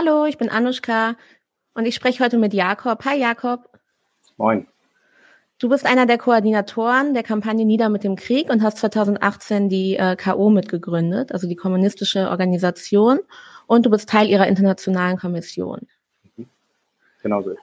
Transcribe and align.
Hallo, 0.00 0.24
ich 0.24 0.38
bin 0.38 0.48
Anushka 0.48 1.14
und 1.74 1.84
ich 1.84 1.94
spreche 1.94 2.24
heute 2.24 2.38
mit 2.38 2.54
Jakob. 2.54 3.04
Hi 3.04 3.20
Jakob. 3.20 3.68
Moin. 4.38 4.66
Du 5.58 5.68
bist 5.68 5.84
einer 5.84 6.06
der 6.06 6.16
Koordinatoren 6.16 7.12
der 7.12 7.22
Kampagne 7.22 7.66
Nieder 7.66 7.90
mit 7.90 8.02
dem 8.02 8.16
Krieg 8.16 8.48
und 8.48 8.62
hast 8.62 8.78
2018 8.78 9.68
die 9.68 9.96
äh, 9.96 10.16
KO 10.16 10.48
mitgegründet, 10.48 11.32
also 11.32 11.46
die 11.46 11.56
kommunistische 11.56 12.30
Organisation, 12.30 13.18
und 13.66 13.84
du 13.84 13.90
bist 13.90 14.08
Teil 14.08 14.30
ihrer 14.30 14.46
internationalen 14.46 15.18
Kommission. 15.18 15.80
Mhm. 16.36 16.48
Genau 17.22 17.42
so 17.42 17.50
ist 17.50 17.58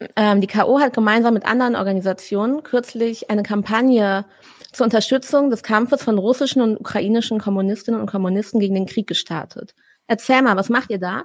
es. 0.00 0.08
Ähm, 0.16 0.40
die 0.40 0.48
KO 0.48 0.80
hat 0.80 0.94
gemeinsam 0.94 1.34
mit 1.34 1.46
anderen 1.46 1.76
Organisationen 1.76 2.64
kürzlich 2.64 3.30
eine 3.30 3.44
Kampagne 3.44 4.24
zur 4.72 4.82
Unterstützung 4.82 5.50
des 5.50 5.62
Kampfes 5.62 6.02
von 6.02 6.18
russischen 6.18 6.60
und 6.60 6.76
ukrainischen 6.76 7.38
Kommunistinnen 7.38 8.00
und 8.00 8.10
Kommunisten 8.10 8.58
gegen 8.58 8.74
den 8.74 8.86
Krieg 8.86 9.06
gestartet. 9.06 9.76
Erzähl 10.08 10.42
mal, 10.42 10.56
was 10.56 10.70
macht 10.70 10.90
ihr 10.90 10.98
da? 10.98 11.22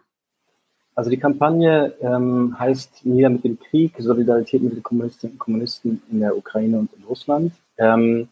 Also 0.96 1.10
die 1.10 1.18
Kampagne 1.18 1.94
ähm, 2.02 2.58
heißt 2.58 3.06
Nieder 3.06 3.30
mit 3.30 3.44
dem 3.44 3.60
Krieg, 3.60 3.94
Solidarität 3.98 4.62
mit 4.62 4.74
den 4.74 4.84
Kommunistinnen 4.84 5.34
und 5.34 5.40
Kommunisten 5.40 6.02
in 6.12 6.20
der 6.20 6.38
Ukraine 6.38 6.80
und 6.80 6.90
in 6.94 7.04
Russland. 7.04 7.52
Ähm, 7.78 8.28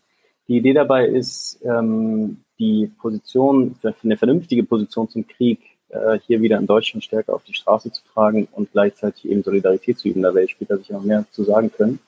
die 0.47 0.57
Idee 0.57 0.73
dabei 0.73 1.07
ist, 1.07 1.59
ähm, 1.63 2.41
die 2.59 2.91
Position, 2.99 3.75
eine 4.03 4.17
vernünftige 4.17 4.63
Position 4.63 5.09
zum 5.09 5.27
Krieg 5.27 5.59
äh, 5.89 6.19
hier 6.27 6.41
wieder 6.41 6.59
in 6.59 6.67
Deutschland 6.67 7.03
stärker 7.03 7.33
auf 7.33 7.43
die 7.43 7.53
Straße 7.53 7.91
zu 7.91 8.03
tragen 8.13 8.47
und 8.51 8.71
gleichzeitig 8.71 9.29
eben 9.29 9.43
Solidarität 9.43 9.97
zu 9.97 10.09
üben. 10.09 10.21
Da 10.21 10.33
werde 10.33 10.45
ich 10.45 10.51
später 10.51 10.77
sicher 10.77 10.93
noch 10.93 11.03
mehr 11.03 11.25
zu 11.31 11.43
sagen 11.43 11.71
können. 11.71 11.99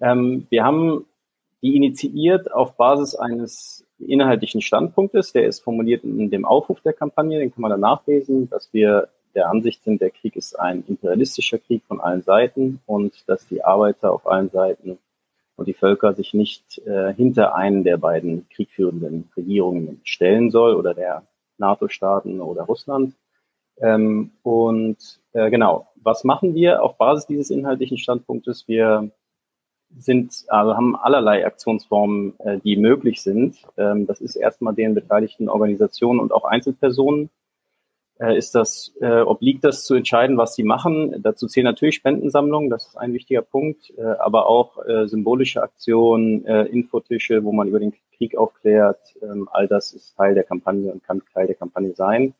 Ähm, 0.00 0.46
wir 0.48 0.64
haben 0.64 1.04
die 1.62 1.76
initiiert 1.76 2.52
auf 2.52 2.76
Basis 2.76 3.14
eines 3.14 3.84
inhaltlichen 3.98 4.62
Standpunktes, 4.62 5.32
der 5.32 5.46
ist 5.46 5.60
formuliert 5.60 6.02
in 6.02 6.30
dem 6.30 6.44
Aufruf 6.44 6.80
der 6.80 6.92
Kampagne, 6.92 7.38
den 7.38 7.52
kann 7.52 7.62
man 7.62 7.70
dann 7.70 7.80
nachlesen, 7.80 8.50
dass 8.50 8.68
wir 8.72 9.08
der 9.34 9.48
Ansicht 9.48 9.82
sind, 9.82 10.00
der 10.00 10.10
Krieg 10.10 10.36
ist 10.36 10.58
ein 10.58 10.84
imperialistischer 10.86 11.58
Krieg 11.58 11.82
von 11.86 12.00
allen 12.00 12.22
Seiten 12.22 12.80
und 12.86 13.28
dass 13.28 13.46
die 13.46 13.64
Arbeiter 13.64 14.12
auf 14.12 14.26
allen 14.26 14.50
Seiten 14.50 14.98
und 15.56 15.68
die 15.68 15.74
Völker 15.74 16.14
sich 16.14 16.34
nicht 16.34 16.78
äh, 16.86 17.12
hinter 17.14 17.54
einen 17.54 17.84
der 17.84 17.96
beiden 17.96 18.48
kriegführenden 18.50 19.30
Regierungen 19.36 20.00
stellen 20.04 20.50
soll 20.50 20.74
oder 20.74 20.94
der 20.94 21.26
NATO-Staaten 21.58 22.40
oder 22.40 22.62
Russland. 22.62 23.14
Ähm, 23.80 24.32
und 24.42 25.20
äh, 25.32 25.50
genau, 25.50 25.88
was 25.96 26.24
machen 26.24 26.54
wir 26.54 26.82
auf 26.82 26.96
Basis 26.96 27.26
dieses 27.26 27.50
inhaltlichen 27.50 27.98
Standpunktes? 27.98 28.66
Wir 28.68 29.10
sind, 29.98 30.44
also 30.48 30.74
haben 30.74 30.96
allerlei 30.96 31.46
Aktionsformen, 31.46 32.38
äh, 32.40 32.58
die 32.58 32.76
möglich 32.76 33.22
sind. 33.22 33.56
Ähm, 33.76 34.06
das 34.06 34.20
ist 34.20 34.36
erstmal 34.36 34.74
den 34.74 34.94
beteiligten 34.94 35.48
Organisationen 35.48 36.20
und 36.20 36.32
auch 36.32 36.44
Einzelpersonen 36.44 37.30
ist 38.18 38.54
das, 38.54 38.94
äh, 39.00 39.20
obliegt 39.20 39.64
das 39.64 39.84
zu 39.84 39.94
entscheiden, 39.94 40.36
was 40.36 40.54
sie 40.54 40.62
machen. 40.62 41.22
Dazu 41.22 41.46
zählen 41.46 41.64
natürlich 41.64 41.96
Spendensammlungen, 41.96 42.70
das 42.70 42.88
ist 42.88 42.96
ein 42.96 43.12
wichtiger 43.14 43.42
Punkt, 43.42 43.92
äh, 43.96 44.02
aber 44.02 44.46
auch 44.46 44.78
äh, 44.86 45.08
symbolische 45.08 45.62
Aktionen, 45.62 46.44
äh, 46.46 46.64
Infotische, 46.64 47.42
wo 47.42 47.52
man 47.52 47.68
über 47.68 47.80
den 47.80 47.94
Krieg 48.16 48.36
aufklärt. 48.36 49.00
Ähm, 49.22 49.48
all 49.50 49.66
das 49.66 49.92
ist 49.92 50.16
Teil 50.16 50.34
der 50.34 50.44
Kampagne 50.44 50.92
und 50.92 51.02
kann 51.02 51.22
Teil 51.34 51.46
der 51.46 51.56
Kampagne 51.56 51.94
sein. 51.94 52.34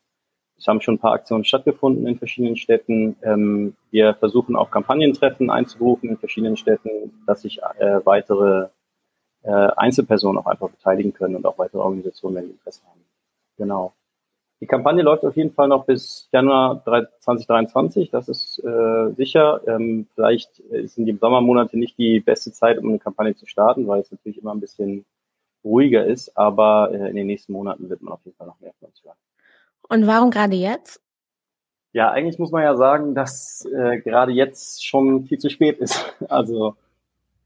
Es 0.57 0.67
haben 0.67 0.81
schon 0.81 0.95
ein 0.95 0.99
paar 0.99 1.13
Aktionen 1.13 1.43
stattgefunden 1.43 2.07
in 2.07 2.17
verschiedenen 2.17 2.55
Städten. 2.55 3.17
Ähm, 3.21 3.75
wir 3.91 4.13
versuchen 4.13 4.55
auch 4.55 4.71
Kampagnentreffen 4.71 5.49
einzuberufen 5.49 6.09
in 6.09 6.17
verschiedenen 6.17 6.55
Städten, 6.55 7.23
dass 7.25 7.41
sich 7.41 7.61
äh, 7.79 8.05
weitere 8.05 8.69
äh, 9.41 9.49
Einzelpersonen 9.51 10.37
auch 10.37 10.45
einfach 10.45 10.69
beteiligen 10.69 11.13
können 11.13 11.35
und 11.35 11.45
auch 11.45 11.57
weitere 11.57 11.79
Organisationen, 11.79 12.35
wenn 12.35 12.45
die 12.45 12.51
Interesse 12.51 12.81
haben. 12.85 13.01
Genau. 13.57 13.93
Die 14.63 14.67
Kampagne 14.67 15.03
läuft 15.03 15.25
auf 15.25 15.35
jeden 15.35 15.51
Fall 15.51 15.67
noch 15.67 15.83
bis 15.83 16.29
Januar 16.31 16.85
2023, 17.19 18.11
das 18.11 18.29
ist 18.29 18.63
äh, 18.63 19.11
sicher. 19.11 19.59
Ähm, 19.67 20.07
vielleicht 20.15 20.63
sind 20.85 21.05
die 21.05 21.17
Sommermonate 21.19 21.77
nicht 21.77 21.97
die 21.97 22.21
beste 22.21 22.53
Zeit, 22.53 22.77
um 22.77 22.87
eine 22.87 22.97
Kampagne 22.97 23.35
zu 23.35 23.45
starten, 23.45 23.85
weil 23.89 23.99
es 23.99 24.09
natürlich 24.09 24.37
immer 24.37 24.53
ein 24.53 24.61
bisschen 24.61 25.03
ruhiger 25.65 26.05
ist, 26.05 26.37
aber 26.37 26.91
äh, 26.93 27.09
in 27.09 27.17
den 27.17 27.27
nächsten 27.27 27.51
Monaten 27.51 27.89
wird 27.89 28.01
man 28.01 28.13
auf 28.13 28.21
jeden 28.23 28.37
Fall 28.37 28.47
noch 28.47 28.61
mehr 28.61 28.71
von 28.79 28.87
uns 28.87 29.03
hören. 29.03 29.17
Und 29.89 30.07
warum 30.07 30.31
gerade 30.31 30.55
jetzt? 30.55 31.01
Ja, 31.91 32.11
eigentlich 32.11 32.39
muss 32.39 32.51
man 32.51 32.63
ja 32.63 32.77
sagen, 32.77 33.15
dass 33.15 33.65
äh, 33.65 33.99
gerade 33.99 34.31
jetzt 34.31 34.87
schon 34.87 35.25
viel 35.25 35.39
zu 35.39 35.49
spät 35.49 35.79
ist. 35.79 36.15
Also 36.29 36.77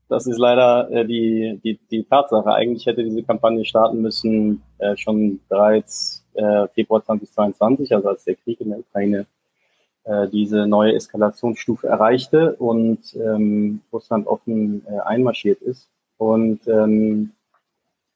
das 0.08 0.28
ist 0.28 0.38
leider 0.38 0.92
äh, 0.92 1.04
die, 1.04 1.60
die, 1.64 1.80
die 1.90 2.04
Tatsache. 2.04 2.54
Eigentlich 2.54 2.86
hätte 2.86 3.04
diese 3.04 3.24
Kampagne 3.24 3.66
starten 3.66 4.04
müssen 4.04 4.62
äh, 4.78 4.96
schon 4.96 5.40
bereits 5.50 6.27
äh, 6.38 6.68
Februar 6.70 7.04
2022, 7.04 7.94
also 7.94 8.10
als 8.10 8.24
der 8.24 8.36
Krieg 8.36 8.62
in 8.62 8.70
der 8.70 8.80
Ukraine 8.80 9.26
äh, 10.04 10.28
diese 10.30 10.68
neue 10.68 10.94
Eskalationsstufe 10.96 11.88
erreichte 11.88 12.56
und 12.56 13.16
ähm, 13.16 13.82
Russland 13.92 14.28
offen 14.28 14.86
äh, 14.88 15.00
einmarschiert 15.00 15.62
ist. 15.62 15.90
Und 16.18 16.68
ähm, 16.68 17.32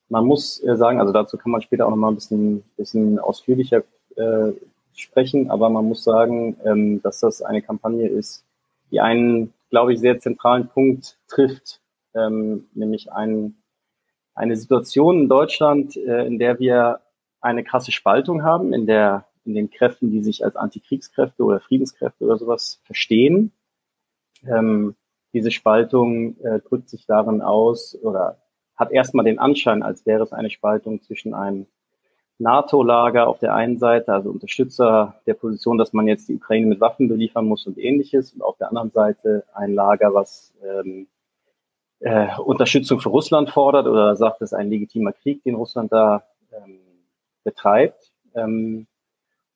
man 0.10 0.26
muss 0.26 0.64
äh, 0.64 0.76
sagen, 0.76 1.00
also 1.00 1.12
dazu 1.12 1.38
kann 1.38 1.52
man 1.52 1.62
später 1.62 1.86
auch 1.86 1.90
noch 1.90 1.98
mal 1.98 2.10
ein 2.10 2.16
bisschen, 2.16 2.64
bisschen 2.78 3.20
ausführlicher 3.20 3.84
äh, 4.16 4.52
sprechen, 4.96 5.50
aber 5.50 5.70
man 5.70 5.86
muss 5.86 6.04
sagen, 6.04 6.58
ähm, 6.66 7.02
dass 7.02 7.20
das 7.20 7.42
eine 7.42 7.62
Kampagne 7.62 8.08
ist, 8.08 8.44
die 8.92 9.00
einen, 9.00 9.54
glaube 9.70 9.94
ich, 9.94 10.00
sehr 10.00 10.20
zentralen 10.20 10.68
Punkt 10.68 11.18
trifft, 11.28 11.80
ähm, 12.14 12.68
nämlich 12.74 13.12
ein, 13.12 13.56
eine 14.36 14.56
Situation 14.56 15.22
in 15.22 15.30
Deutschland, 15.30 15.96
äh, 15.98 16.26
in 16.26 16.40
der 16.40 16.60
wir 16.60 17.00
eine 17.42 17.64
krasse 17.64 17.92
Spaltung 17.92 18.44
haben, 18.44 18.74
in 18.74 18.86
der 18.86 19.26
in 19.44 19.56
den 19.56 19.72
Kräften, 19.72 20.12
die 20.12 20.22
sich 20.22 20.46
als 20.46 20.56
Antikriegskräfte 20.56 21.44
oder 21.44 21.60
Friedenskräfte 21.60 22.24
oder 22.26 22.38
sowas 22.38 22.80
verstehen. 22.84 23.52
Ähm, 24.46 24.96
diese 25.34 25.52
Spaltung 25.52 26.40
äh, 26.42 26.60
drückt 26.60 26.90
sich 26.90 27.06
darin 27.06 27.42
aus 27.42 27.98
oder 28.02 28.38
hat 28.76 28.92
erstmal 28.92 29.26
den 29.26 29.40
Anschein, 29.40 29.84
als 29.84 30.06
wäre 30.06 30.24
es 30.24 30.34
eine 30.34 30.50
Spaltung 30.50 31.02
zwischen 31.02 31.34
einem 31.34 31.68
NATO-Lager 32.40 33.28
auf 33.28 33.40
der 33.40 33.54
einen 33.54 33.78
Seite, 33.78 34.14
also 34.14 34.32
Unterstützer 34.32 35.22
der 35.28 35.36
Position, 35.36 35.78
dass 35.78 35.94
man 35.94 36.08
jetzt 36.08 36.28
die 36.28 36.36
Ukraine 36.36 36.66
mit 36.66 36.82
Waffen 36.82 37.08
beliefern 37.08 37.46
muss 37.46 37.68
und 37.68 37.78
ähnliches, 37.78 38.34
und 38.34 38.42
auf 38.42 38.58
der 38.58 38.70
anderen 38.70 38.90
Seite 38.90 39.46
ein 39.54 39.74
Lager, 39.74 40.14
was 40.14 40.54
ähm, 40.64 41.08
äh, 42.00 42.28
Unterstützung 42.40 43.00
für 43.00 43.10
Russland 43.10 43.52
fordert 43.52 43.86
oder 43.86 44.16
sagt, 44.16 44.42
es 44.42 44.52
ist 44.52 44.58
ein 44.58 44.70
legitimer 44.70 45.14
Krieg, 45.14 45.44
den 45.44 45.56
Russland 45.56 45.92
da 45.92 46.24
ähm, 46.52 46.80
betreibt. 47.44 48.12
Ähm, 48.36 48.88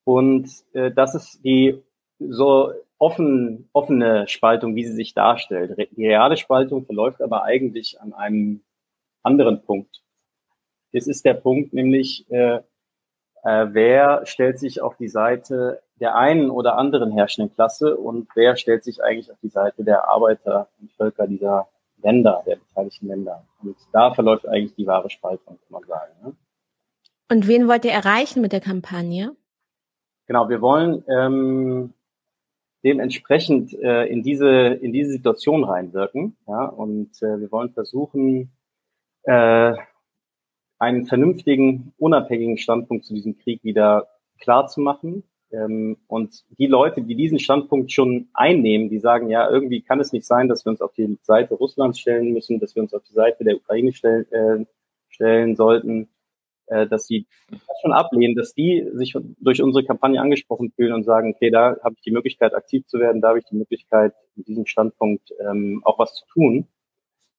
und 0.04 0.50
äh, 0.74 0.92
das 0.92 1.16
ist 1.16 1.44
die 1.44 1.82
so 2.20 2.72
offen, 2.98 3.70
offene 3.74 4.28
Spaltung, 4.28 4.76
wie 4.76 4.86
sie 4.86 4.94
sich 4.94 5.14
darstellt. 5.14 5.78
Die 5.98 6.08
reale 6.08 6.38
Spaltung 6.38 6.86
verläuft 6.86 7.22
aber 7.22 7.44
eigentlich 7.44 8.00
an 8.00 8.14
einem 8.14 8.62
anderen 9.24 9.62
Punkt. 9.64 10.02
Das 10.94 11.08
ist 11.08 11.26
der 11.26 11.34
Punkt, 11.34 11.74
nämlich 11.74 12.30
äh, 12.32 12.62
äh, 13.44 13.68
wer 13.72 14.26
stellt 14.26 14.60
sich 14.60 14.82
auf 14.82 14.96
die 14.98 15.08
Seite 15.08 15.82
der 16.00 16.16
einen 16.16 16.50
oder 16.50 16.78
anderen 16.78 17.12
herrschenden 17.12 17.54
Klasse 17.54 17.96
und 17.96 18.28
wer 18.36 18.56
stellt 18.56 18.84
sich 18.84 19.04
eigentlich 19.04 19.32
auf 19.32 19.38
die 19.42 19.50
Seite 19.50 19.84
der 19.84 20.08
Arbeiter 20.08 20.68
und 20.80 20.92
Völker 20.94 21.28
dieser 21.28 21.68
Länder, 22.02 22.44
der 22.46 22.58
beteiligten 22.58 23.08
Länder. 23.08 23.46
Und 23.62 23.78
da 23.92 24.14
verläuft 24.14 24.48
eigentlich 24.48 24.76
die 24.76 24.88
wahre 24.88 25.10
Spaltung, 25.10 25.58
kann 25.58 25.70
man 25.70 25.84
sagen. 25.84 26.12
Ne? 26.24 26.34
Und 27.30 27.48
wen 27.48 27.68
wollt 27.68 27.86
ihr 27.86 27.92
erreichen 27.92 28.42
mit 28.42 28.52
der 28.52 28.62
Kampagne? 28.62 29.36
Genau, 30.28 30.50
wir 30.50 30.62
wollen 30.62 31.04
ähm, 31.08 31.94
dementsprechend 32.84 33.74
äh, 33.74 34.06
in 34.06 34.24
diese 34.24 34.50
in 34.50 34.94
diese 34.94 35.12
Situation 35.12 35.64
reinwirken, 35.64 36.38
ja, 36.48 36.66
und 36.66 37.12
äh, 37.22 37.40
wir 37.40 37.52
wollen 37.52 37.72
versuchen, 37.74 38.52
äh, 39.24 39.74
einen 40.78 41.06
vernünftigen, 41.06 41.94
unabhängigen 41.98 42.58
Standpunkt 42.58 43.06
zu 43.06 43.14
diesem 43.14 43.38
Krieg 43.38 43.64
wieder 43.64 44.08
klar 44.40 44.68
zu 44.68 44.82
machen. 44.82 45.24
Ähm, 45.52 45.98
und 46.08 46.44
die 46.60 46.68
Leute, 46.68 47.02
die 47.02 47.16
diesen 47.16 47.40
Standpunkt 47.40 47.92
schon 47.92 48.30
einnehmen, 48.34 48.90
die 48.90 49.00
sagen, 49.00 49.30
ja, 49.30 49.50
irgendwie 49.50 49.82
kann 49.82 50.00
es 50.00 50.12
nicht 50.12 50.26
sein, 50.26 50.48
dass 50.48 50.66
wir 50.66 50.72
uns 50.72 50.82
auf 50.82 50.94
die 50.94 51.18
Seite 51.24 51.56
Russlands 51.56 52.00
stellen 52.00 52.34
müssen, 52.34 52.60
dass 52.60 52.76
wir 52.76 52.84
uns 52.84 52.94
auf 52.94 53.04
die 53.04 53.14
Seite 53.14 53.44
der 53.44 53.56
Ukraine 53.58 53.94
stellen, 53.94 54.32
äh, 54.32 54.66
stellen 55.10 55.56
sollten, 55.56 56.10
äh, 56.68 56.88
dass 56.88 57.08
sie 57.08 57.28
das 57.50 57.62
schon 57.82 57.94
ablehnen, 57.94 58.36
dass 58.36 58.54
die 58.54 58.88
sich 58.94 59.16
durch 59.40 59.62
unsere 59.62 59.86
Kampagne 59.86 60.22
angesprochen 60.22 60.72
fühlen 60.76 60.94
und 60.94 61.04
sagen, 61.04 61.34
okay, 61.36 61.52
da 61.52 61.78
habe 61.84 61.96
ich 61.96 62.02
die 62.02 62.12
Möglichkeit, 62.12 62.54
aktiv 62.54 62.86
zu 62.88 63.00
werden, 63.00 63.22
da 63.22 63.30
habe 63.30 63.40
ich 63.40 63.46
die 63.46 63.56
Möglichkeit, 63.56 64.14
mit 64.36 64.48
diesem 64.48 64.66
Standpunkt 64.66 65.32
ähm, 65.40 65.82
auch 65.84 66.00
was 66.00 66.16
zu 66.16 66.26
tun. 66.34 66.68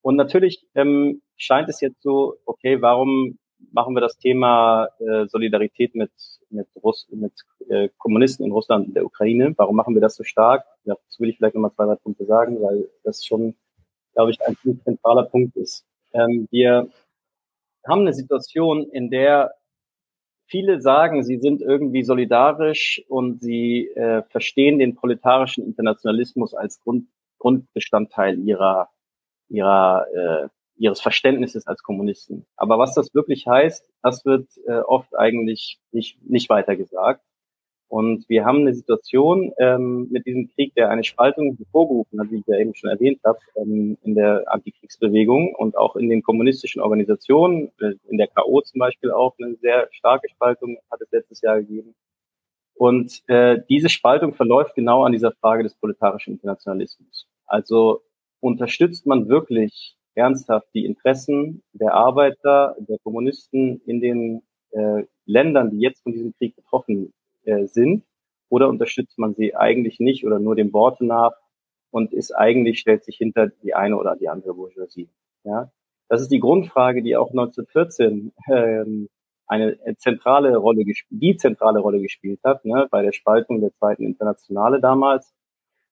Und 0.03 0.17
natürlich 0.17 0.67
ähm, 0.75 1.23
scheint 1.37 1.69
es 1.69 1.81
jetzt 1.81 2.03
so, 2.03 2.37
okay, 2.45 2.81
warum 2.81 3.39
machen 3.73 3.95
wir 3.95 4.01
das 4.01 4.19
Thema 4.19 4.89
äh, 5.01 5.27
Solidarität 5.27 5.95
mit 5.95 6.11
mit, 6.51 6.69
Russ 6.83 7.07
mit 7.11 7.33
äh, 7.69 7.89
Kommunisten 7.99 8.45
in 8.45 8.53
Russland 8.53 8.89
und 8.89 8.95
der 8.95 9.05
Ukraine? 9.05 9.55
Warum 9.57 9.77
machen 9.77 9.95
wir 9.95 10.01
das 10.01 10.17
so 10.17 10.25
stark? 10.25 10.65
Ja, 10.85 10.95
das 10.95 11.21
will 11.21 11.29
ich 11.29 11.37
vielleicht 11.37 11.55
nochmal 11.55 11.73
zwei, 11.73 11.87
drei 11.87 11.97
Punkte 11.97 12.25
sagen, 12.27 12.61
weil 12.63 12.89
das 13.05 13.25
schon, 13.25 13.55
glaube 14.15 14.31
ich, 14.31 14.41
ein 14.43 14.57
zentraler 14.85 15.25
Punkt 15.25 15.57
ist. 15.57 15.85
Ähm, 16.13 16.49
wir 16.51 16.89
haben 17.89 18.03
eine 18.03 18.13
Situation, 18.13 18.89
in 18.91 19.11
der 19.11 19.53
viele 20.47 20.81
sagen, 20.81 21.25
sie 21.25 21.39
sind 21.39 21.61
irgendwie 21.61 22.05
solidarisch 22.05 23.03
und 23.09 23.41
sie 23.41 23.89
äh, 23.95 24.23
verstehen 24.31 24.79
den 24.79 24.95
proletarischen 24.95 25.65
Internationalismus 25.65 26.55
als 26.55 26.81
Grund, 26.83 27.09
Grundbestandteil 27.39 28.39
ihrer, 28.39 28.89
ihrer, 29.49 30.07
äh, 30.15 30.49
ihres 30.77 31.01
Verständnisses 31.01 31.67
als 31.67 31.83
Kommunisten. 31.83 32.47
Aber 32.57 32.79
was 32.79 32.95
das 32.95 33.15
wirklich 33.15 33.47
heißt, 33.47 33.89
das 34.03 34.25
wird 34.25 34.49
äh, 34.67 34.79
oft 34.79 35.17
eigentlich 35.17 35.79
nicht, 35.91 36.23
nicht 36.23 36.49
weiter 36.49 36.77
gesagt. 36.77 37.23
Und 37.97 38.29
wir 38.29 38.45
haben 38.45 38.59
eine 38.59 38.75
Situation 38.75 39.53
ähm, 39.57 40.09
mit 40.11 40.27
diesem 40.27 40.49
Krieg, 40.49 40.75
der 40.75 40.91
eine 40.91 41.03
Spaltung 41.03 41.57
hervorgerufen 41.57 42.21
hat, 42.21 42.31
wie 42.31 42.41
ich 42.41 42.47
ja 42.47 42.59
eben 42.59 42.75
schon 42.75 42.91
erwähnt 42.91 43.21
habe, 43.25 43.39
ähm, 43.57 43.97
in 44.03 44.15
der 44.15 44.45
Antikriegsbewegung 44.53 45.55
und 45.55 45.79
auch 45.79 45.97
in 45.97 46.11
den 46.11 46.23
kommunistischen 46.23 46.83
Organisationen, 46.83 47.71
äh, 47.81 47.95
in 48.11 48.19
der 48.19 48.29
KO 48.29 48.61
zum 48.61 48.81
Beispiel 48.81 49.13
auch 49.13 49.35
eine 49.39 49.55
sehr 49.63 49.89
starke 49.93 50.29
Spaltung 50.29 50.77
hat 50.91 51.01
es 51.01 51.11
letztes 51.11 51.41
Jahr 51.41 51.59
gegeben. 51.61 51.95
Und 52.75 53.23
äh, 53.29 53.61
diese 53.71 53.89
Spaltung 53.89 54.35
verläuft 54.35 54.75
genau 54.75 55.05
an 55.05 55.13
dieser 55.13 55.33
Frage 55.33 55.63
des 55.63 55.75
proletarischen 55.75 56.35
Internationalismus. 56.35 57.27
Also 57.47 58.03
unterstützt 58.41 59.07
man 59.07 59.31
wirklich 59.31 59.97
ernsthaft 60.15 60.69
die 60.75 60.85
Interessen 60.85 61.63
der 61.73 61.95
Arbeiter, 61.95 62.77
der 62.79 62.99
Kommunisten 62.99 63.81
in 63.87 64.03
den 64.03 64.43
äh, 64.73 65.05
Ländern, 65.25 65.71
die 65.71 65.81
jetzt 65.81 66.03
von 66.03 66.13
diesem 66.13 66.35
Krieg 66.35 66.55
betroffen 66.57 67.15
äh, 67.47 67.67
sind? 67.67 68.05
Oder 68.49 68.69
unterstützt 68.69 69.19
man 69.19 69.35
sie 69.35 69.57
eigentlich 69.57 69.99
nicht 69.99 70.25
oder 70.25 70.39
nur 70.39 70.55
dem 70.55 70.73
Worte 70.73 71.05
nach 71.05 71.33
und 71.91 72.13
ist 72.13 72.33
eigentlich, 72.33 72.79
stellt 72.79 73.05
sich 73.05 73.17
hinter 73.17 73.49
die 73.49 73.75
eine 73.75 73.97
oder 73.97 74.17
die 74.17 74.29
andere 74.29 74.55
Bourgeoisie? 74.55 75.09
Ja? 75.45 75.73
Das 76.09 76.21
ist 76.21 76.31
die 76.31 76.41
Grundfrage, 76.41 77.03
die 77.03 77.17
auch 77.17 77.31
1914 77.31 78.33
ähm, 78.49 79.09
eine 79.47 79.79
zentrale 79.97 80.57
Rolle 80.57 80.85
die 81.11 81.37
zentrale 81.37 81.81
Rolle 81.81 82.01
gespielt 82.01 82.41
hat, 82.45 82.65
ne, 82.65 82.89
bei 82.91 83.03
der 83.03 83.13
Spaltung 83.13 83.61
der 83.61 83.73
zweiten 83.75 84.05
Internationale 84.05 84.81
damals, 84.81 85.33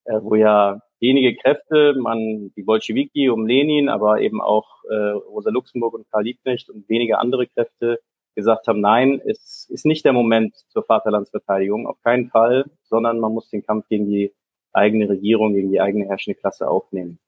äh, 0.04 0.18
wo 0.20 0.34
ja 0.34 0.80
wenige 1.00 1.36
Kräfte, 1.36 1.94
man 1.98 2.52
die 2.56 2.62
Bolschewiki 2.62 3.28
um 3.28 3.46
Lenin, 3.46 3.88
aber 3.88 4.20
eben 4.20 4.40
auch 4.40 4.66
äh, 4.90 4.94
Rosa 4.94 5.50
Luxemburg 5.50 5.94
und 5.94 6.10
Karl 6.10 6.24
Liebknecht 6.24 6.70
und 6.70 6.88
wenige 6.88 7.18
andere 7.18 7.46
Kräfte 7.46 8.00
gesagt 8.34 8.66
haben, 8.66 8.80
nein, 8.80 9.20
es 9.24 9.68
ist 9.70 9.86
nicht 9.86 10.04
der 10.04 10.12
Moment 10.12 10.54
zur 10.68 10.84
Vaterlandsverteidigung, 10.84 11.86
auf 11.86 12.00
keinen 12.02 12.28
Fall, 12.28 12.64
sondern 12.82 13.20
man 13.20 13.32
muss 13.32 13.48
den 13.50 13.64
Kampf 13.64 13.88
gegen 13.88 14.06
die 14.06 14.32
eigene 14.72 15.08
Regierung, 15.08 15.54
gegen 15.54 15.70
die 15.70 15.80
eigene 15.80 16.06
herrschende 16.06 16.38
Klasse 16.38 16.68
aufnehmen. 16.68 17.18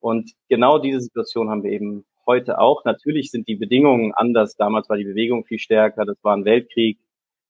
Und 0.00 0.32
genau 0.48 0.78
diese 0.78 1.00
Situation 1.00 1.50
haben 1.50 1.64
wir 1.64 1.72
eben 1.72 2.04
heute 2.26 2.58
auch. 2.58 2.84
Natürlich 2.84 3.30
sind 3.30 3.48
die 3.48 3.56
Bedingungen 3.56 4.12
anders. 4.14 4.56
Damals 4.56 4.88
war 4.88 4.96
die 4.96 5.04
Bewegung 5.04 5.44
viel 5.44 5.58
stärker, 5.58 6.04
das 6.04 6.22
war 6.22 6.36
ein 6.36 6.44
Weltkrieg. 6.44 6.98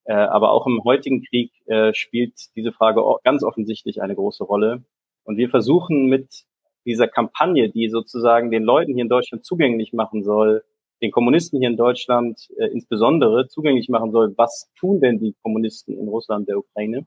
Äh, 0.04 0.14
aber 0.14 0.52
auch 0.52 0.66
im 0.66 0.84
heutigen 0.84 1.22
Krieg 1.24 1.52
äh, 1.66 1.92
spielt 1.92 2.34
diese 2.54 2.72
Frage 2.72 3.02
ganz 3.24 3.42
offensichtlich 3.42 4.00
eine 4.00 4.14
große 4.14 4.44
Rolle. 4.44 4.84
Und 5.24 5.36
wir 5.36 5.50
versuchen 5.50 6.06
mit 6.06 6.44
dieser 6.84 7.08
Kampagne, 7.08 7.68
die 7.68 7.88
sozusagen 7.88 8.52
den 8.52 8.62
Leuten 8.62 8.94
hier 8.94 9.02
in 9.02 9.08
Deutschland 9.08 9.44
zugänglich 9.44 9.92
machen 9.92 10.22
soll, 10.22 10.62
den 11.02 11.10
Kommunisten 11.10 11.60
hier 11.60 11.68
in 11.68 11.76
Deutschland 11.76 12.48
äh, 12.58 12.66
insbesondere 12.66 13.48
zugänglich 13.48 13.88
machen 13.88 14.12
soll, 14.12 14.34
was 14.36 14.70
tun 14.78 15.00
denn 15.00 15.18
die 15.18 15.34
Kommunisten 15.42 15.98
in 15.98 16.08
Russland, 16.08 16.48
der 16.48 16.58
Ukraine. 16.58 17.06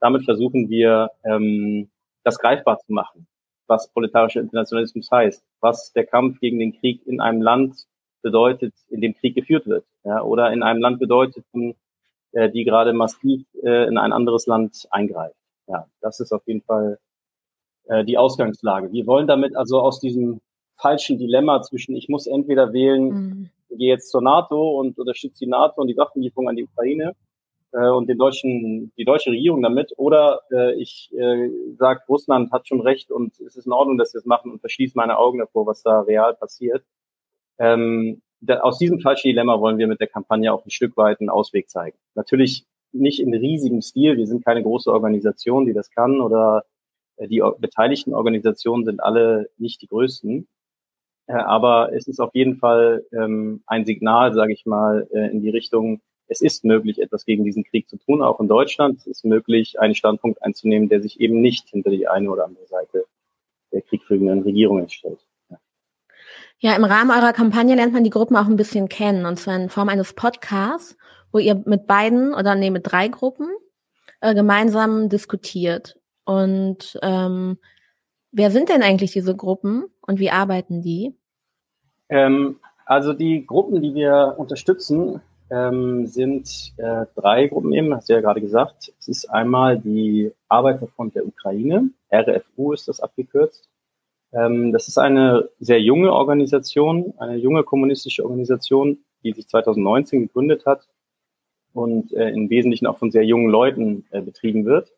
Damit 0.00 0.24
versuchen 0.24 0.68
wir, 0.68 1.10
ähm, 1.24 1.90
das 2.24 2.38
greifbar 2.38 2.78
zu 2.78 2.92
machen, 2.92 3.26
was 3.66 3.90
proletarischer 3.92 4.40
Internationalismus 4.40 5.10
heißt, 5.10 5.44
was 5.60 5.92
der 5.92 6.06
Kampf 6.06 6.40
gegen 6.40 6.58
den 6.58 6.78
Krieg 6.78 7.06
in 7.06 7.20
einem 7.20 7.42
Land 7.42 7.86
bedeutet, 8.22 8.74
in 8.88 9.00
dem 9.00 9.14
Krieg 9.14 9.34
geführt 9.34 9.66
wird, 9.66 9.84
ja, 10.04 10.22
oder 10.22 10.52
in 10.52 10.62
einem 10.62 10.80
Land 10.80 10.98
bedeutet, 10.98 11.44
äh, 12.32 12.50
die 12.50 12.64
gerade 12.64 12.92
massiv 12.92 13.46
äh, 13.62 13.86
in 13.86 13.98
ein 13.98 14.12
anderes 14.12 14.46
Land 14.46 14.86
eingreift. 14.90 15.36
Ja, 15.66 15.86
das 16.00 16.20
ist 16.20 16.32
auf 16.32 16.42
jeden 16.46 16.62
Fall 16.62 16.98
äh, 17.84 18.04
die 18.04 18.18
Ausgangslage. 18.18 18.90
Wir 18.92 19.06
wollen 19.06 19.26
damit 19.26 19.54
also 19.56 19.80
aus 19.80 20.00
diesem 20.00 20.40
falschen 20.76 21.18
Dilemma 21.18 21.62
zwischen, 21.62 21.96
ich 21.96 22.08
muss 22.08 22.26
entweder 22.26 22.72
wählen, 22.72 23.04
mhm. 23.04 23.50
gehe 23.70 23.88
jetzt 23.88 24.10
zur 24.10 24.22
NATO 24.22 24.78
und 24.78 24.98
unterstütze 24.98 25.44
die 25.44 25.50
NATO 25.50 25.80
und 25.80 25.88
die 25.88 25.96
Waffenlieferung 25.96 26.48
an 26.48 26.56
die 26.56 26.64
Ukraine 26.64 27.14
äh, 27.72 27.88
und 27.88 28.08
den 28.08 28.18
deutschen, 28.18 28.92
die 28.96 29.04
deutsche 29.04 29.30
Regierung 29.30 29.62
damit, 29.62 29.92
oder 29.96 30.40
äh, 30.52 30.74
ich 30.74 31.10
äh, 31.16 31.50
sage, 31.76 32.02
Russland 32.08 32.52
hat 32.52 32.68
schon 32.68 32.80
recht 32.80 33.10
und 33.10 33.38
es 33.40 33.56
ist 33.56 33.66
in 33.66 33.72
Ordnung, 33.72 33.98
dass 33.98 34.12
sie 34.12 34.18
es 34.18 34.24
machen 34.24 34.50
und 34.50 34.60
verschließe 34.60 34.96
meine 34.96 35.18
Augen 35.18 35.38
davor, 35.38 35.66
was 35.66 35.82
da 35.82 36.00
real 36.00 36.34
passiert. 36.34 36.84
Ähm, 37.58 38.22
da, 38.40 38.60
aus 38.60 38.78
diesem 38.78 39.00
falschen 39.00 39.28
Dilemma 39.28 39.60
wollen 39.60 39.78
wir 39.78 39.86
mit 39.86 40.00
der 40.00 40.06
Kampagne 40.06 40.52
auch 40.52 40.64
ein 40.64 40.70
Stück 40.70 40.96
weit 40.96 41.20
einen 41.20 41.30
Ausweg 41.30 41.70
zeigen. 41.70 41.96
Natürlich 42.14 42.66
nicht 42.92 43.20
in 43.20 43.34
riesigem 43.34 43.82
Stil, 43.82 44.16
wir 44.16 44.26
sind 44.26 44.44
keine 44.44 44.62
große 44.62 44.92
Organisation, 44.92 45.66
die 45.66 45.72
das 45.72 45.90
kann, 45.90 46.20
oder 46.20 46.64
äh, 47.16 47.28
die 47.28 47.42
beteiligten 47.58 48.14
Organisationen 48.14 48.84
sind 48.84 49.02
alle 49.02 49.50
nicht 49.58 49.82
die 49.82 49.88
größten. 49.88 50.46
Äh, 51.26 51.34
aber 51.34 51.92
es 51.92 52.06
ist 52.06 52.20
auf 52.20 52.34
jeden 52.34 52.56
Fall 52.56 53.04
ähm, 53.12 53.62
ein 53.66 53.84
Signal, 53.84 54.34
sage 54.34 54.52
ich 54.52 54.66
mal, 54.66 55.08
äh, 55.12 55.30
in 55.30 55.40
die 55.40 55.50
Richtung, 55.50 56.00
es 56.26 56.40
ist 56.40 56.64
möglich, 56.64 57.00
etwas 57.00 57.24
gegen 57.24 57.44
diesen 57.44 57.64
Krieg 57.64 57.88
zu 57.88 57.96
tun, 57.98 58.22
auch 58.22 58.40
in 58.40 58.48
Deutschland. 58.48 58.98
Es 58.98 59.06
ist 59.06 59.24
möglich, 59.24 59.78
einen 59.78 59.94
Standpunkt 59.94 60.42
einzunehmen, 60.42 60.88
der 60.88 61.02
sich 61.02 61.20
eben 61.20 61.40
nicht 61.40 61.68
hinter 61.68 61.90
die 61.90 62.08
eine 62.08 62.30
oder 62.30 62.46
andere 62.46 62.66
Seite 62.66 63.04
der 63.72 63.82
kriegführenden 63.82 64.42
Regierungen 64.42 64.88
stellt. 64.88 65.20
Ja, 66.58 66.74
im 66.76 66.84
Rahmen 66.84 67.10
eurer 67.10 67.32
Kampagne 67.32 67.74
lernt 67.74 67.92
man 67.92 68.04
die 68.04 68.10
Gruppen 68.10 68.36
auch 68.36 68.46
ein 68.46 68.56
bisschen 68.56 68.88
kennen, 68.88 69.26
und 69.26 69.38
zwar 69.38 69.56
in 69.56 69.68
Form 69.68 69.88
eines 69.88 70.14
Podcasts, 70.14 70.96
wo 71.30 71.38
ihr 71.38 71.62
mit 71.66 71.86
beiden 71.86 72.32
oder 72.32 72.54
nee, 72.54 72.70
mit 72.70 72.90
drei 72.90 73.08
Gruppen 73.08 73.48
äh, 74.20 74.34
gemeinsam 74.34 75.08
diskutiert. 75.08 75.98
Und 76.24 76.98
ähm, 77.02 77.58
Wer 78.36 78.50
sind 78.50 78.68
denn 78.68 78.82
eigentlich 78.82 79.12
diese 79.12 79.36
Gruppen 79.36 79.84
und 80.00 80.18
wie 80.18 80.30
arbeiten 80.30 80.82
die? 80.82 81.14
Ähm, 82.08 82.56
also 82.84 83.12
die 83.12 83.46
Gruppen, 83.46 83.80
die 83.80 83.94
wir 83.94 84.34
unterstützen, 84.36 85.20
ähm, 85.50 86.06
sind 86.06 86.72
äh, 86.76 87.06
drei 87.14 87.46
Gruppen 87.46 87.72
eben, 87.72 87.94
hast 87.94 88.08
du 88.08 88.14
ja 88.14 88.20
gerade 88.20 88.40
gesagt. 88.40 88.92
Es 88.98 89.06
ist 89.06 89.26
einmal 89.26 89.78
die 89.78 90.32
Arbeiterfront 90.48 91.14
der 91.14 91.24
Ukraine, 91.24 91.90
RFU 92.12 92.72
ist 92.72 92.88
das 92.88 92.98
abgekürzt. 92.98 93.68
Ähm, 94.32 94.72
das 94.72 94.88
ist 94.88 94.98
eine 94.98 95.48
sehr 95.60 95.80
junge 95.80 96.12
Organisation, 96.12 97.14
eine 97.18 97.36
junge 97.36 97.62
kommunistische 97.62 98.24
Organisation, 98.24 98.98
die 99.22 99.32
sich 99.32 99.46
2019 99.46 100.22
gegründet 100.22 100.66
hat 100.66 100.88
und 101.72 102.12
äh, 102.12 102.30
im 102.30 102.50
Wesentlichen 102.50 102.88
auch 102.88 102.98
von 102.98 103.12
sehr 103.12 103.24
jungen 103.24 103.48
Leuten 103.48 104.06
äh, 104.10 104.20
betrieben 104.20 104.64
wird. 104.64 104.90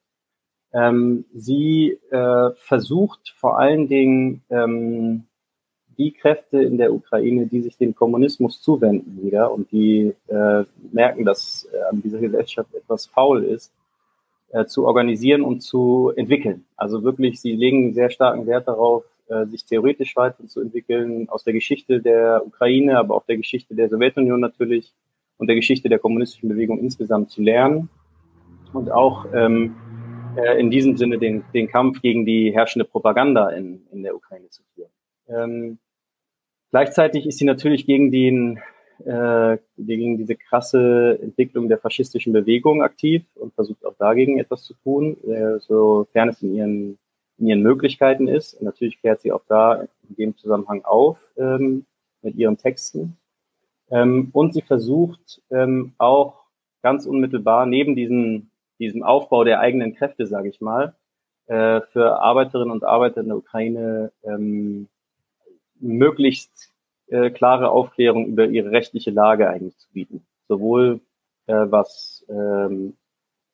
Ähm, 0.77 1.25
sie 1.35 1.99
äh, 2.11 2.51
versucht 2.57 3.35
vor 3.39 3.59
allen 3.59 3.89
Dingen 3.89 4.43
ähm, 4.51 5.25
die 5.97 6.13
Kräfte 6.13 6.61
in 6.61 6.77
der 6.77 6.93
Ukraine, 6.93 7.47
die 7.47 7.63
sich 7.63 7.79
dem 7.79 7.95
Kommunismus 7.95 8.61
zuwenden 8.61 9.23
wieder 9.23 9.51
und 9.51 9.73
die 9.73 10.15
äh, 10.27 10.65
merken, 10.93 11.25
dass 11.25 11.67
äh, 11.73 11.79
an 11.91 12.03
dieser 12.03 12.19
Gesellschaft 12.19 12.75
etwas 12.75 13.07
faul 13.07 13.45
ist, 13.45 13.73
äh, 14.51 14.67
zu 14.67 14.87
organisieren 14.87 15.43
und 15.43 15.61
zu 15.61 16.13
entwickeln. 16.15 16.67
Also 16.77 17.03
wirklich, 17.03 17.41
sie 17.41 17.53
legen 17.53 17.95
sehr 17.95 18.11
starken 18.11 18.47
Wert 18.47 18.69
darauf, 18.69 19.05
äh, 19.29 19.47
sich 19.47 19.65
theoretisch 19.65 20.15
weiterzuentwickeln, 20.15 21.31
aus 21.31 21.45
der 21.45 21.55
Geschichte 21.55 22.03
der 22.03 22.43
Ukraine, 22.47 22.99
aber 22.99 23.15
auch 23.15 23.25
der 23.25 23.39
Geschichte 23.39 23.75
der 23.75 23.89
Sowjetunion 23.89 24.41
natürlich 24.41 24.93
und 25.39 25.47
der 25.47 25.57
Geschichte 25.57 25.89
der 25.89 25.99
kommunistischen 25.99 26.51
Bewegung 26.51 26.79
insgesamt 26.81 27.31
zu 27.31 27.41
lernen 27.41 27.89
und 28.75 28.91
auch 28.91 29.27
ähm, 29.33 29.75
äh, 30.37 30.59
in 30.59 30.71
diesem 30.71 30.97
Sinne 30.97 31.19
den, 31.19 31.45
den 31.55 31.69
Kampf 31.69 32.03
gegen 32.03 32.27
die 32.27 32.53
herrschende 32.53 32.85
Propaganda 32.85 33.51
in, 33.51 33.87
in 33.93 34.03
der 34.03 34.15
Ukraine 34.15 34.49
zu 34.51 34.63
führen. 34.75 34.91
Ähm, 35.29 35.79
gleichzeitig 36.71 37.27
ist 37.27 37.39
sie 37.39 37.45
natürlich 37.45 37.87
gegen 37.87 38.11
den 38.11 38.61
äh, 39.05 39.59
gegen 39.77 40.17
diese 40.17 40.37
krasse 40.37 41.19
Entwicklung 41.21 41.69
der 41.69 41.79
faschistischen 41.79 42.33
Bewegung 42.33 42.83
aktiv 42.83 43.25
und 43.35 43.55
versucht 43.55 43.85
auch 43.85 43.95
dagegen 43.99 44.39
etwas 44.39 44.63
zu 44.63 44.75
tun, 44.75 45.17
äh, 45.25 45.59
sofern 45.61 46.31
es 46.31 46.43
in 46.43 46.55
ihren, 46.55 46.99
in 47.39 47.47
ihren 47.47 47.63
Möglichkeiten 47.63 48.27
ist. 48.27 48.55
Und 48.55 48.65
natürlich 48.65 49.01
kehrt 49.01 49.21
sie 49.21 49.33
auch 49.33 49.43
da 49.49 49.87
in 50.09 50.17
dem 50.17 50.37
Zusammenhang 50.39 50.85
auf 50.85 51.21
ähm, 51.37 51.85
mit 52.23 52.37
ihren 52.37 52.57
Texten. 52.57 53.19
Ähm, 53.91 54.31
und 54.33 54.55
sie 54.55 54.63
versucht 54.63 55.43
ähm, 55.51 55.93
auch 55.99 56.45
ganz 56.83 57.05
unmittelbar 57.07 57.67
neben 57.67 57.97
diesen 57.97 58.51
diesem 58.79 59.03
Aufbau 59.03 59.45
der 59.45 59.61
eigenen 59.61 59.95
Kräfte, 59.95 60.27
sage 60.27 60.49
ich 60.49 60.61
mal, 60.61 60.95
äh, 61.47 61.81
für 61.93 62.21
Arbeiterinnen 62.21 62.73
und 62.73 62.85
Arbeiter 62.85 63.21
in 63.21 63.29
der 63.29 63.37
Ukraine 63.37 64.13
ähm, 64.25 64.89
möglichst 65.79 66.73
äh, 67.09 67.31
klare 67.31 67.71
Aufklärung 67.71 68.27
über 68.27 68.47
ihre 68.47 68.71
rechtliche 68.71 69.11
Lage 69.11 69.49
eigentlich 69.49 69.77
zu 69.79 69.89
bieten. 69.93 70.27
Sowohl 70.49 71.01
äh, 71.47 71.67
was 71.69 72.25
ähm, 72.29 72.97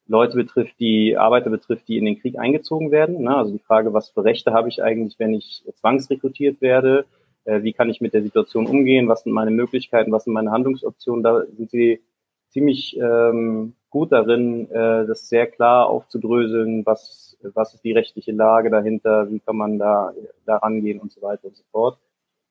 Leute 0.06 0.36
betrifft, 0.36 0.78
die 0.80 1.16
Arbeiter 1.16 1.50
betrifft, 1.50 1.88
die 1.88 1.98
in 1.98 2.04
den 2.04 2.18
Krieg 2.20 2.38
eingezogen 2.38 2.90
werden. 2.90 3.22
Ne? 3.22 3.36
Also 3.36 3.52
die 3.52 3.62
Frage, 3.62 3.92
was 3.92 4.10
für 4.10 4.24
Rechte 4.24 4.52
habe 4.52 4.68
ich 4.68 4.82
eigentlich, 4.82 5.18
wenn 5.18 5.34
ich 5.34 5.64
zwangsrekrutiert 5.74 6.60
werde? 6.60 7.04
Äh, 7.44 7.62
wie 7.62 7.72
kann 7.72 7.90
ich 7.90 8.00
mit 8.00 8.14
der 8.14 8.22
Situation 8.22 8.66
umgehen? 8.66 9.08
Was 9.08 9.22
sind 9.22 9.32
meine 9.32 9.50
Möglichkeiten? 9.50 10.12
Was 10.12 10.24
sind 10.24 10.32
meine 10.32 10.50
Handlungsoptionen? 10.50 11.22
Da 11.22 11.44
sind 11.46 11.70
sie 11.70 12.00
ziemlich 12.48 12.96
ähm, 12.98 13.74
gut 13.92 14.10
darin, 14.10 14.70
äh, 14.70 15.06
das 15.06 15.28
sehr 15.28 15.46
klar 15.46 15.86
aufzudröseln, 15.86 16.84
was, 16.86 17.36
was 17.42 17.74
ist 17.74 17.84
die 17.84 17.92
rechtliche 17.92 18.32
Lage 18.32 18.70
dahinter, 18.70 19.30
wie 19.30 19.38
kann 19.38 19.56
man 19.56 19.78
da, 19.78 20.12
da 20.46 20.56
rangehen 20.56 20.98
und 20.98 21.12
so 21.12 21.20
weiter 21.20 21.44
und 21.44 21.56
so 21.56 21.62
fort. 21.70 21.98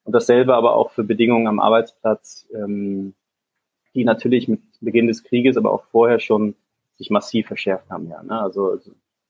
Und 0.03 0.13
dasselbe 0.13 0.55
aber 0.55 0.75
auch 0.75 0.91
für 0.91 1.03
Bedingungen 1.03 1.47
am 1.47 1.59
Arbeitsplatz, 1.59 2.47
ähm, 2.53 3.15
die 3.95 4.05
natürlich 4.05 4.47
mit 4.47 4.61
Beginn 4.81 5.07
des 5.07 5.23
Krieges, 5.23 5.57
aber 5.57 5.73
auch 5.73 5.83
vorher 5.91 6.19
schon 6.19 6.55
sich 6.95 7.09
massiv 7.09 7.47
verschärft 7.47 7.89
haben. 7.89 8.07
Ja, 8.07 8.21
ne? 8.21 8.39
Also 8.39 8.77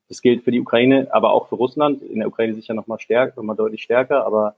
das 0.10 0.22
gilt 0.22 0.44
für 0.44 0.52
die 0.52 0.60
Ukraine, 0.60 1.08
aber 1.12 1.32
auch 1.32 1.48
für 1.48 1.56
Russland. 1.56 2.02
In 2.02 2.20
der 2.20 2.28
Ukraine 2.28 2.54
sicher 2.54 2.74
noch 2.74 2.88
mal 2.88 3.00
stärker, 3.00 3.38
noch 3.38 3.44
mal 3.44 3.56
deutlich 3.56 3.84
stärker, 3.84 4.26
aber 4.26 4.56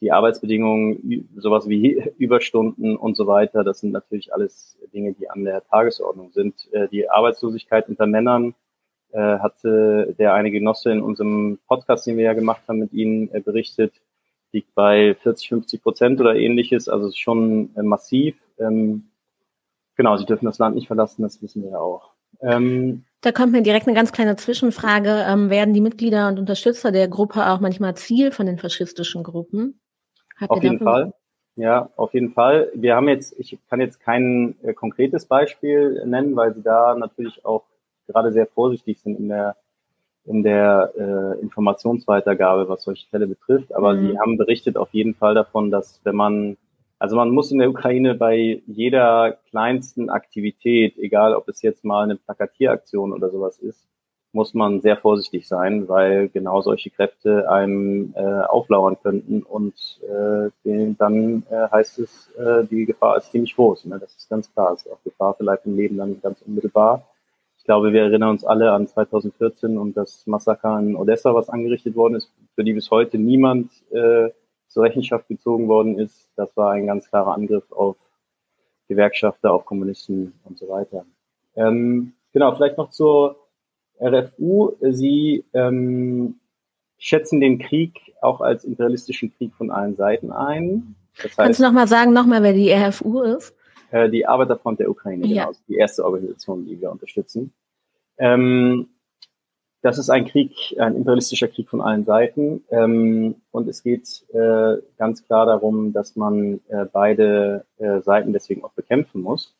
die 0.00 0.12
Arbeitsbedingungen, 0.12 1.28
sowas 1.36 1.68
wie 1.68 2.02
Überstunden 2.18 2.96
und 2.96 3.16
so 3.16 3.26
weiter, 3.26 3.64
das 3.64 3.80
sind 3.80 3.92
natürlich 3.92 4.32
alles 4.32 4.78
Dinge, 4.92 5.12
die 5.14 5.30
an 5.30 5.44
der 5.44 5.64
Tagesordnung 5.64 6.30
sind. 6.32 6.68
Äh, 6.72 6.88
die 6.88 7.08
Arbeitslosigkeit 7.08 7.88
unter 7.88 8.06
Männern 8.06 8.54
äh, 9.12 9.38
hatte 9.38 10.14
der 10.18 10.34
eine 10.34 10.50
Genosse 10.50 10.90
in 10.90 11.00
unserem 11.00 11.58
Podcast, 11.66 12.06
den 12.06 12.16
wir 12.16 12.24
ja 12.24 12.32
gemacht 12.32 12.62
haben, 12.68 12.80
mit 12.80 12.92
Ihnen 12.92 13.32
äh, 13.32 13.40
berichtet, 13.40 13.92
liegt 14.52 14.74
bei 14.74 15.16
40, 15.22 15.48
50 15.48 15.82
Prozent 15.82 16.20
oder 16.20 16.36
ähnliches, 16.36 16.88
also 16.88 17.10
schon 17.14 17.70
massiv. 17.74 18.36
Ähm, 18.58 19.10
genau, 19.96 20.16
sie 20.16 20.26
dürfen 20.26 20.46
das 20.46 20.58
Land 20.58 20.76
nicht 20.76 20.86
verlassen, 20.86 21.22
das 21.22 21.42
wissen 21.42 21.62
wir 21.62 21.70
ja 21.70 21.78
auch. 21.78 22.12
Ähm, 22.40 23.04
da 23.20 23.32
kommt 23.32 23.52
mir 23.52 23.62
direkt 23.62 23.86
eine 23.86 23.96
ganz 23.96 24.12
kleine 24.12 24.36
Zwischenfrage. 24.36 25.24
Ähm, 25.26 25.50
werden 25.50 25.74
die 25.74 25.80
Mitglieder 25.80 26.28
und 26.28 26.38
Unterstützer 26.38 26.92
der 26.92 27.08
Gruppe 27.08 27.46
auch 27.48 27.60
manchmal 27.60 27.96
Ziel 27.96 28.30
von 28.32 28.46
den 28.46 28.58
faschistischen 28.58 29.22
Gruppen? 29.22 29.80
Habt 30.36 30.50
auf 30.50 30.62
jeden 30.62 30.78
Fall. 30.78 31.12
Ja, 31.56 31.90
auf 31.96 32.14
jeden 32.14 32.32
Fall. 32.32 32.70
Wir 32.74 32.96
haben 32.96 33.08
jetzt, 33.08 33.38
ich 33.38 33.58
kann 33.70 33.80
jetzt 33.80 34.00
kein 34.00 34.56
äh, 34.62 34.74
konkretes 34.74 35.26
Beispiel 35.26 36.04
nennen, 36.04 36.34
weil 36.34 36.52
sie 36.54 36.62
da 36.62 36.96
natürlich 36.96 37.44
auch 37.44 37.64
gerade 38.08 38.32
sehr 38.32 38.46
vorsichtig 38.46 39.00
sind 39.00 39.18
in 39.18 39.28
der 39.28 39.56
in 40.26 40.42
der 40.42 40.92
äh, 40.96 41.40
Informationsweitergabe, 41.42 42.66
was 42.66 42.84
solche 42.84 43.06
Fälle 43.08 43.26
betrifft. 43.26 43.74
Aber 43.74 43.92
mhm. 43.92 44.08
sie 44.08 44.18
haben 44.18 44.38
berichtet 44.38 44.78
auf 44.78 44.88
jeden 44.92 45.14
Fall 45.14 45.34
davon, 45.34 45.70
dass 45.70 46.00
wenn 46.04 46.16
man 46.16 46.56
also 46.98 47.16
man 47.16 47.30
muss 47.30 47.52
in 47.52 47.58
der 47.58 47.68
Ukraine 47.68 48.14
bei 48.14 48.62
jeder 48.66 49.36
kleinsten 49.50 50.08
Aktivität, 50.08 50.96
egal 50.96 51.34
ob 51.34 51.48
es 51.48 51.60
jetzt 51.60 51.84
mal 51.84 52.04
eine 52.04 52.16
Plakatieraktion 52.16 53.12
oder 53.12 53.30
sowas 53.30 53.58
ist, 53.58 53.86
muss 54.34 54.52
man 54.52 54.80
sehr 54.80 54.96
vorsichtig 54.96 55.46
sein, 55.46 55.88
weil 55.88 56.28
genau 56.28 56.60
solche 56.60 56.90
Kräfte 56.90 57.48
einem 57.48 58.12
äh, 58.16 58.40
auflauern 58.42 58.96
könnten 59.02 59.42
und 59.42 59.74
äh, 60.02 60.50
dann 60.98 61.44
äh, 61.50 61.68
heißt 61.70 62.00
es, 62.00 62.30
äh, 62.36 62.64
die 62.64 62.84
Gefahr 62.84 63.16
ist 63.16 63.30
ziemlich 63.30 63.54
groß. 63.54 63.86
Ne? 63.86 63.98
Das 63.98 64.14
ist 64.14 64.28
ganz 64.28 64.52
klar. 64.52 64.72
Es 64.72 64.84
ist 64.84 64.92
auch 64.92 65.02
Gefahr 65.04 65.36
Leib 65.38 65.64
und 65.66 65.76
Leben 65.76 65.98
dann 65.98 66.20
ganz 66.20 66.42
unmittelbar. 66.42 67.06
Ich 67.58 67.64
glaube, 67.64 67.92
wir 67.92 68.02
erinnern 68.02 68.30
uns 68.30 68.44
alle 68.44 68.72
an 68.72 68.86
2014 68.86 69.78
und 69.78 69.96
das 69.96 70.26
Massaker 70.26 70.78
in 70.80 70.96
Odessa, 70.96 71.34
was 71.34 71.48
angerichtet 71.48 71.94
worden 71.94 72.16
ist, 72.16 72.30
für 72.54 72.64
die 72.64 72.74
bis 72.74 72.90
heute 72.90 73.18
niemand 73.18 73.70
äh, 73.90 74.30
zur 74.68 74.82
Rechenschaft 74.82 75.28
gezogen 75.28 75.68
worden 75.68 75.98
ist. 75.98 76.28
Das 76.36 76.54
war 76.56 76.72
ein 76.72 76.86
ganz 76.86 77.08
klarer 77.08 77.34
Angriff 77.34 77.70
auf 77.70 77.96
Gewerkschafter, 78.88 79.52
auf 79.52 79.64
Kommunisten 79.64 80.34
und 80.44 80.58
so 80.58 80.68
weiter. 80.68 81.06
Ähm, 81.56 82.14
genau, 82.32 82.54
vielleicht 82.54 82.76
noch 82.76 82.90
zur 82.90 83.43
RFU. 84.00 84.72
Sie 84.80 85.44
ähm, 85.52 86.36
schätzen 86.98 87.40
den 87.40 87.58
Krieg 87.58 88.00
auch 88.20 88.40
als 88.40 88.64
imperialistischen 88.64 89.32
Krieg 89.36 89.54
von 89.54 89.70
allen 89.70 89.94
Seiten 89.94 90.32
ein. 90.32 90.96
Das 91.16 91.24
heißt, 91.24 91.36
Kannst 91.36 91.60
du 91.60 91.64
nochmal 91.64 91.88
sagen, 91.88 92.12
nochmal, 92.12 92.42
wer 92.42 92.52
die 92.52 92.72
RFU 92.72 93.22
ist? 93.22 93.54
Äh, 93.90 94.10
die 94.10 94.26
Arbeiterfront 94.26 94.80
der 94.80 94.90
Ukraine, 94.90 95.26
ja. 95.26 95.44
genau, 95.44 95.56
die 95.68 95.76
erste 95.76 96.04
Organisation, 96.04 96.66
die 96.66 96.80
wir 96.80 96.90
unterstützen. 96.90 97.52
Ähm, 98.18 98.88
das 99.82 99.98
ist 99.98 100.08
ein 100.08 100.24
Krieg, 100.24 100.54
ein 100.78 100.96
imperialistischer 100.96 101.48
Krieg 101.48 101.68
von 101.68 101.82
allen 101.82 102.04
Seiten. 102.04 102.64
Ähm, 102.70 103.34
und 103.50 103.68
es 103.68 103.82
geht 103.82 104.24
äh, 104.32 104.76
ganz 104.96 105.26
klar 105.26 105.44
darum, 105.44 105.92
dass 105.92 106.16
man 106.16 106.60
äh, 106.68 106.86
beide 106.90 107.66
äh, 107.76 108.00
Seiten 108.00 108.32
deswegen 108.32 108.64
auch 108.64 108.72
bekämpfen 108.72 109.20
muss. 109.20 109.54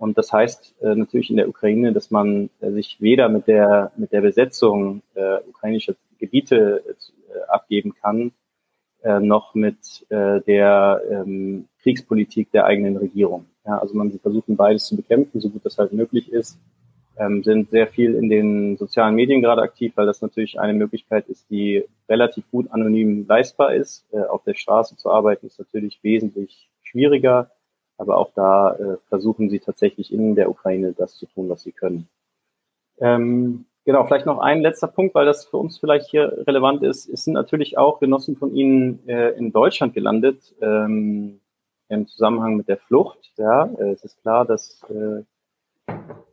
Und 0.00 0.16
das 0.18 0.32
heißt 0.32 0.74
äh, 0.80 0.94
natürlich 0.94 1.30
in 1.30 1.36
der 1.36 1.48
Ukraine, 1.48 1.92
dass 1.92 2.10
man 2.10 2.50
äh, 2.60 2.70
sich 2.72 3.00
weder 3.00 3.28
mit 3.28 3.46
der, 3.46 3.92
mit 3.96 4.12
der 4.12 4.22
Besetzung 4.22 5.02
äh, 5.14 5.38
ukrainischer 5.48 5.94
Gebiete 6.18 6.82
äh, 6.86 7.40
abgeben 7.48 7.94
kann, 7.94 8.32
äh, 9.02 9.20
noch 9.20 9.54
mit 9.54 10.06
äh, 10.08 10.40
der 10.40 11.02
ähm, 11.10 11.68
Kriegspolitik 11.82 12.50
der 12.50 12.64
eigenen 12.64 12.96
Regierung. 12.96 13.46
Ja, 13.66 13.78
also 13.78 13.94
man 13.94 14.10
sie 14.10 14.18
versuchen 14.18 14.56
beides 14.56 14.86
zu 14.86 14.96
bekämpfen, 14.96 15.40
so 15.40 15.50
gut 15.50 15.64
das 15.64 15.78
halt 15.78 15.92
möglich 15.92 16.32
ist 16.32 16.58
ähm, 17.20 17.44
sind 17.44 17.70
sehr 17.70 17.86
viel 17.86 18.14
in 18.14 18.28
den 18.30 18.76
sozialen 18.78 19.14
Medien 19.14 19.42
gerade 19.42 19.62
aktiv, 19.62 19.92
weil 19.94 20.06
das 20.06 20.22
natürlich 20.22 20.58
eine 20.58 20.72
Möglichkeit 20.72 21.28
ist, 21.28 21.48
die 21.50 21.84
relativ 22.08 22.50
gut 22.50 22.72
anonym 22.72 23.26
leistbar 23.28 23.74
ist. 23.74 24.06
Äh, 24.12 24.22
auf 24.22 24.42
der 24.44 24.54
Straße 24.54 24.96
zu 24.96 25.10
arbeiten 25.10 25.46
ist 25.46 25.58
natürlich 25.58 26.02
wesentlich 26.02 26.70
schwieriger, 26.82 27.50
aber 28.00 28.16
auch 28.16 28.30
da 28.34 28.74
äh, 28.74 28.96
versuchen 29.08 29.50
sie 29.50 29.60
tatsächlich 29.60 30.12
in 30.12 30.34
der 30.34 30.48
Ukraine 30.48 30.94
das 30.94 31.16
zu 31.16 31.26
tun, 31.26 31.50
was 31.50 31.62
sie 31.62 31.72
können. 31.72 32.08
Ähm, 32.98 33.66
genau, 33.84 34.04
vielleicht 34.04 34.24
noch 34.24 34.38
ein 34.38 34.62
letzter 34.62 34.88
Punkt, 34.88 35.14
weil 35.14 35.26
das 35.26 35.44
für 35.44 35.58
uns 35.58 35.78
vielleicht 35.78 36.06
hier 36.08 36.44
relevant 36.46 36.82
ist. 36.82 37.08
Es 37.08 37.24
sind 37.24 37.34
natürlich 37.34 37.76
auch 37.76 38.00
Genossen 38.00 38.36
von 38.36 38.54
Ihnen 38.54 39.06
äh, 39.06 39.30
in 39.32 39.52
Deutschland 39.52 39.92
gelandet 39.92 40.54
ähm, 40.62 41.40
im 41.90 42.06
Zusammenhang 42.06 42.56
mit 42.56 42.68
der 42.68 42.78
Flucht. 42.78 43.32
Ja, 43.36 43.66
äh, 43.66 43.90
es 43.90 44.02
ist 44.02 44.20
klar, 44.22 44.46
dass 44.46 44.80
äh, 44.88 45.22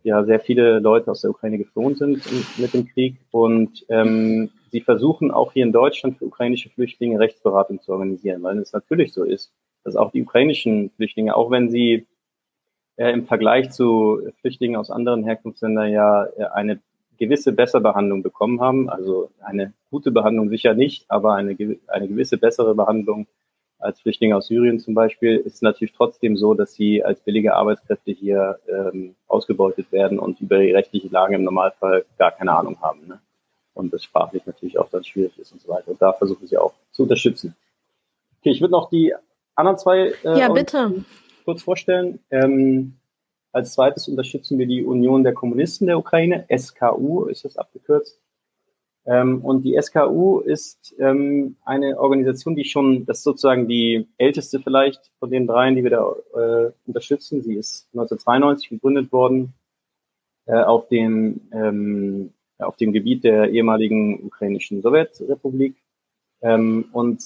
ja 0.03 0.23
sehr 0.23 0.39
viele 0.39 0.79
Leute 0.79 1.11
aus 1.11 1.21
der 1.21 1.31
Ukraine 1.31 1.57
geflohen 1.57 1.95
sind 1.95 2.23
mit 2.57 2.73
dem 2.73 2.87
Krieg 2.87 3.17
und 3.31 3.85
ähm, 3.89 4.51
sie 4.71 4.79
versuchen 4.79 5.31
auch 5.31 5.51
hier 5.51 5.65
in 5.65 5.73
Deutschland 5.73 6.17
für 6.17 6.25
ukrainische 6.25 6.69
Flüchtlinge 6.69 7.19
Rechtsberatung 7.19 7.81
zu 7.81 7.91
organisieren, 7.91 8.41
weil 8.43 8.57
es 8.59 8.71
natürlich 8.71 9.11
so 9.11 9.25
ist, 9.25 9.51
dass 9.87 9.95
auch 9.95 10.11
die 10.11 10.21
ukrainischen 10.21 10.91
Flüchtlinge, 10.97 11.35
auch 11.35 11.49
wenn 11.49 11.69
sie 11.69 12.05
äh, 12.97 13.11
im 13.11 13.25
Vergleich 13.25 13.71
zu 13.71 14.21
Flüchtlingen 14.41 14.75
aus 14.75 14.91
anderen 14.91 15.23
Herkunftsländern 15.23 15.89
ja 15.91 16.25
äh, 16.25 16.43
eine 16.53 16.79
gewisse 17.17 17.53
bessere 17.53 17.81
Behandlung 17.81 18.21
bekommen 18.21 18.59
haben, 18.59 18.89
also 18.89 19.31
eine 19.39 19.73
gute 19.89 20.11
Behandlung 20.11 20.49
sicher 20.49 20.73
nicht, 20.73 21.05
aber 21.07 21.35
eine, 21.35 21.55
eine 21.87 22.07
gewisse 22.07 22.37
bessere 22.37 22.75
Behandlung 22.75 23.27
als 23.79 24.01
Flüchtlinge 24.01 24.35
aus 24.35 24.47
Syrien 24.47 24.79
zum 24.79 24.93
Beispiel, 24.93 25.37
ist 25.37 25.55
es 25.55 25.61
natürlich 25.61 25.93
trotzdem 25.93 26.35
so, 26.35 26.53
dass 26.53 26.73
sie 26.73 27.03
als 27.03 27.21
billige 27.21 27.55
Arbeitskräfte 27.55 28.11
hier 28.11 28.59
ähm, 28.67 29.15
ausgebeutet 29.27 29.91
werden 29.93 30.19
und 30.19 30.41
über 30.41 30.59
die 30.59 30.71
rechtliche 30.71 31.07
Lage 31.07 31.35
im 31.35 31.43
Normalfall 31.43 32.03
gar 32.17 32.31
keine 32.31 32.51
Ahnung 32.53 32.77
haben. 32.81 33.07
Ne? 33.07 33.19
Und 33.73 33.93
das 33.93 34.03
sprachlich 34.03 34.45
natürlich 34.45 34.77
auch 34.79 34.89
dann 34.89 35.05
schwierig 35.05 35.37
ist 35.39 35.53
und 35.53 35.61
so 35.61 35.69
weiter. 35.69 35.91
Und 35.91 36.01
da 36.01 36.11
versuchen 36.11 36.45
sie 36.45 36.57
auch 36.57 36.73
zu 36.91 37.03
unterstützen. 37.03 37.55
Okay, 38.39 38.49
ich 38.51 38.61
würde 38.61 38.71
noch 38.71 38.89
die 38.89 39.13
anderen 39.57 39.77
zwei 39.77 40.13
äh, 40.23 40.39
ja, 40.39 40.49
bitte. 40.49 41.03
kurz 41.45 41.63
vorstellen. 41.63 42.19
Ähm, 42.29 42.97
als 43.51 43.73
zweites 43.73 44.07
unterstützen 44.07 44.59
wir 44.59 44.67
die 44.67 44.83
Union 44.83 45.23
der 45.23 45.33
Kommunisten 45.33 45.87
der 45.87 45.97
Ukraine, 45.97 46.45
SKU 46.55 47.25
ist 47.25 47.43
das 47.45 47.57
abgekürzt. 47.57 48.19
Ähm, 49.05 49.43
und 49.43 49.63
die 49.63 49.79
SKU 49.81 50.39
ist 50.41 50.93
ähm, 50.99 51.55
eine 51.63 51.97
Organisation, 51.97 52.55
die 52.55 52.65
schon, 52.65 53.05
das 53.05 53.19
ist 53.19 53.23
sozusagen 53.23 53.67
die 53.67 54.05
älteste 54.17 54.59
vielleicht 54.59 55.11
von 55.19 55.31
den 55.31 55.47
dreien, 55.47 55.75
die 55.75 55.83
wir 55.83 55.91
da 55.91 56.15
äh, 56.35 56.71
unterstützen. 56.85 57.41
Sie 57.41 57.55
ist 57.55 57.87
1992 57.93 58.69
gegründet 58.69 59.11
worden 59.13 59.53
äh, 60.45 60.61
auf 60.61 60.89
dem 60.89 61.41
ähm, 61.53 62.33
auf 62.59 62.75
dem 62.75 62.91
Gebiet 62.91 63.23
der 63.23 63.49
ehemaligen 63.51 64.25
ukrainischen 64.25 64.81
Sowjetrepublik. 64.81 65.75
Ähm, 66.41 66.89
und 66.91 67.23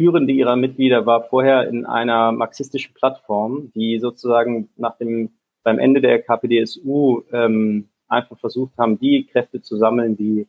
führende 0.00 0.32
ihrer 0.32 0.56
Mitglieder 0.56 1.04
war 1.04 1.24
vorher 1.24 1.68
in 1.68 1.84
einer 1.84 2.32
marxistischen 2.32 2.94
Plattform, 2.94 3.70
die 3.74 3.98
sozusagen 3.98 4.70
nach 4.76 4.96
dem 4.96 5.28
beim 5.62 5.78
Ende 5.78 6.00
der 6.00 6.22
KPDSU 6.22 7.22
ähm, 7.32 7.90
einfach 8.08 8.38
versucht 8.38 8.78
haben, 8.78 8.98
die 8.98 9.26
Kräfte 9.26 9.60
zu 9.60 9.76
sammeln, 9.76 10.16
die 10.16 10.48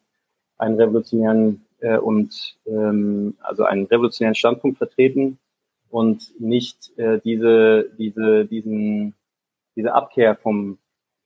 einen 0.57 0.79
revolutionären 0.79 1.65
äh, 1.81 1.97
und 1.97 2.55
ähm, 2.65 3.35
also 3.41 3.65
einen 3.65 3.87
revolutionären 3.87 4.35
Standpunkt 4.35 4.77
vertreten 4.77 5.37
und 5.89 6.39
nicht 6.39 6.97
äh, 6.97 7.19
diese 7.19 7.91
diese 7.97 8.45
diesen 8.45 9.15
diese 9.75 9.93
Abkehr 9.93 10.37
vom 10.37 10.77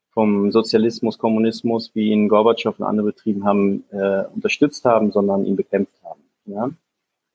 vom 0.09 0.49
Sozialismus, 0.51 1.19
Kommunismus, 1.19 1.93
wie 1.93 2.09
ihn 2.09 2.27
Gorbatschow 2.27 2.79
und 2.79 2.85
andere 2.85 3.07
betrieben 3.07 3.45
haben, 3.45 3.83
äh, 3.91 4.23
unterstützt 4.33 4.83
haben, 4.83 5.11
sondern 5.11 5.45
ihn 5.45 5.57
bekämpft 5.57 6.01
haben. 6.03 6.21
Ja? 6.45 6.71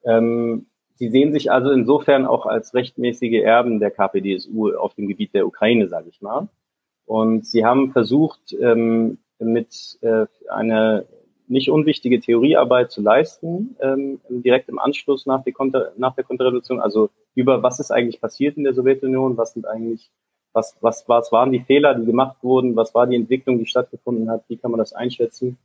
Ähm, 0.04 0.66
sie 1.00 1.09
sehen 1.09 1.33
sich 1.33 1.50
also 1.50 1.71
insofern 1.71 2.26
auch 2.26 2.45
als 2.45 2.75
rechtmäßige 2.75 3.42
Erben 3.42 3.80
der 3.80 3.90
KPDSU 3.90 4.73
auf 4.76 4.95
dem 4.95 5.09
Gebiet 5.09 5.33
der 5.33 5.47
Ukraine, 5.47 5.88
sage 5.88 6.11
ich 6.11 6.21
mal. 6.21 6.49
Und 7.07 7.47
sie 7.47 7.64
haben 7.64 7.90
versucht, 7.90 8.54
ähm, 8.61 9.16
mit 9.38 9.99
äh, 10.02 10.26
einer 10.50 11.04
nicht 11.49 11.71
unwichtige 11.71 12.21
Theoriearbeit 12.21 12.90
zu 12.90 13.00
leisten, 13.00 13.76
ähm, 13.80 14.21
direkt 14.28 14.69
im 14.69 14.78
Anschluss 14.78 15.25
nach, 15.25 15.42
der 15.42 15.54
Konter, 15.54 15.92
nach 15.97 16.14
der 16.14 16.25
Konterrevolution. 16.25 16.80
Also 16.80 17.09
über 17.35 17.62
was 17.62 17.80
ist 17.80 17.90
eigentlich 17.90 18.21
passiert 18.21 18.59
in 18.59 18.64
der 18.64 18.75
Sowjetunion, 18.75 19.38
was 19.38 19.54
sind 19.54 19.66
eigentlich 19.66 20.11
was, 20.52 20.76
was, 20.83 21.09
was 21.09 21.33
waren 21.33 21.50
die 21.50 21.61
Fehler, 21.61 21.95
die 21.95 22.04
gemacht 22.04 22.37
wurden, 22.42 22.76
was 22.76 22.95
war 22.95 23.07
die 23.07 23.16
Entwicklung, 23.16 23.59
die 23.59 23.66
stattgefunden 23.66 24.30
hat, 24.30 24.45
wie 24.49 24.59
kann 24.59 24.71
man 24.71 24.78
das 24.78 24.92
einschätzen. 24.92 25.57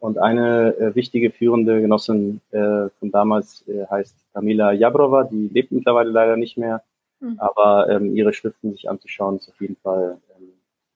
Und 0.00 0.16
eine 0.16 0.74
äh, 0.78 0.94
wichtige 0.94 1.30
führende 1.30 1.82
Genossin 1.82 2.40
äh, 2.52 2.88
von 2.98 3.10
damals 3.12 3.68
äh, 3.68 3.86
heißt 3.86 4.16
Kamila 4.32 4.72
Jabrova, 4.72 5.24
die 5.24 5.50
lebt 5.52 5.72
mittlerweile 5.72 6.10
leider 6.10 6.38
nicht 6.38 6.56
mehr, 6.56 6.82
mhm. 7.20 7.38
aber 7.38 7.88
ähm, 7.90 8.16
ihre 8.16 8.32
Schriften 8.32 8.72
sich 8.72 8.88
anzuschauen 8.88 9.36
ist 9.36 9.50
auf 9.50 9.60
jeden 9.60 9.76
Fall 9.76 10.16
ähm, 10.38 10.48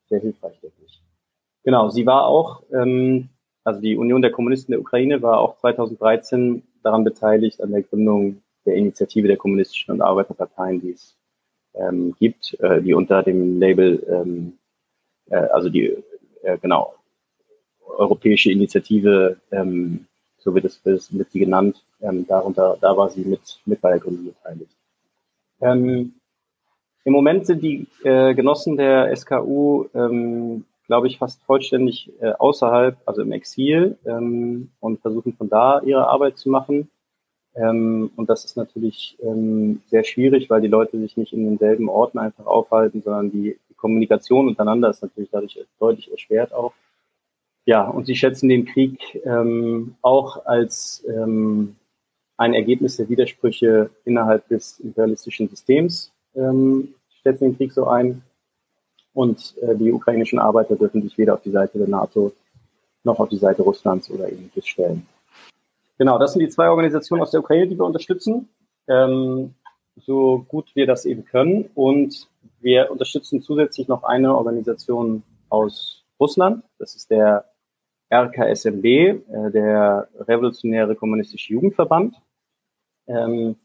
sehr 0.08 0.20
hilfreich, 0.20 0.58
denke 0.60 0.76
ich. 0.86 1.02
Genau, 1.64 1.90
sie 1.90 2.06
war 2.06 2.26
auch, 2.26 2.62
ähm, 2.72 3.28
also 3.62 3.80
die 3.82 3.96
Union 3.96 4.22
der 4.22 4.30
Kommunisten 4.30 4.72
der 4.72 4.80
Ukraine 4.80 5.20
war 5.20 5.38
auch 5.38 5.58
2013 5.58 6.62
daran 6.82 7.04
beteiligt 7.04 7.60
an 7.60 7.72
der 7.72 7.82
Gründung 7.82 8.42
der 8.64 8.76
Initiative 8.76 9.28
der 9.28 9.36
kommunistischen 9.36 9.92
und 9.92 10.00
Arbeiterparteien, 10.00 10.80
die 10.80 10.92
es 10.92 11.14
ähm, 11.74 12.14
gibt, 12.18 12.58
äh, 12.60 12.80
die 12.80 12.94
unter 12.94 13.22
dem 13.22 13.58
Label, 13.60 14.02
ähm, 14.08 14.58
äh, 15.28 15.36
also 15.36 15.68
die, 15.68 15.94
äh, 16.42 16.56
genau, 16.56 16.94
europäische 17.86 18.50
Initiative, 18.50 19.36
ähm, 19.50 20.06
so 20.38 20.54
wird 20.54 20.64
es, 20.66 20.80
wird 20.84 21.30
sie 21.30 21.38
genannt, 21.38 21.82
ähm, 22.00 22.26
darunter, 22.26 22.76
da 22.80 22.96
war 22.96 23.08
sie 23.08 23.24
mit, 23.24 23.40
mit 23.64 23.80
bei 23.80 23.90
der 23.90 24.00
Gründung 24.00 24.26
beteiligt. 24.26 24.70
Ähm, 25.60 26.14
Im 27.04 27.12
Moment 27.12 27.46
sind 27.46 27.62
die 27.62 27.86
äh, 28.02 28.34
Genossen 28.34 28.76
der 28.76 29.14
SKU, 29.14 29.86
ähm, 29.94 30.64
glaube 30.86 31.06
ich, 31.06 31.18
fast 31.18 31.42
vollständig 31.44 32.10
äh, 32.20 32.32
außerhalb, 32.32 32.96
also 33.06 33.22
im 33.22 33.32
Exil 33.32 33.96
ähm, 34.04 34.70
und 34.80 35.00
versuchen 35.00 35.32
von 35.34 35.48
da 35.48 35.80
ihre 35.80 36.08
Arbeit 36.08 36.36
zu 36.36 36.50
machen. 36.50 36.90
Ähm, 37.54 38.10
und 38.16 38.28
das 38.28 38.44
ist 38.44 38.56
natürlich 38.56 39.16
ähm, 39.22 39.80
sehr 39.86 40.04
schwierig, 40.04 40.50
weil 40.50 40.60
die 40.60 40.68
Leute 40.68 40.98
sich 40.98 41.16
nicht 41.16 41.32
in 41.32 41.44
denselben 41.44 41.88
Orten 41.88 42.18
einfach 42.18 42.46
aufhalten, 42.46 43.00
sondern 43.02 43.30
die, 43.30 43.56
die 43.68 43.74
Kommunikation 43.74 44.48
untereinander 44.48 44.90
ist 44.90 45.02
natürlich 45.02 45.30
dadurch 45.30 45.58
deutlich 45.78 46.10
erschwert 46.10 46.52
auch. 46.52 46.72
Ja, 47.66 47.88
und 47.88 48.06
sie 48.06 48.14
schätzen 48.14 48.48
den 48.48 48.66
Krieg 48.66 48.98
ähm, 49.24 49.96
auch 50.02 50.44
als 50.44 51.04
ähm, 51.08 51.76
ein 52.36 52.54
Ergebnis 52.54 52.96
der 52.96 53.08
Widersprüche 53.08 53.90
innerhalb 54.04 54.46
des 54.48 54.80
imperialistischen 54.80 55.48
Systems, 55.48 56.12
ähm, 56.34 56.94
schätzen 57.22 57.44
den 57.44 57.56
Krieg 57.56 57.72
so 57.72 57.86
ein. 57.86 58.22
Und 59.14 59.54
äh, 59.62 59.76
die 59.76 59.92
ukrainischen 59.92 60.38
Arbeiter 60.38 60.76
dürfen 60.76 61.02
sich 61.02 61.16
weder 61.16 61.34
auf 61.34 61.42
die 61.42 61.52
Seite 61.52 61.78
der 61.78 61.88
NATO 61.88 62.32
noch 63.04 63.20
auf 63.20 63.28
die 63.28 63.36
Seite 63.36 63.62
Russlands 63.62 64.10
oder 64.10 64.30
ähnliches 64.30 64.66
stellen. 64.66 65.06
Genau, 65.98 66.18
das 66.18 66.32
sind 66.32 66.40
die 66.40 66.48
zwei 66.48 66.68
Organisationen 66.68 67.22
aus 67.22 67.30
der 67.30 67.40
Ukraine, 67.40 67.68
die 67.68 67.78
wir 67.78 67.84
unterstützen, 67.84 68.48
ähm, 68.88 69.54
so 69.96 70.44
gut 70.48 70.74
wir 70.74 70.86
das 70.86 71.04
eben 71.04 71.24
können. 71.24 71.70
Und 71.74 72.28
wir 72.60 72.90
unterstützen 72.90 73.40
zusätzlich 73.42 73.86
noch 73.86 74.02
eine 74.02 74.34
Organisation 74.36 75.22
aus 75.48 76.04
Russland. 76.18 76.64
Das 76.78 76.96
ist 76.96 77.10
der 77.10 77.44
RKSMB, 78.12 78.84
äh, 78.84 79.20
der 79.52 80.08
Revolutionäre 80.18 80.94
Kommunistische 80.94 81.52
Jugendverband. 81.52 82.16
Ähm, 83.06 83.56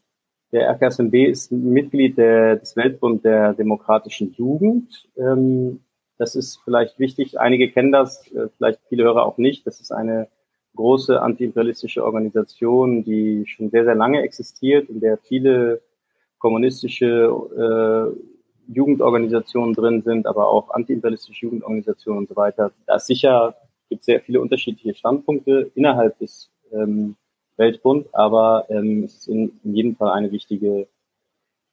der 0.52 0.68
RKSMB 0.70 1.14
ist 1.14 1.52
Mitglied 1.52 2.18
der, 2.18 2.56
des 2.56 2.76
Weltbund 2.76 3.24
der 3.24 3.54
demokratischen 3.54 4.32
Jugend. 4.32 5.08
Ähm, 5.16 5.80
das 6.18 6.34
ist 6.34 6.60
vielleicht 6.64 6.98
wichtig. 6.98 7.38
Einige 7.38 7.70
kennen 7.70 7.92
das, 7.92 8.26
äh, 8.32 8.48
vielleicht 8.56 8.80
viele 8.88 9.04
Hörer 9.04 9.24
auch 9.24 9.38
nicht. 9.38 9.66
Das 9.66 9.80
ist 9.80 9.92
eine 9.92 10.28
große 10.74 11.20
antiimperialistische 11.20 12.04
Organisation, 12.04 13.04
die 13.04 13.44
schon 13.46 13.70
sehr, 13.70 13.84
sehr 13.84 13.94
lange 13.94 14.22
existiert, 14.22 14.88
in 14.88 15.00
der 15.00 15.18
viele 15.18 15.82
kommunistische 16.38 17.30
äh, 17.56 18.72
Jugendorganisationen 18.72 19.74
drin 19.74 20.02
sind, 20.02 20.26
aber 20.26 20.48
auch 20.48 20.70
antiimperialistische 20.70 21.46
Jugendorganisationen 21.46 22.20
und 22.20 22.28
so 22.28 22.36
weiter. 22.36 22.72
Da 22.86 22.96
ist 22.96 23.06
sicher 23.06 23.54
gibt 23.90 24.04
sehr 24.04 24.20
viele 24.20 24.40
unterschiedliche 24.40 24.94
Standpunkte 24.94 25.70
innerhalb 25.74 26.18
des 26.18 26.50
ähm, 26.72 27.16
Weltbund, 27.58 28.06
aber 28.14 28.64
ähm, 28.70 29.04
es 29.04 29.16
ist 29.16 29.28
in, 29.28 29.52
in 29.62 29.74
jedem 29.74 29.96
Fall 29.96 30.12
eine 30.12 30.32
wichtige 30.32 30.88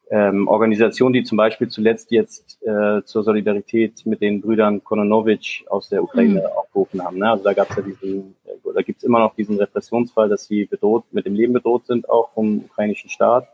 ähm, 0.10 0.48
Organisation, 0.48 1.14
die 1.14 1.24
zum 1.24 1.38
Beispiel 1.38 1.68
zuletzt 1.70 2.12
jetzt 2.12 2.62
äh, 2.64 3.04
zur 3.04 3.24
Solidarität 3.24 4.06
mit 4.06 4.22
den 4.22 4.42
Brüdern 4.42 4.84
Kononovic 4.84 5.66
aus 5.70 5.90
der 5.90 6.04
Ukraine 6.04 6.42
mhm. 6.42 6.58
aufgerufen 6.58 7.04
haben. 7.04 7.18
Ne? 7.20 7.30
Also 7.30 7.44
da 7.44 7.54
gab 7.54 7.70
es 7.70 7.78
ja 7.78 7.84
diesen, 7.84 8.36
äh, 8.46 8.74
da 8.74 8.82
gibt 8.82 9.00
es 9.00 9.04
immer 9.04 9.20
noch 9.20 9.36
diesen 9.36 9.58
Repressionsfall, 9.58 10.30
dass 10.30 10.46
sie 10.46 10.66
bedroht, 10.66 11.06
mit 11.12 11.26
dem 11.26 11.36
Leben 11.36 11.54
bedroht 11.54 11.86
sind, 11.86 12.10
auch 12.10 12.34
vom 12.34 12.66
ukrainischen 12.66 13.10
Staat. 13.10 13.48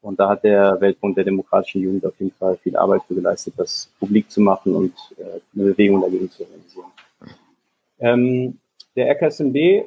Und 0.00 0.20
da 0.20 0.28
hat 0.28 0.44
der 0.44 0.80
Weltbund 0.80 1.16
der 1.16 1.24
demokratischen 1.24 1.82
Jugend 1.82 2.06
auf 2.06 2.18
jeden 2.20 2.32
Fall 2.32 2.56
viel 2.56 2.76
Arbeit 2.76 3.02
für 3.08 3.16
geleistet, 3.16 3.54
das 3.56 3.92
publik 3.98 4.30
zu 4.30 4.40
machen 4.40 4.74
und 4.74 4.94
äh, 5.18 5.40
eine 5.54 5.70
Bewegung 5.72 6.00
dagegen 6.00 6.30
zu 6.30 6.44
organisieren. 6.44 6.86
Ähm, 7.98 8.58
der 8.96 9.10
RKSMB 9.10 9.84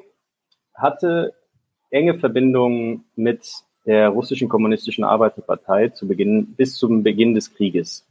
hatte 0.74 1.34
enge 1.90 2.16
Verbindungen 2.16 3.06
mit 3.16 3.46
der 3.86 4.10
russischen 4.10 4.50
kommunistischen 4.50 5.04
Arbeiterpartei 5.04 5.90
zu 5.90 6.08
Beginn, 6.08 6.56
bis 6.56 6.78
zum 6.78 7.04
Beginn 7.04 7.34
des 7.34 7.54
Krieges. 7.54 8.08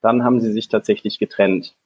Dann 0.00 0.24
haben 0.24 0.40
sie 0.40 0.52
sich 0.52 0.68
tatsächlich 0.68 1.18
getrennt. 1.18 1.76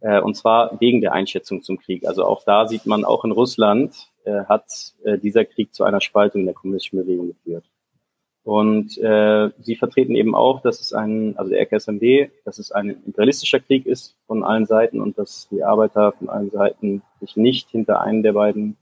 Äh, 0.00 0.20
und 0.20 0.34
zwar 0.34 0.80
wegen 0.80 1.00
der 1.00 1.12
Einschätzung 1.12 1.62
zum 1.62 1.78
Krieg. 1.78 2.06
Also 2.06 2.24
auch 2.24 2.44
da 2.44 2.66
sieht 2.66 2.86
man, 2.86 3.04
auch 3.04 3.24
in 3.24 3.32
Russland 3.32 3.94
äh, 4.24 4.44
hat 4.44 4.94
äh, 5.04 5.18
dieser 5.18 5.44
Krieg 5.44 5.74
zu 5.74 5.84
einer 5.84 6.00
Spaltung 6.00 6.44
der 6.44 6.54
kommunistischen 6.54 7.00
Bewegung 7.00 7.28
geführt. 7.28 7.64
Und 8.44 8.98
äh, 8.98 9.50
sie 9.60 9.74
vertreten 9.74 10.14
eben 10.14 10.34
auch, 10.34 10.60
dass 10.60 10.80
es 10.80 10.92
ein, 10.92 11.34
also 11.38 11.50
der 11.50 11.60
RKSMB, 11.62 12.30
dass 12.44 12.58
es 12.58 12.72
ein 12.72 12.90
imperialistischer 13.06 13.60
Krieg 13.60 13.86
ist 13.86 14.16
von 14.26 14.44
allen 14.44 14.66
Seiten 14.66 15.00
und 15.00 15.16
dass 15.18 15.48
die 15.48 15.62
Arbeiter 15.62 16.12
von 16.12 16.28
allen 16.28 16.50
Seiten 16.50 17.02
sich 17.20 17.36
nicht 17.36 17.70
hinter 17.70 18.02
einen 18.02 18.22
der 18.22 18.34
beiden 18.34 18.76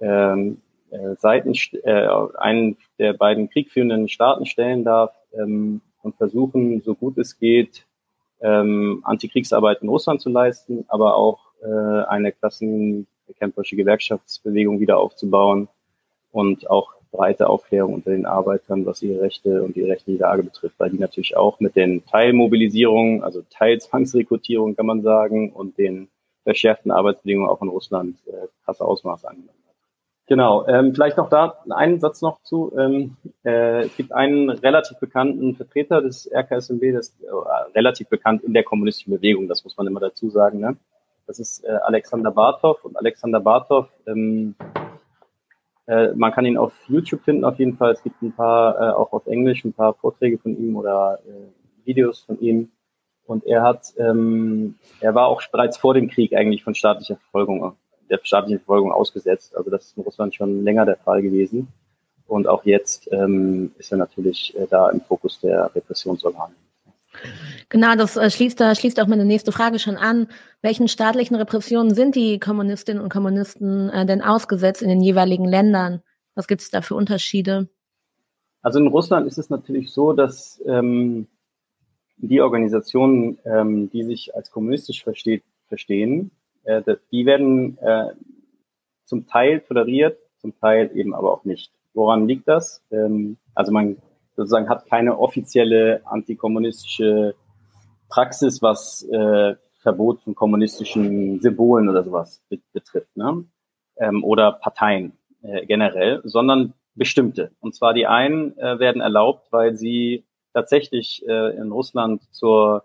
ähm, 0.00 0.62
äh, 0.90 1.16
Seiten, 1.16 1.52
äh, 1.82 2.08
einen 2.38 2.78
der 2.98 3.12
beiden 3.12 3.50
kriegführenden 3.50 4.08
Staaten 4.08 4.46
stellen 4.46 4.84
darf 4.84 5.14
ähm, 5.34 5.82
und 6.02 6.16
versuchen, 6.16 6.80
so 6.80 6.94
gut 6.94 7.18
es 7.18 7.38
geht, 7.38 7.84
ähm, 8.40 9.00
Antikriegsarbeit 9.04 9.82
in 9.82 9.90
Russland 9.90 10.22
zu 10.22 10.30
leisten, 10.30 10.86
aber 10.88 11.16
auch 11.16 11.40
äh, 11.62 11.66
eine 12.06 12.32
klassenkämpferische 12.32 13.76
Gewerkschaftsbewegung 13.76 14.80
wieder 14.80 14.98
aufzubauen 14.98 15.68
und 16.32 16.70
auch 16.70 16.94
breite 17.10 17.48
Aufklärung 17.48 17.94
unter 17.94 18.10
den 18.10 18.26
Arbeitern, 18.26 18.86
was 18.86 19.02
ihre 19.02 19.22
Rechte 19.22 19.62
und 19.62 19.76
die 19.76 19.82
rechtliche 19.82 20.20
Lage 20.20 20.42
betrifft, 20.42 20.76
weil 20.78 20.90
die 20.90 20.98
natürlich 20.98 21.36
auch 21.36 21.60
mit 21.60 21.76
den 21.76 22.04
Teilmobilisierungen, 22.06 23.22
also 23.22 23.42
Teilzwangsrekrutierung 23.50 24.76
kann 24.76 24.86
man 24.86 25.02
sagen, 25.02 25.52
und 25.52 25.78
den 25.78 26.08
verschärften 26.44 26.90
Arbeitsbedingungen 26.90 27.50
auch 27.50 27.62
in 27.62 27.68
Russland 27.68 28.16
äh, 28.26 28.46
krasse 28.64 28.84
Ausmaße 28.84 29.28
angenommen 29.28 29.58
hat. 29.66 29.74
Genau, 30.26 30.66
ähm, 30.66 30.94
vielleicht 30.94 31.16
noch 31.16 31.30
da 31.30 31.58
einen 31.70 32.00
Satz 32.00 32.20
noch 32.20 32.42
zu. 32.42 32.72
Ähm, 32.78 33.16
äh, 33.44 33.86
es 33.86 33.96
gibt 33.96 34.12
einen 34.12 34.50
relativ 34.50 34.98
bekannten 34.98 35.56
Vertreter 35.56 36.02
des 36.02 36.30
RKSMB, 36.30 36.92
das 36.92 37.16
äh, 37.22 37.28
relativ 37.74 38.08
bekannt 38.08 38.44
in 38.44 38.52
der 38.52 38.62
kommunistischen 38.62 39.14
Bewegung, 39.14 39.48
das 39.48 39.64
muss 39.64 39.76
man 39.76 39.86
immer 39.86 40.00
dazu 40.00 40.28
sagen. 40.28 40.60
Ne? 40.60 40.76
Das 41.26 41.38
ist 41.38 41.64
äh, 41.64 41.68
Alexander 41.82 42.30
Bartov 42.30 42.84
und 42.84 42.96
Alexander 42.96 43.40
Bartov 43.40 43.88
ähm, 44.06 44.54
äh, 45.88 46.12
man 46.14 46.32
kann 46.32 46.44
ihn 46.44 46.58
auf 46.58 46.74
YouTube 46.86 47.22
finden 47.22 47.44
auf 47.44 47.58
jeden 47.58 47.76
Fall. 47.76 47.92
Es 47.92 48.02
gibt 48.02 48.20
ein 48.22 48.32
paar, 48.32 48.76
äh, 48.76 48.92
auch 48.92 49.12
auf 49.12 49.26
Englisch, 49.26 49.64
ein 49.64 49.72
paar 49.72 49.94
Vorträge 49.94 50.38
von 50.38 50.56
ihm 50.56 50.76
oder 50.76 51.18
äh, 51.26 51.86
Videos 51.86 52.20
von 52.20 52.38
ihm. 52.40 52.70
Und 53.24 53.44
er 53.46 53.62
hat, 53.62 53.94
ähm, 53.98 54.74
er 55.00 55.14
war 55.14 55.26
auch 55.26 55.42
bereits 55.50 55.78
vor 55.78 55.94
dem 55.94 56.08
Krieg 56.08 56.34
eigentlich 56.34 56.62
von 56.62 56.74
staatlicher 56.74 57.16
Verfolgung, 57.16 57.74
der 58.10 58.20
staatlichen 58.22 58.58
Verfolgung 58.58 58.92
ausgesetzt. 58.92 59.56
Also 59.56 59.70
das 59.70 59.86
ist 59.86 59.96
in 59.96 60.02
Russland 60.02 60.34
schon 60.34 60.62
länger 60.62 60.84
der 60.84 60.96
Fall 60.96 61.22
gewesen. 61.22 61.68
Und 62.26 62.46
auch 62.46 62.64
jetzt 62.66 63.10
ähm, 63.10 63.72
ist 63.78 63.90
er 63.90 63.96
natürlich 63.96 64.54
äh, 64.58 64.66
da 64.68 64.90
im 64.90 65.00
Fokus 65.00 65.40
der 65.40 65.74
Repressionsorgane. 65.74 66.54
Genau, 67.68 67.94
das 67.96 68.16
äh, 68.16 68.30
schließt, 68.30 68.58
da 68.60 68.74
schließt 68.74 69.00
auch 69.00 69.06
meine 69.06 69.24
nächste 69.24 69.52
Frage 69.52 69.78
schon 69.78 69.96
an. 69.96 70.28
Welchen 70.62 70.88
staatlichen 70.88 71.36
Repressionen 71.36 71.94
sind 71.94 72.14
die 72.14 72.38
Kommunistinnen 72.38 73.02
und 73.02 73.10
Kommunisten 73.10 73.90
äh, 73.90 74.06
denn 74.06 74.22
ausgesetzt 74.22 74.82
in 74.82 74.88
den 74.88 75.02
jeweiligen 75.02 75.44
Ländern? 75.44 76.02
Was 76.34 76.46
gibt 76.46 76.62
es 76.62 76.70
da 76.70 76.80
für 76.82 76.94
Unterschiede? 76.94 77.68
Also 78.62 78.78
in 78.78 78.86
Russland 78.86 79.26
ist 79.26 79.38
es 79.38 79.50
natürlich 79.50 79.92
so, 79.92 80.12
dass 80.12 80.62
ähm, 80.66 81.26
die 82.16 82.40
Organisationen, 82.40 83.38
ähm, 83.44 83.90
die 83.90 84.04
sich 84.04 84.34
als 84.34 84.50
kommunistisch 84.50 85.02
versteht, 85.04 85.42
verstehen, 85.68 86.30
äh, 86.64 86.82
die 87.12 87.26
werden 87.26 87.78
äh, 87.78 88.08
zum 89.04 89.26
Teil 89.26 89.60
toleriert, 89.60 90.18
zum 90.38 90.58
Teil 90.58 90.90
eben 90.94 91.14
aber 91.14 91.32
auch 91.32 91.44
nicht. 91.44 91.72
Woran 91.94 92.28
liegt 92.28 92.48
das? 92.48 92.82
Ähm, 92.90 93.36
also 93.54 93.72
man 93.72 93.96
sozusagen 94.38 94.68
hat 94.68 94.86
keine 94.86 95.18
offizielle 95.18 96.00
antikommunistische 96.04 97.34
Praxis, 98.08 98.62
was 98.62 99.02
äh, 99.10 99.56
Verbot 99.80 100.20
von 100.20 100.36
kommunistischen 100.36 101.40
Symbolen 101.40 101.88
oder 101.88 102.04
sowas 102.04 102.40
betrifft, 102.72 103.16
ne? 103.16 103.44
Ähm, 103.96 104.22
oder 104.22 104.52
Parteien 104.52 105.12
äh, 105.42 105.66
generell, 105.66 106.20
sondern 106.22 106.72
bestimmte. 106.94 107.50
Und 107.58 107.74
zwar 107.74 107.94
die 107.94 108.06
einen 108.06 108.56
äh, 108.58 108.78
werden 108.78 109.02
erlaubt, 109.02 109.48
weil 109.50 109.74
sie 109.74 110.24
tatsächlich 110.54 111.24
äh, 111.26 111.56
in 111.56 111.72
Russland 111.72 112.22
zur 112.32 112.84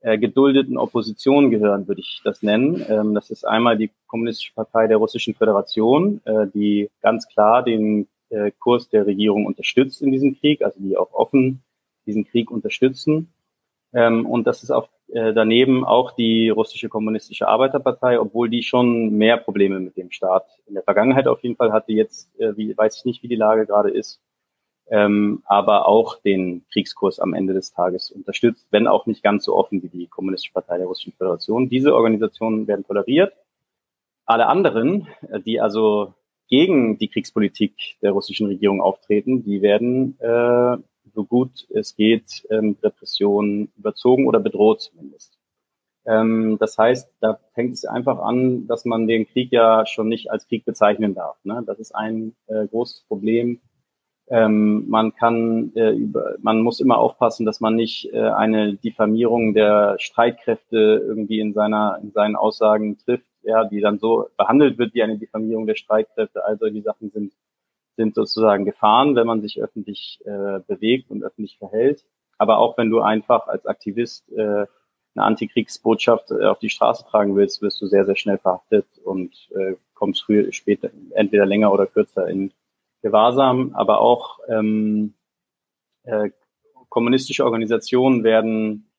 äh, 0.00 0.18
geduldeten 0.18 0.76
Opposition 0.76 1.50
gehören, 1.50 1.88
würde 1.88 2.02
ich 2.02 2.20
das 2.24 2.42
nennen. 2.42 2.84
Ähm, 2.88 3.14
das 3.14 3.30
ist 3.30 3.46
einmal 3.46 3.78
die 3.78 3.90
Kommunistische 4.06 4.52
Partei 4.52 4.86
der 4.86 4.98
Russischen 4.98 5.34
Föderation, 5.34 6.20
äh, 6.26 6.46
die 6.52 6.90
ganz 7.00 7.26
klar 7.26 7.62
den 7.62 8.06
äh, 8.30 8.50
Kurs 8.58 8.88
der 8.88 9.06
Regierung 9.06 9.46
unterstützt 9.46 10.02
in 10.02 10.12
diesem 10.12 10.38
Krieg, 10.38 10.62
also 10.62 10.80
die 10.80 10.96
auch 10.96 11.12
offen 11.12 11.62
diesen 12.06 12.24
Krieg 12.24 12.50
unterstützen. 12.50 13.32
Ähm, 13.92 14.26
und 14.26 14.46
das 14.46 14.62
ist 14.62 14.70
auch 14.70 14.88
äh, 15.12 15.32
daneben 15.32 15.84
auch 15.84 16.12
die 16.12 16.48
russische 16.50 16.88
kommunistische 16.88 17.48
Arbeiterpartei, 17.48 18.20
obwohl 18.20 18.48
die 18.48 18.62
schon 18.62 19.16
mehr 19.16 19.36
Probleme 19.36 19.80
mit 19.80 19.96
dem 19.96 20.10
Staat 20.12 20.46
in 20.66 20.74
der 20.74 20.84
Vergangenheit 20.84 21.26
auf 21.26 21.42
jeden 21.42 21.56
Fall 21.56 21.72
hatte. 21.72 21.92
Jetzt 21.92 22.30
äh, 22.38 22.56
wie, 22.56 22.76
weiß 22.76 22.98
ich 22.98 23.04
nicht, 23.04 23.22
wie 23.22 23.28
die 23.28 23.36
Lage 23.36 23.66
gerade 23.66 23.90
ist, 23.90 24.20
ähm, 24.88 25.42
aber 25.46 25.88
auch 25.88 26.20
den 26.20 26.64
Kriegskurs 26.72 27.18
am 27.18 27.34
Ende 27.34 27.54
des 27.54 27.72
Tages 27.72 28.10
unterstützt, 28.12 28.68
wenn 28.70 28.86
auch 28.86 29.06
nicht 29.06 29.22
ganz 29.22 29.44
so 29.44 29.56
offen 29.56 29.82
wie 29.82 29.88
die 29.88 30.06
Kommunistische 30.06 30.52
Partei 30.52 30.78
der 30.78 30.86
Russischen 30.86 31.12
Föderation. 31.12 31.68
Diese 31.68 31.94
Organisationen 31.94 32.68
werden 32.68 32.84
toleriert. 32.84 33.32
Alle 34.26 34.46
anderen, 34.46 35.08
äh, 35.28 35.40
die 35.40 35.60
also 35.60 36.14
gegen 36.50 36.98
die 36.98 37.08
Kriegspolitik 37.08 37.96
der 38.02 38.12
russischen 38.12 38.46
Regierung 38.46 38.82
auftreten, 38.82 39.44
die 39.44 39.62
werden 39.62 40.18
äh, 40.20 40.76
so 41.14 41.24
gut 41.24 41.66
es 41.70 41.96
geht 41.96 42.46
ähm, 42.50 42.76
Repressionen 42.82 43.72
überzogen 43.76 44.26
oder 44.26 44.40
bedroht 44.40 44.82
zumindest. 44.82 45.38
Ähm, 46.06 46.56
das 46.58 46.78
heißt, 46.78 47.10
da 47.20 47.38
fängt 47.54 47.74
es 47.74 47.84
einfach 47.84 48.18
an, 48.18 48.66
dass 48.66 48.84
man 48.84 49.06
den 49.06 49.26
Krieg 49.26 49.52
ja 49.52 49.86
schon 49.86 50.08
nicht 50.08 50.30
als 50.30 50.46
Krieg 50.48 50.64
bezeichnen 50.64 51.14
darf. 51.14 51.36
Ne? 51.44 51.62
Das 51.66 51.78
ist 51.78 51.94
ein 51.94 52.34
äh, 52.46 52.66
großes 52.66 53.04
Problem. 53.06 53.60
Ähm, 54.28 54.88
man 54.88 55.14
kann, 55.14 55.72
äh, 55.74 55.90
über, 55.90 56.36
man 56.40 56.62
muss 56.62 56.80
immer 56.80 56.98
aufpassen, 56.98 57.44
dass 57.44 57.60
man 57.60 57.74
nicht 57.74 58.12
äh, 58.12 58.20
eine 58.20 58.74
Diffamierung 58.74 59.54
der 59.54 59.96
Streitkräfte 59.98 61.04
irgendwie 61.04 61.40
in 61.40 61.52
seiner, 61.52 61.98
in 62.02 62.12
seinen 62.12 62.36
Aussagen 62.36 62.96
trifft, 62.98 63.26
ja, 63.42 63.64
die 63.64 63.80
dann 63.80 63.98
so 63.98 64.28
behandelt 64.36 64.78
wird 64.78 64.94
wie 64.94 65.02
eine 65.02 65.18
Diffamierung 65.18 65.66
der 65.66 65.74
Streitkräfte. 65.74 66.44
All 66.44 66.58
solche 66.58 66.82
Sachen 66.82 67.10
sind 67.10 67.32
sind 68.00 68.14
sozusagen 68.14 68.64
Gefahren, 68.64 69.14
wenn 69.14 69.26
man 69.26 69.42
sich 69.42 69.60
öffentlich 69.62 70.20
äh, 70.24 70.60
bewegt 70.66 71.10
und 71.10 71.22
öffentlich 71.22 71.58
verhält. 71.58 72.04
Aber 72.38 72.58
auch 72.58 72.78
wenn 72.78 72.88
du 72.88 73.00
einfach 73.00 73.46
als 73.46 73.66
Aktivist 73.66 74.30
äh, 74.32 74.66
eine 75.14 75.24
Antikriegsbotschaft 75.24 76.30
äh, 76.30 76.46
auf 76.46 76.58
die 76.58 76.70
Straße 76.70 77.04
tragen 77.04 77.36
willst, 77.36 77.60
wirst 77.60 77.82
du 77.82 77.86
sehr, 77.86 78.06
sehr 78.06 78.16
schnell 78.16 78.38
verhaftet 78.38 78.86
und 79.04 79.34
äh, 79.54 79.74
kommst 79.94 80.24
früher, 80.24 80.50
später, 80.52 80.90
entweder 81.10 81.44
länger 81.44 81.72
oder 81.72 81.86
kürzer 81.86 82.26
in 82.28 82.52
Gewahrsam. 83.02 83.72
Aber 83.74 84.00
auch 84.00 84.38
ähm, 84.48 85.12
äh, 86.04 86.30
kommunistische 86.88 87.44
Organisationen 87.44 88.24
werden 88.24 88.90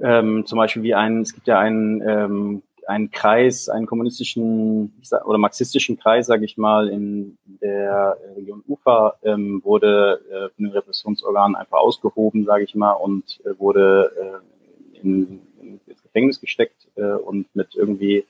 ähm, 0.00 0.46
zum 0.46 0.56
Beispiel 0.56 0.82
wie 0.82 0.94
ein, 0.94 1.20
es 1.20 1.34
gibt 1.34 1.46
ja 1.46 1.58
einen 1.58 2.00
ähm, 2.00 2.62
einen 2.86 3.10
Kreis, 3.10 3.68
einen 3.68 3.86
kommunistischen 3.86 4.92
oder 5.24 5.38
marxistischen 5.38 5.98
Kreis, 5.98 6.26
sage 6.26 6.44
ich 6.44 6.56
mal, 6.56 6.88
in 6.88 7.38
der 7.44 8.16
Region 8.36 8.62
Ufa 8.66 9.14
ähm, 9.22 9.62
wurde 9.64 10.20
äh, 10.30 10.54
von 10.54 10.64
den 10.64 10.72
Repressionsorganen 10.72 11.56
einfach 11.56 11.78
ausgehoben, 11.78 12.44
sage 12.44 12.64
ich 12.64 12.74
mal, 12.74 12.92
und 12.92 13.40
äh, 13.44 13.58
wurde 13.58 14.12
äh, 14.20 14.98
in, 15.00 15.40
in, 15.60 15.80
ins 15.86 16.02
Gefängnis 16.02 16.40
gesteckt 16.40 16.88
äh, 16.96 17.12
und 17.12 17.54
mit 17.54 17.74
irgendwie 17.74 18.24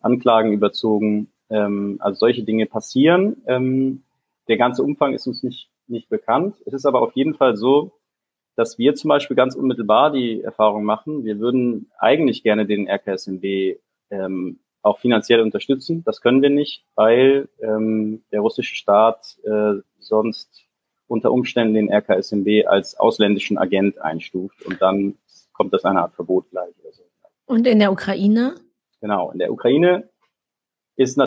Anklagen 0.00 0.52
überzogen. 0.52 1.28
Ähm, 1.50 1.96
also 2.00 2.18
solche 2.18 2.44
Dinge 2.44 2.66
passieren. 2.66 3.42
Ähm, 3.46 4.02
der 4.48 4.56
ganze 4.56 4.82
Umfang 4.82 5.14
ist 5.14 5.26
uns 5.26 5.42
nicht, 5.42 5.70
nicht 5.86 6.08
bekannt. 6.08 6.56
Es 6.66 6.72
ist 6.72 6.86
aber 6.86 7.02
auf 7.02 7.14
jeden 7.14 7.34
Fall 7.34 7.56
so, 7.56 7.92
dass 8.58 8.76
wir 8.76 8.96
zum 8.96 9.08
Beispiel 9.08 9.36
ganz 9.36 9.54
unmittelbar 9.54 10.10
die 10.10 10.42
Erfahrung 10.42 10.82
machen, 10.82 11.24
wir 11.24 11.38
würden 11.38 11.92
eigentlich 11.98 12.42
gerne 12.42 12.66
den 12.66 12.88
RKSMB 12.88 13.78
ähm, 14.10 14.60
auch 14.82 14.98
finanziell 14.98 15.40
unterstützen. 15.40 16.02
Das 16.04 16.20
können 16.20 16.42
wir 16.42 16.50
nicht, 16.50 16.84
weil 16.94 17.48
ähm, 17.60 18.22
der 18.32 18.40
russische 18.40 18.76
Staat 18.76 19.38
äh, 19.44 19.74
sonst 19.98 20.64
unter 21.06 21.32
Umständen 21.32 21.74
den 21.74 21.92
RKSMB 21.92 22.66
als 22.66 22.98
ausländischen 22.98 23.58
Agent 23.58 24.00
einstuft 24.00 24.64
und 24.66 24.80
dann 24.80 25.16
kommt 25.52 25.72
das 25.72 25.84
eine 25.84 26.02
Art 26.02 26.14
Verbot 26.14 26.50
gleich. 26.50 26.72
Oder 26.82 26.92
so. 26.92 27.02
Und 27.46 27.66
in 27.66 27.78
der 27.78 27.90
Ukraine? 27.90 28.54
Genau, 29.00 29.30
in 29.30 29.38
der 29.38 29.52
Ukraine 29.52 30.08
ist 30.96 31.20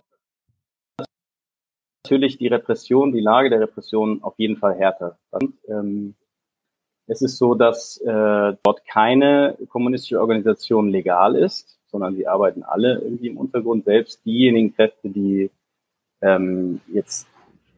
natürlich 2.04 2.38
die 2.38 2.48
Repression, 2.48 3.12
die 3.12 3.22
Lage 3.22 3.50
der 3.50 3.62
Repression 3.62 4.22
auf 4.24 4.38
jeden 4.38 4.58
Fall 4.58 4.76
härter. 4.76 5.18
Und, 5.32 5.56
ähm, 5.68 6.16
es 7.08 7.22
ist 7.22 7.38
so, 7.38 7.56
dass 7.56 7.98
äh, 7.98 8.56
dort 8.64 8.86
keine 8.86 9.58
kommunistische 9.70 10.22
Organisation 10.22 10.90
legal 10.90 11.36
ist 11.36 11.81
sondern 11.92 12.16
sie 12.16 12.28
arbeiten 12.28 12.64
alle 12.64 13.00
irgendwie 13.00 13.28
im 13.28 13.38
Untergrund. 13.38 13.86
Selbst 13.86 14.26
diejenigen 14.26 14.76
Kräfte, 14.76 15.10
die 15.10 15.50
ähm, 16.22 16.82
jetzt 16.92 17.28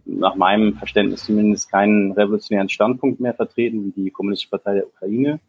nach 0.05 0.35
meinem 0.35 0.75
Verständnis 0.75 1.25
zumindest 1.25 1.71
keinen 1.71 2.11
revolutionären 2.11 2.69
Standpunkt 2.69 3.19
mehr 3.19 3.33
vertreten, 3.33 3.85
wie 3.85 4.03
die 4.03 4.11
Kommunistische 4.11 4.49
Partei 4.49 4.75
der 4.75 4.87
Ukraine. 4.87 5.39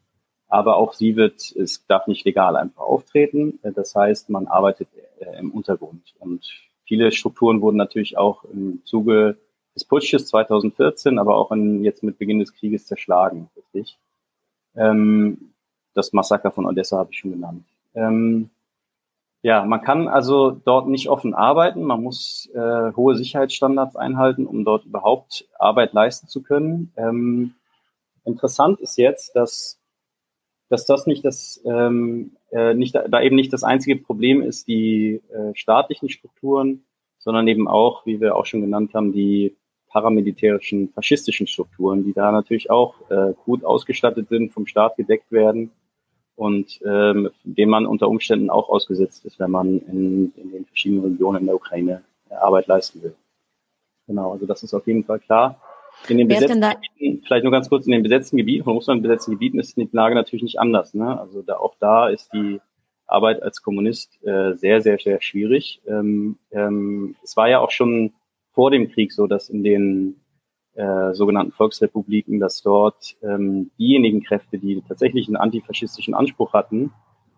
Aber 0.49 0.77
auch 0.77 0.93
sie 0.93 1.17
wird, 1.17 1.41
es 1.57 1.85
darf 1.87 2.07
nicht 2.07 2.25
legal 2.25 2.57
einfach 2.57 2.83
auftreten. 2.83 3.59
Das 3.63 3.95
heißt, 3.95 4.31
man 4.31 4.47
arbeitet 4.47 4.89
äh, 5.19 5.39
im 5.39 5.51
Untergrund. 5.51 6.15
Und 6.19 6.49
viele 6.85 7.11
Strukturen 7.13 7.61
wurden 7.61 7.77
natürlich 7.77 8.17
auch 8.17 8.45
im 8.45 8.83
Zuge 8.85 9.37
des 9.75 9.85
Putsches 9.85 10.27
2014, 10.29 11.19
aber 11.19 11.37
auch 11.37 11.51
in, 11.51 11.83
jetzt 11.83 12.03
mit 12.03 12.19
Beginn 12.19 12.39
des 12.39 12.55
Krieges 12.55 12.87
zerschlagen, 12.87 13.49
richtig. 13.57 13.99
Ähm, 14.77 15.51
das 15.95 16.13
Massaker 16.13 16.51
von 16.51 16.67
Odessa 16.67 16.99
habe 16.99 17.11
ich 17.13 17.19
schon 17.19 17.33
genannt. 17.33 17.65
Ja, 19.45 19.63
man 19.67 19.83
kann 19.83 20.09
also 20.09 20.53
dort 20.53 20.89
nicht 20.89 21.11
offen 21.11 21.35
arbeiten. 21.35 21.83
Man 21.83 22.03
muss 22.03 22.49
äh, 22.55 22.93
hohe 22.97 23.15
Sicherheitsstandards 23.15 23.95
einhalten, 23.95 24.47
um 24.47 24.65
dort 24.65 24.87
überhaupt 24.87 25.47
Arbeit 25.59 25.93
leisten 25.93 26.29
zu 26.29 26.43
können. 26.43 26.95
Ähm, 26.97 27.53
interessant 28.25 28.81
ist 28.81 28.97
jetzt, 28.97 29.37
dass, 29.37 29.79
dass 30.71 30.87
das 30.87 31.07
nicht 31.07 31.27
das 31.27 31.61
ähm, 31.67 32.37
äh, 32.53 32.73
nicht 32.73 32.95
da 32.95 33.21
eben 33.21 33.37
nicht 33.37 33.53
das 33.53 33.65
einzige 33.65 33.97
Problem 33.97 34.41
ist, 34.41 34.67
die 34.67 35.21
äh, 35.31 35.55
staatlichen 35.55 36.09
Strukturen, 36.09 36.87
sondern 37.19 37.47
eben 37.47 37.69
auch, 37.69 38.07
wie 38.07 38.23
wir 38.23 38.37
auch 38.37 38.47
schon 38.47 38.63
genannt 38.63 38.95
haben, 38.95 39.13
die 39.13 39.59
paramilitärischen 39.89 40.89
faschistischen 40.89 41.47
Strukturen, 41.47 42.03
die 42.03 42.15
da 42.15 42.33
natürlich 42.33 42.71
auch 42.71 42.95
äh, 43.11 43.35
gut 43.45 43.63
ausgestattet 43.63 44.31
sind, 44.31 44.55
vom 44.55 44.67
Staat 44.67 44.97
gedeckt 44.97 45.31
werden 45.31 45.71
und 46.37 46.81
ähm, 46.85 47.31
dem 47.45 47.69
man 47.69 47.87
unter 47.87 48.09
Umständen 48.09 48.51
auch 48.51 48.69
ausgesetzt 48.69 49.25
ist, 49.25 49.39
wenn 49.39 49.51
man 49.51 49.79
in, 49.81 50.33
in 50.37 50.53
den 50.53 50.65
verschiedenen 50.65 51.05
Regionen 51.05 51.41
in 51.41 51.47
der 51.47 51.55
Ukraine 51.55 52.03
Arbeit 52.31 52.67
leisten 52.67 53.03
will. 53.03 53.15
Genau, 54.07 54.33
also 54.33 54.47
das 54.47 54.63
ist 54.63 54.75
auf 54.75 54.87
jeden 54.87 55.05
Fall 55.05 55.21
klar. 55.21 55.61
In 56.09 56.19
den 56.19 56.29
besetzten 56.29 56.61
Gebieten, 56.61 57.23
vielleicht 57.25 57.45
nur 57.45 57.53
ganz 57.53 57.69
kurz, 57.69 57.87
in 57.87 57.93
den 57.93 58.03
besetzten 58.03 58.37
Gebieten, 58.37 58.65
von 58.65 58.75
Russland 58.75 59.03
besetzten 59.03 59.33
Gebieten 59.33 59.59
ist 59.61 59.77
die 59.77 59.89
Lage 59.93 60.15
natürlich 60.15 60.43
nicht 60.43 60.59
anders. 60.59 60.93
Ne? 60.93 61.19
Also 61.19 61.43
da, 61.43 61.57
auch 61.57 61.77
da 61.79 62.09
ist 62.09 62.33
die 62.33 62.61
Arbeit 63.07 63.43
als 63.43 63.63
Kommunist 63.63 64.19
äh, 64.25 64.55
sehr, 64.55 64.81
sehr, 64.81 64.99
sehr 64.99 65.23
schwierig. 65.23 65.81
Ähm, 65.87 66.37
ähm, 66.51 67.17
es 67.23 67.37
war 67.37 67.49
ja 67.49 67.61
auch 67.61 67.71
schon 67.71 68.13
vor 68.53 68.71
dem 68.71 68.91
Krieg 68.91 69.13
so, 69.13 69.27
dass 69.27 69.49
in 69.49 69.63
den 69.63 70.21
äh, 70.75 71.15
sogenannten 71.15 71.53
Volksrepubliken, 71.53 72.41
dass 72.41 72.63
dort 72.63 73.17
ähm, 73.23 73.71
diejenigen 73.79 74.23
Kräfte, 74.23 74.59
die 74.59 74.83
tatsächlich 74.87 75.29
einen 75.29 75.37
antifaschistischen 75.37 76.15
Anspruch 76.15 76.53
hatten 76.53 76.93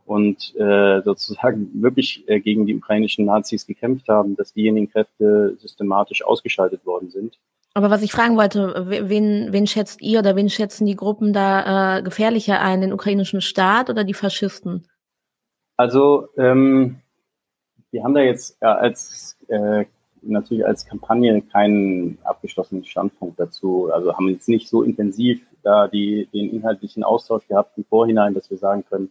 und 0.07 0.55
äh, 0.57 1.03
sozusagen 1.03 1.71
wirklich 1.83 2.25
äh, 2.29 2.41
gegen 2.41 2.67
die 2.67 2.77
ukrainischen 2.77 3.25
Nazis 3.27 3.67
gekämpft 3.67 4.09
haben, 4.09 4.37
dass 4.37 4.53
diejenigen 4.53 4.91
Kräfte 4.91 5.57
systematisch 5.59 6.25
ausgeschaltet 6.25 6.87
worden 6.87 7.11
sind. 7.11 7.39
Aber 7.75 7.91
was 7.91 8.03
ich 8.03 8.13
fragen 8.13 8.39
wollte, 8.39 8.87
wen, 8.89 9.49
wen 9.53 9.67
schätzt 9.67 10.01
ihr 10.01 10.21
oder 10.21 10.35
wen 10.35 10.49
schätzen 10.49 10.87
die 10.87 10.97
Gruppen 10.97 11.35
da 11.35 11.99
äh, 11.99 12.03
gefährlicher 12.03 12.63
ein, 12.63 12.81
den 12.81 12.95
ukrainischen 12.95 13.43
Staat 13.43 13.91
oder 13.91 14.03
die 14.03 14.15
Faschisten? 14.15 14.87
Also 15.77 16.29
ähm, 16.39 17.01
wir 17.91 18.03
haben 18.03 18.15
da 18.15 18.21
jetzt 18.21 18.57
äh, 18.63 18.67
als 18.67 19.37
äh, 19.49 19.85
natürlich 20.31 20.67
als 20.67 20.87
Kampagne 20.87 21.43
keinen 21.43 22.19
abgeschlossenen 22.25 22.85
Standpunkt 22.85 23.39
dazu. 23.39 23.91
Also 23.93 24.15
haben 24.15 24.29
jetzt 24.29 24.49
nicht 24.49 24.69
so 24.69 24.83
intensiv 24.83 25.47
da 25.63 25.89
die, 25.89 26.29
den 26.33 26.51
inhaltlichen 26.51 27.05
Austausch 27.05 27.47
gehabt 27.49 27.77
im 27.77 27.85
Vorhinein, 27.85 28.35
dass 28.35 28.51
wir 28.51 28.59
sagen 28.59 28.85
können, 28.89 29.11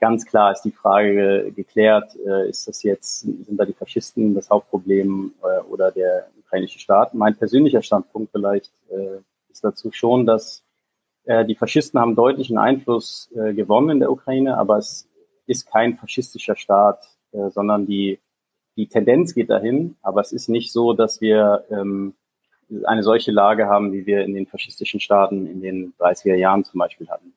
ganz 0.00 0.24
klar 0.24 0.52
ist 0.52 0.62
die 0.62 0.70
Frage 0.70 1.52
geklärt, 1.54 2.16
äh, 2.26 2.48
ist 2.48 2.66
das 2.66 2.82
jetzt, 2.82 3.20
sind 3.20 3.56
da 3.58 3.64
die 3.64 3.74
Faschisten 3.74 4.34
das 4.34 4.50
Hauptproblem 4.50 5.32
äh, 5.42 5.60
oder 5.70 5.90
der 5.90 6.28
ukrainische 6.38 6.78
Staat? 6.78 7.14
Mein 7.14 7.36
persönlicher 7.36 7.82
Standpunkt 7.82 8.32
vielleicht 8.32 8.72
äh, 8.90 9.18
ist 9.50 9.62
dazu 9.62 9.92
schon, 9.92 10.26
dass 10.26 10.64
äh, 11.24 11.44
die 11.44 11.54
Faschisten 11.54 12.00
haben 12.00 12.16
deutlichen 12.16 12.58
Einfluss 12.58 13.30
äh, 13.34 13.52
gewonnen 13.52 13.90
in 13.90 14.00
der 14.00 14.10
Ukraine, 14.10 14.56
aber 14.56 14.78
es 14.78 15.08
ist 15.46 15.70
kein 15.70 15.96
faschistischer 15.96 16.56
Staat, 16.56 17.04
äh, 17.32 17.50
sondern 17.50 17.86
die 17.86 18.18
die 18.80 18.86
Tendenz 18.86 19.34
geht 19.34 19.50
dahin, 19.50 19.96
aber 20.00 20.22
es 20.22 20.32
ist 20.32 20.48
nicht 20.48 20.72
so, 20.72 20.94
dass 20.94 21.20
wir 21.20 21.64
ähm, 21.70 22.14
eine 22.84 23.02
solche 23.02 23.30
Lage 23.30 23.66
haben, 23.66 23.92
wie 23.92 24.06
wir 24.06 24.24
in 24.24 24.32
den 24.32 24.46
faschistischen 24.46 25.00
Staaten 25.00 25.46
in 25.46 25.60
den 25.60 25.92
30er 25.98 26.34
Jahren 26.34 26.64
zum 26.64 26.78
Beispiel 26.78 27.10
hatten 27.10 27.34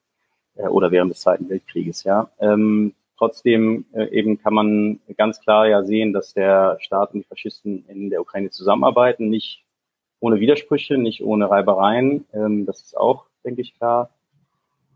äh, 0.56 0.68
oder 0.68 0.92
während 0.92 1.12
des 1.12 1.20
Zweiten 1.20 1.50
Weltkrieges. 1.50 2.06
Ja, 2.06 2.30
ähm, 2.40 2.94
trotzdem 3.18 3.86
äh, 3.92 4.06
eben 4.18 4.42
kann 4.42 4.54
man 4.54 5.02
ganz 5.18 5.42
klar 5.42 5.68
ja 5.68 5.84
sehen, 5.84 6.14
dass 6.14 6.34
der 6.34 6.78
Staat 6.80 7.14
und 7.14 7.20
die 7.20 7.28
Faschisten 7.28 7.84
in 7.90 8.10
der 8.10 8.22
Ukraine 8.22 8.50
zusammenarbeiten, 8.50 9.30
nicht 9.30 9.66
ohne 10.22 10.40
Widersprüche, 10.40 10.98
nicht 10.98 11.26
ohne 11.26 11.50
Reibereien. 11.50 12.24
Ähm, 12.34 12.66
das 12.66 12.84
ist 12.84 12.96
auch, 12.96 13.26
denke 13.44 13.60
ich, 13.60 13.76
klar. 13.76 14.12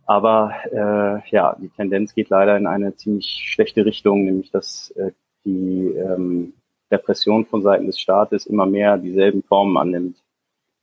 Aber 0.06 0.54
äh, 0.72 1.30
ja, 1.30 1.58
die 1.60 1.68
Tendenz 1.68 2.16
geht 2.16 2.30
leider 2.30 2.56
in 2.56 2.68
eine 2.68 2.96
ziemlich 2.96 3.44
schlechte 3.52 3.86
Richtung, 3.86 4.24
nämlich 4.24 4.50
dass 4.52 4.92
äh, 4.92 5.12
die 5.46 5.94
ähm, 5.96 6.54
Repression 6.92 7.46
von 7.46 7.62
Seiten 7.62 7.86
des 7.86 8.00
Staates 8.00 8.46
immer 8.46 8.66
mehr 8.66 8.98
dieselben 8.98 9.44
Formen 9.44 9.78
annimmt, 9.78 10.18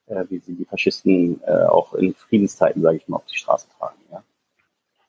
äh, 0.06 0.24
wie 0.28 0.38
sie 0.38 0.54
die 0.54 0.64
Faschisten 0.64 1.40
äh, 1.46 1.64
auch 1.66 1.94
in 1.94 2.14
Friedenszeiten, 2.14 2.82
sage 2.82 2.98
ich 2.98 3.08
mal, 3.08 3.16
auf 3.16 3.26
die 3.26 3.38
Straße 3.38 3.68
tragen. 3.78 3.98
Ja. 4.12 4.22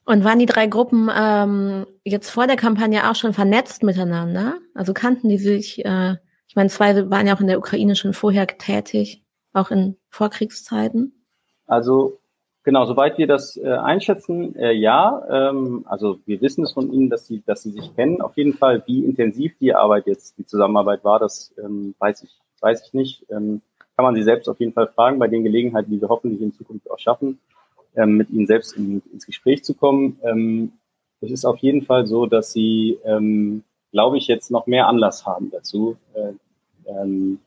Und 0.06 0.24
waren 0.24 0.40
die 0.40 0.46
drei 0.46 0.68
Gruppen 0.68 1.10
ähm, 1.16 1.86
jetzt 2.04 2.30
vor 2.30 2.48
der 2.48 2.56
Kampagne 2.56 3.10
auch 3.10 3.16
schon 3.16 3.34
vernetzt 3.34 3.84
miteinander? 3.84 4.60
Also 4.74 4.94
kannten 4.94 5.30
die 5.30 5.38
sich? 5.38 5.84
Äh, 5.84 6.16
ich 6.48 6.56
meine, 6.56 6.70
zwei 6.70 7.10
waren 7.10 7.28
ja 7.28 7.36
auch 7.36 7.42
in 7.42 7.48
der 7.48 7.58
Ukraine 7.58 7.96
schon 7.96 8.14
vorher 8.14 8.48
tätig, 8.48 9.24
auch 9.52 9.72
in 9.72 9.98
Vorkriegszeiten. 10.10 11.26
Also 11.66 12.20
Genau, 12.66 12.84
soweit 12.86 13.20
wir 13.20 13.28
das 13.28 13.58
äh, 13.58 13.68
einschätzen, 13.70 14.56
äh, 14.56 14.72
ja. 14.72 15.22
Ähm, 15.30 15.86
also 15.88 16.18
wir 16.26 16.42
wissen 16.42 16.64
es 16.64 16.72
von 16.72 16.92
Ihnen, 16.92 17.12
dass 17.12 17.28
Sie, 17.28 17.44
dass 17.46 17.62
Sie 17.62 17.70
sich 17.70 17.96
kennen. 17.96 18.22
Auf 18.22 18.36
jeden 18.38 18.54
Fall, 18.54 18.82
wie 18.88 19.06
intensiv 19.06 19.56
die 19.60 19.76
Arbeit 19.76 20.08
jetzt, 20.08 20.40
die 20.40 20.48
Zusammenarbeit 20.48 21.04
war, 21.04 21.20
das 21.20 21.54
ähm, 21.64 21.94
weiß 22.00 22.24
ich, 22.24 22.32
weiß 22.62 22.88
ich 22.88 22.94
nicht. 22.96 23.24
Ähm, 23.30 23.62
kann 23.96 24.04
man 24.04 24.16
Sie 24.16 24.24
selbst 24.24 24.50
auf 24.50 24.60
jeden 24.60 24.74
Fall 24.74 24.88
fragen 24.88 25.20
bei 25.20 25.28
den 25.28 25.44
Gelegenheiten, 25.44 25.92
die 25.92 26.02
wir 26.02 26.10
hoffentlich 26.10 26.42
in 26.42 26.54
Zukunft 26.54 26.90
auch 26.90 26.98
schaffen, 26.98 27.38
ähm, 27.96 28.18
mit 28.18 28.32
Ihnen 28.32 28.48
selbst 28.48 28.76
in, 28.76 29.04
ins 29.14 29.28
Gespräch 29.28 29.64
zu 29.64 29.76
kommen. 29.76 30.20
Ähm, 30.24 30.72
es 31.22 31.30
ist 31.30 31.46
auf 31.46 31.60
jeden 31.60 31.84
Fall 31.84 32.08
so, 32.08 32.26
dass 32.26 32.52
Sie, 32.52 32.98
ähm, 33.06 33.64
glaube 33.92 34.18
ich, 34.18 34.26
jetzt 34.26 34.50
noch 34.50 34.66
mehr 34.66 34.88
Anlass 34.88 35.24
haben 35.28 35.52
dazu, 35.52 35.98
äh, 36.16 36.32
ähm, 36.90 37.38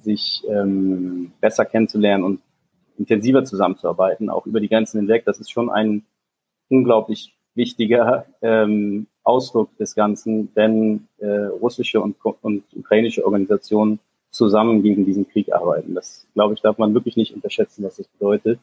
sich 0.00 0.42
ähm, 0.48 1.32
besser 1.42 1.66
kennenzulernen 1.66 2.24
und 2.24 2.40
intensiver 2.98 3.44
zusammenzuarbeiten, 3.44 4.30
auch 4.30 4.46
über 4.46 4.60
die 4.60 4.68
Grenzen 4.68 5.00
hinweg. 5.00 5.24
Das 5.24 5.38
ist 5.40 5.50
schon 5.50 5.70
ein 5.70 6.04
unglaublich 6.68 7.34
wichtiger 7.54 8.26
ähm, 8.42 9.06
Ausdruck 9.22 9.76
des 9.78 9.94
Ganzen, 9.94 10.50
wenn 10.54 11.08
äh, 11.18 11.28
russische 11.28 12.00
und, 12.00 12.16
und 12.42 12.64
ukrainische 12.74 13.24
Organisationen 13.24 14.00
zusammen 14.30 14.82
gegen 14.82 15.04
diesen 15.04 15.28
Krieg 15.28 15.52
arbeiten. 15.52 15.94
Das, 15.94 16.26
glaube 16.34 16.54
ich, 16.54 16.60
darf 16.60 16.78
man 16.78 16.92
wirklich 16.92 17.16
nicht 17.16 17.34
unterschätzen, 17.34 17.84
was 17.84 17.96
das 17.96 18.08
bedeutet. 18.08 18.58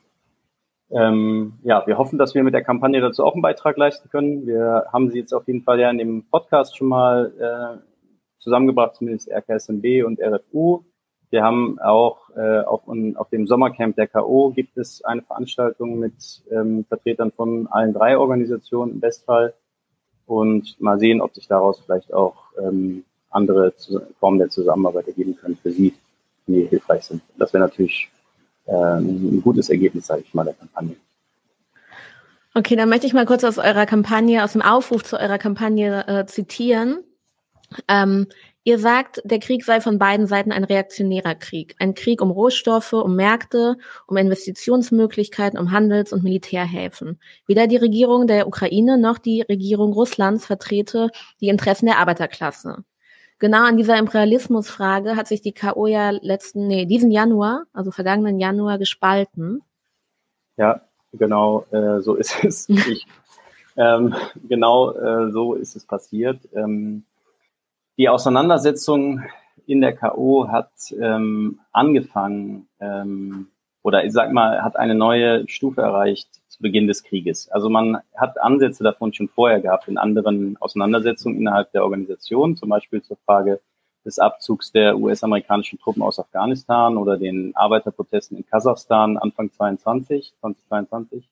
Ähm, 0.91 1.54
ja, 1.63 1.88
wir 1.88 1.98
hoffen, 1.98 2.20
dass 2.20 2.36
wir 2.36 2.44
mit 2.44 2.54
der 2.54 2.63
Kampagne 2.63 3.00
dazu 3.00 3.24
auch 3.24 3.34
einen 3.34 3.41
Beitrag 3.41 3.78
leisten 3.78 4.10
können. 4.10 4.46
Wir 4.46 4.88
haben 4.91 5.10
sie 5.10 5.20
jetzt 5.20 5.34
auf 5.34 5.48
jeden 5.48 5.63
Fall 5.63 5.80
ja 5.80 5.89
in 5.89 5.98
dem 5.98 6.24
Podcast 6.30 6.76
schon 6.78 6.89
mal 6.89 7.32
äh, 7.39 7.78
zusammengebracht, 8.39 8.96
zumindest 8.96 9.30
RKSMB 9.32 10.04
und 10.06 10.20
RFU. 10.20 10.84
Wir 11.32 11.44
haben 11.44 11.80
auch 11.80 12.30
äh, 12.36 12.60
auf, 12.60 12.82
auf 13.15 13.30
dem 13.30 13.48
Sommercamp 13.48 13.96
der 13.96 14.08
K.O. 14.08 14.52
gibt 14.52 14.78
es 14.78 15.04
eine 15.04 15.22
Veranstaltung 15.22 15.98
mit 15.98 16.13
ähm, 16.52 16.86
Vertretern 16.88 17.32
von 17.32 17.67
allen 17.67 17.94
drei 17.94 18.17
Organisationen 18.17 18.94
im 18.94 19.02
Westfall 19.02 19.54
und 20.26 20.80
mal 20.82 21.00
sehen, 21.00 21.22
ob 21.22 21.34
sich 21.34 21.48
daraus 21.48 21.80
vielleicht 21.80 22.13
auch 22.13 22.36
ähm, 22.62 23.06
andere 23.30 23.74
Formen 24.20 24.39
der 24.39 24.50
Zusammenarbeit 24.50 25.08
ergeben 25.08 25.38
können 25.38 25.58
für 25.62 25.72
Sie, 25.72 25.94
die 26.48 26.63
hilfreich 26.65 27.04
sind. 27.04 27.22
Das 27.38 27.54
wäre 27.54 27.63
natürlich 27.63 28.10
äh, 28.65 28.74
ein 28.74 29.41
gutes 29.41 29.70
Ergebnis, 29.70 30.08
sage 30.08 30.24
ich 30.26 30.34
mal, 30.34 30.44
der 30.44 30.54
Kampagne. 30.54 30.98
Okay, 32.54 32.76
dann 32.76 32.89
möchte 32.89 33.08
ich 33.08 33.13
mal 33.13 33.26
kurz 33.26 33.46
aus 33.46 33.58
eurer 33.58 33.86
Kampagne, 33.86 34.44
aus 34.44 34.52
dem 34.52 34.62
Aufruf 34.62 35.06
zu 35.06 35.17
eurer 35.17 35.38
Kampagne 35.38 36.06
äh, 36.08 36.26
zitieren. 36.26 37.00
Ähm, 37.88 38.28
Ihr 38.63 38.78
sagt, 38.78 39.21
der 39.26 39.39
Krieg 39.39 39.65
sei 39.65 39.82
von 39.82 39.97
beiden 39.97 40.28
Seiten 40.28 40.52
ein 40.52 40.63
reaktionärer 40.63 41.34
Krieg. 41.34 41.76
Ein 41.80 41.95
Krieg 41.95 42.21
um 42.21 42.30
Rohstoffe, 42.30 42.93
um 42.93 43.15
Märkte, 43.15 43.78
um 44.06 44.17
Investitionsmöglichkeiten, 44.17 45.58
um 45.58 45.71
Handels- 45.71 46.13
und 46.13 46.24
Militärhäfen. 46.24 47.19
Weder 47.47 47.65
die 47.65 47.78
Regierung 47.78 48.28
der 48.28 48.47
Ukraine 48.47 49.00
noch 49.00 49.17
die 49.17 49.41
Regierung 49.41 49.93
Russlands 49.93 50.45
vertrete 50.45 51.10
die 51.39 51.47
Interessen 51.47 51.88
der 51.88 51.97
Arbeiterklasse. 51.97 52.84
Genau 53.39 53.63
an 53.63 53.78
dieser 53.78 53.97
Imperialismusfrage 53.97 55.15
hat 55.15 55.28
sich 55.28 55.41
die 55.41 55.54
K.O. 55.54 55.88
ja 55.88 56.12
letzten, 56.12 56.67
nee, 56.67 56.86
diesen 56.86 57.10
Januar, 57.10 57.63
also 57.74 57.89
vergangenen 57.89 58.38
Januar 58.38 58.78
gespalten. 58.78 59.63
Ja, 60.58 60.82
genau, 61.13 61.65
äh, 61.71 62.00
so 62.02 62.13
ist 62.13 62.43
es. 62.43 62.69
Ich, 62.69 63.08
ähm, 63.76 64.13
genau 64.47 64.91
äh, 64.91 65.32
so 65.32 65.56
ist 65.56 65.76
es 65.76 65.86
passiert. 65.86 66.47
Ähm, 66.54 67.06
die 68.02 68.10
Auseinandersetzung 68.10 69.22
in 69.68 69.80
der 69.80 69.96
K.O. 69.96 70.48
hat 70.48 70.72
ähm, 71.00 71.60
angefangen 71.72 72.68
ähm, 72.80 73.50
oder 73.84 74.04
ich 74.04 74.12
sag 74.12 74.34
mal, 74.34 74.64
hat 74.64 74.76
eine 74.76 74.96
neue 74.96 75.48
Stufe 75.48 75.82
erreicht 75.82 76.28
zu 76.48 76.64
Beginn 76.64 76.88
des 76.88 77.04
Krieges. 77.04 77.52
Also 77.52 77.70
man 77.70 78.00
hat 78.16 78.42
Ansätze 78.42 78.84
davon 78.84 79.14
schon 79.14 79.30
vorher 79.30 79.62
gehabt 79.62 79.88
in 79.88 80.00
anderen 80.00 80.58
Auseinandersetzungen 80.60 81.38
innerhalb 81.38 81.74
der 81.74 81.84
Organisation, 81.84 82.56
zum 82.56 82.70
Beispiel 82.70 83.04
zur 83.04 83.18
Frage 83.18 83.62
des 84.04 84.18
Abzugs 84.18 84.72
der 84.72 84.98
US-amerikanischen 84.98 85.78
Truppen 85.78 86.02
aus 86.02 86.18
Afghanistan 86.18 86.98
oder 86.98 87.18
den 87.18 87.56
Arbeiterprotesten 87.56 88.36
in 88.36 88.48
Kasachstan 88.48 89.20
Anfang 89.20 89.52
22, 89.52 90.34
2022. 90.40 91.30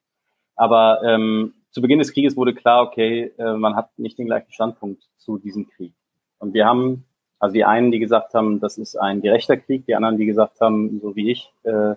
Aber 0.56 1.02
ähm, 1.04 1.56
zu 1.72 1.82
Beginn 1.82 1.98
des 1.98 2.14
Krieges 2.14 2.38
wurde 2.38 2.54
klar, 2.54 2.84
okay, 2.84 3.34
äh, 3.40 3.54
man 3.54 3.76
hat 3.76 3.98
nicht 3.98 4.20
den 4.20 4.28
gleichen 4.28 4.52
Standpunkt 4.52 5.02
zu 5.18 5.40
diesem 5.40 5.68
Krieg. 5.68 5.94
Und 6.40 6.54
wir 6.54 6.66
haben, 6.66 7.06
also 7.40 7.54
die 7.54 7.66
einen, 7.66 7.92
die 7.92 8.00
gesagt 8.00 8.34
haben, 8.34 8.60
das 8.60 8.78
ist 8.78 8.96
ein 8.96 9.22
gerechter 9.22 9.58
Krieg, 9.58 9.86
die 9.86 9.96
anderen, 9.96 10.18
die 10.18 10.26
gesagt 10.26 10.60
haben, 10.62 11.00
so 11.02 11.16
wie 11.16 11.32
ich, 11.32 11.52
äh, 11.64 11.96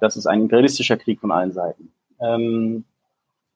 das 0.00 0.16
ist 0.16 0.26
ein 0.26 0.42
imperialistischer 0.42 0.96
Krieg 0.96 1.20
von 1.20 1.30
allen 1.30 1.52
Seiten. 1.52 1.92
Ähm, 2.20 2.84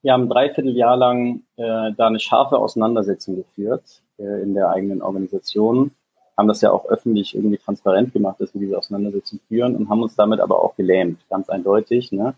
wir 0.03 0.13
haben 0.13 0.29
dreiviertel 0.29 0.77
Jahr 0.77 0.97
lang 0.97 1.43
äh, 1.57 1.93
da 1.97 2.07
eine 2.09 2.19
scharfe 2.19 2.59
Auseinandersetzung 2.59 3.37
geführt 3.37 4.03
äh, 4.19 4.43
in 4.43 4.55
der 4.55 4.71
eigenen 4.71 5.01
Organisation, 5.01 5.93
haben 6.37 6.49
das 6.49 6.61
ja 6.61 6.73
auch 6.73 6.87
öffentlich 6.87 7.35
irgendwie 7.35 7.59
transparent 7.59 8.13
gemacht, 8.13 8.41
dass 8.41 8.53
wir 8.55 8.61
diese 8.61 8.79
Auseinandersetzung 8.79 9.39
führen 9.49 9.77
und 9.77 9.89
haben 9.89 10.03
uns 10.03 10.17
damit 10.17 10.41
aber 10.41 10.63
auch 10.63 10.75
gelähmt, 10.77 11.21
ganz 11.29 11.49
eindeutig. 11.49 12.11
Ne? 12.11 12.35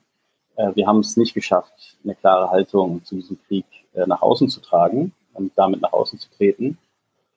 Äh, 0.56 0.72
wir 0.74 0.86
haben 0.86 0.98
es 0.98 1.16
nicht 1.16 1.34
geschafft, 1.34 1.96
eine 2.04 2.14
klare 2.14 2.50
Haltung 2.50 3.02
zu 3.04 3.14
diesem 3.14 3.38
Krieg 3.46 3.64
äh, 3.94 4.06
nach 4.06 4.20
außen 4.20 4.48
zu 4.48 4.60
tragen 4.60 5.12
und 5.32 5.52
damit 5.56 5.80
nach 5.80 5.92
außen 5.92 6.18
zu 6.18 6.28
treten. 6.36 6.76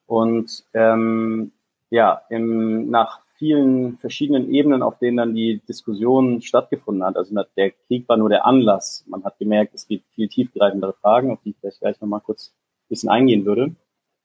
Und 0.07 0.63
ähm, 0.73 1.51
ja, 1.89 2.21
im, 2.29 2.89
nach 2.89 3.21
vielen 3.37 3.97
verschiedenen 3.97 4.49
Ebenen, 4.49 4.81
auf 4.81 4.97
denen 4.97 5.17
dann 5.17 5.35
die 5.35 5.61
Diskussion 5.67 6.41
stattgefunden 6.41 7.03
hat. 7.03 7.17
Also 7.17 7.35
der 7.55 7.71
Krieg 7.71 8.09
war 8.09 8.17
nur 8.17 8.29
der 8.29 8.45
Anlass. 8.45 9.05
Man 9.07 9.23
hat 9.23 9.37
gemerkt, 9.37 9.75
es 9.75 9.87
gibt 9.87 10.09
viel 10.13 10.27
tiefgreifendere 10.27 10.93
Fragen, 10.93 11.31
auf 11.31 11.39
die 11.43 11.51
ich 11.51 11.57
vielleicht 11.59 11.79
gleich 11.79 12.01
nochmal 12.01 12.21
kurz 12.21 12.53
ein 12.55 12.89
bisschen 12.89 13.09
eingehen 13.09 13.45
würde. 13.45 13.75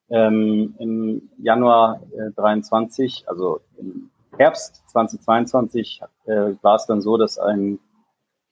Ähm, 0.09 0.75
Im 0.79 1.31
Januar 1.39 2.03
äh, 2.17 2.31
23, 2.33 3.29
also 3.29 3.61
im 3.79 4.11
Herbst 4.37 4.83
2022, 4.89 6.01
äh, 6.27 6.53
war 6.63 6.77
es 6.77 6.87
dann 6.87 7.01
so, 7.01 7.17
dass 7.17 7.39
ein, 7.39 7.79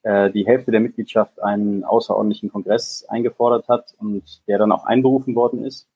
äh, 0.03 0.31
die 0.31 0.45
Hälfte 0.45 0.71
der 0.71 0.79
Mitgliedschaft 0.79 1.41
einen 1.41 1.83
außerordentlichen 1.83 2.51
Kongress 2.51 3.05
eingefordert 3.09 3.67
hat 3.67 3.93
und 3.99 4.47
der 4.47 4.59
dann 4.59 4.71
auch 4.71 4.85
einberufen 4.85 5.35
worden 5.35 5.63
ist. 5.63 5.90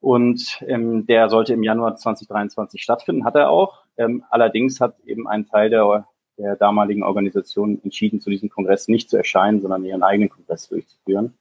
Und 0.00 0.62
ähm, 0.66 1.06
der 1.06 1.28
sollte 1.28 1.54
im 1.54 1.62
Januar 1.62 1.96
2023 1.96 2.82
stattfinden, 2.82 3.24
hat 3.24 3.34
er 3.34 3.50
auch. 3.50 3.84
Ähm, 3.96 4.24
allerdings 4.30 4.80
hat 4.80 4.98
eben 5.06 5.26
ein 5.26 5.46
Teil 5.46 5.70
der, 5.70 6.06
der 6.38 6.56
damaligen 6.56 7.02
Organisation 7.02 7.80
entschieden, 7.82 8.20
zu 8.20 8.30
diesem 8.30 8.50
Kongress 8.50 8.88
nicht 8.88 9.08
zu 9.08 9.16
erscheinen, 9.16 9.60
sondern 9.60 9.84
ihren 9.84 10.02
eigenen 10.02 10.28
Kongress 10.28 10.68
durchzuführen 10.68 11.34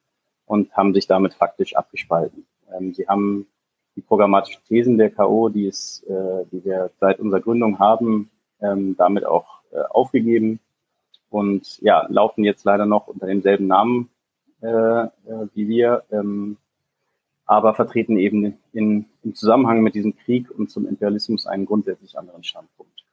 und 0.46 0.76
haben 0.76 0.94
sich 0.94 1.08
damit 1.08 1.34
faktisch 1.34 1.76
abgespalten. 1.76 2.46
Ähm, 2.74 2.94
sie 2.94 3.08
haben 3.08 3.48
die 3.96 4.02
programmatischen 4.02 4.64
Thesen 4.66 4.98
der 4.98 5.10
K.O., 5.10 5.50
die, 5.50 5.68
es, 5.68 6.04
äh, 6.04 6.46
die 6.52 6.64
wir 6.66 6.92
seit 7.00 7.20
unserer 7.20 7.42
Gründung 7.42 7.80
haben, 7.80 8.30
ähm, 8.62 8.96
damit 8.98 9.26
auch 9.26 9.62
äh, 9.72 9.80
aufgegeben 9.90 10.60
und 11.30 11.82
ja, 11.82 12.06
laufen 12.10 12.44
jetzt 12.44 12.64
leider 12.66 12.86
noch 12.86 13.08
unter 13.08 13.28
demselben 13.28 13.68
Namen 13.68 14.10
äh, 14.62 14.68
äh, 14.68 15.10
wie 15.54 15.68
wir. 15.68 16.04
Ähm, 16.12 16.58
aber 17.46 17.74
vertreten 17.74 18.18
eben 18.18 18.58
in, 18.74 19.06
im 19.24 19.36
Zusammenhang 19.36 19.82
mit 19.82 19.96
diesem 19.96 20.16
Krieg 20.16 20.50
und 20.52 20.70
zum 20.70 20.88
Imperialismus 20.88 21.46
einen 21.46 21.66
grundsätzlich 21.66 22.18
anderen 22.18 22.44
Standpunkt. 22.44 23.04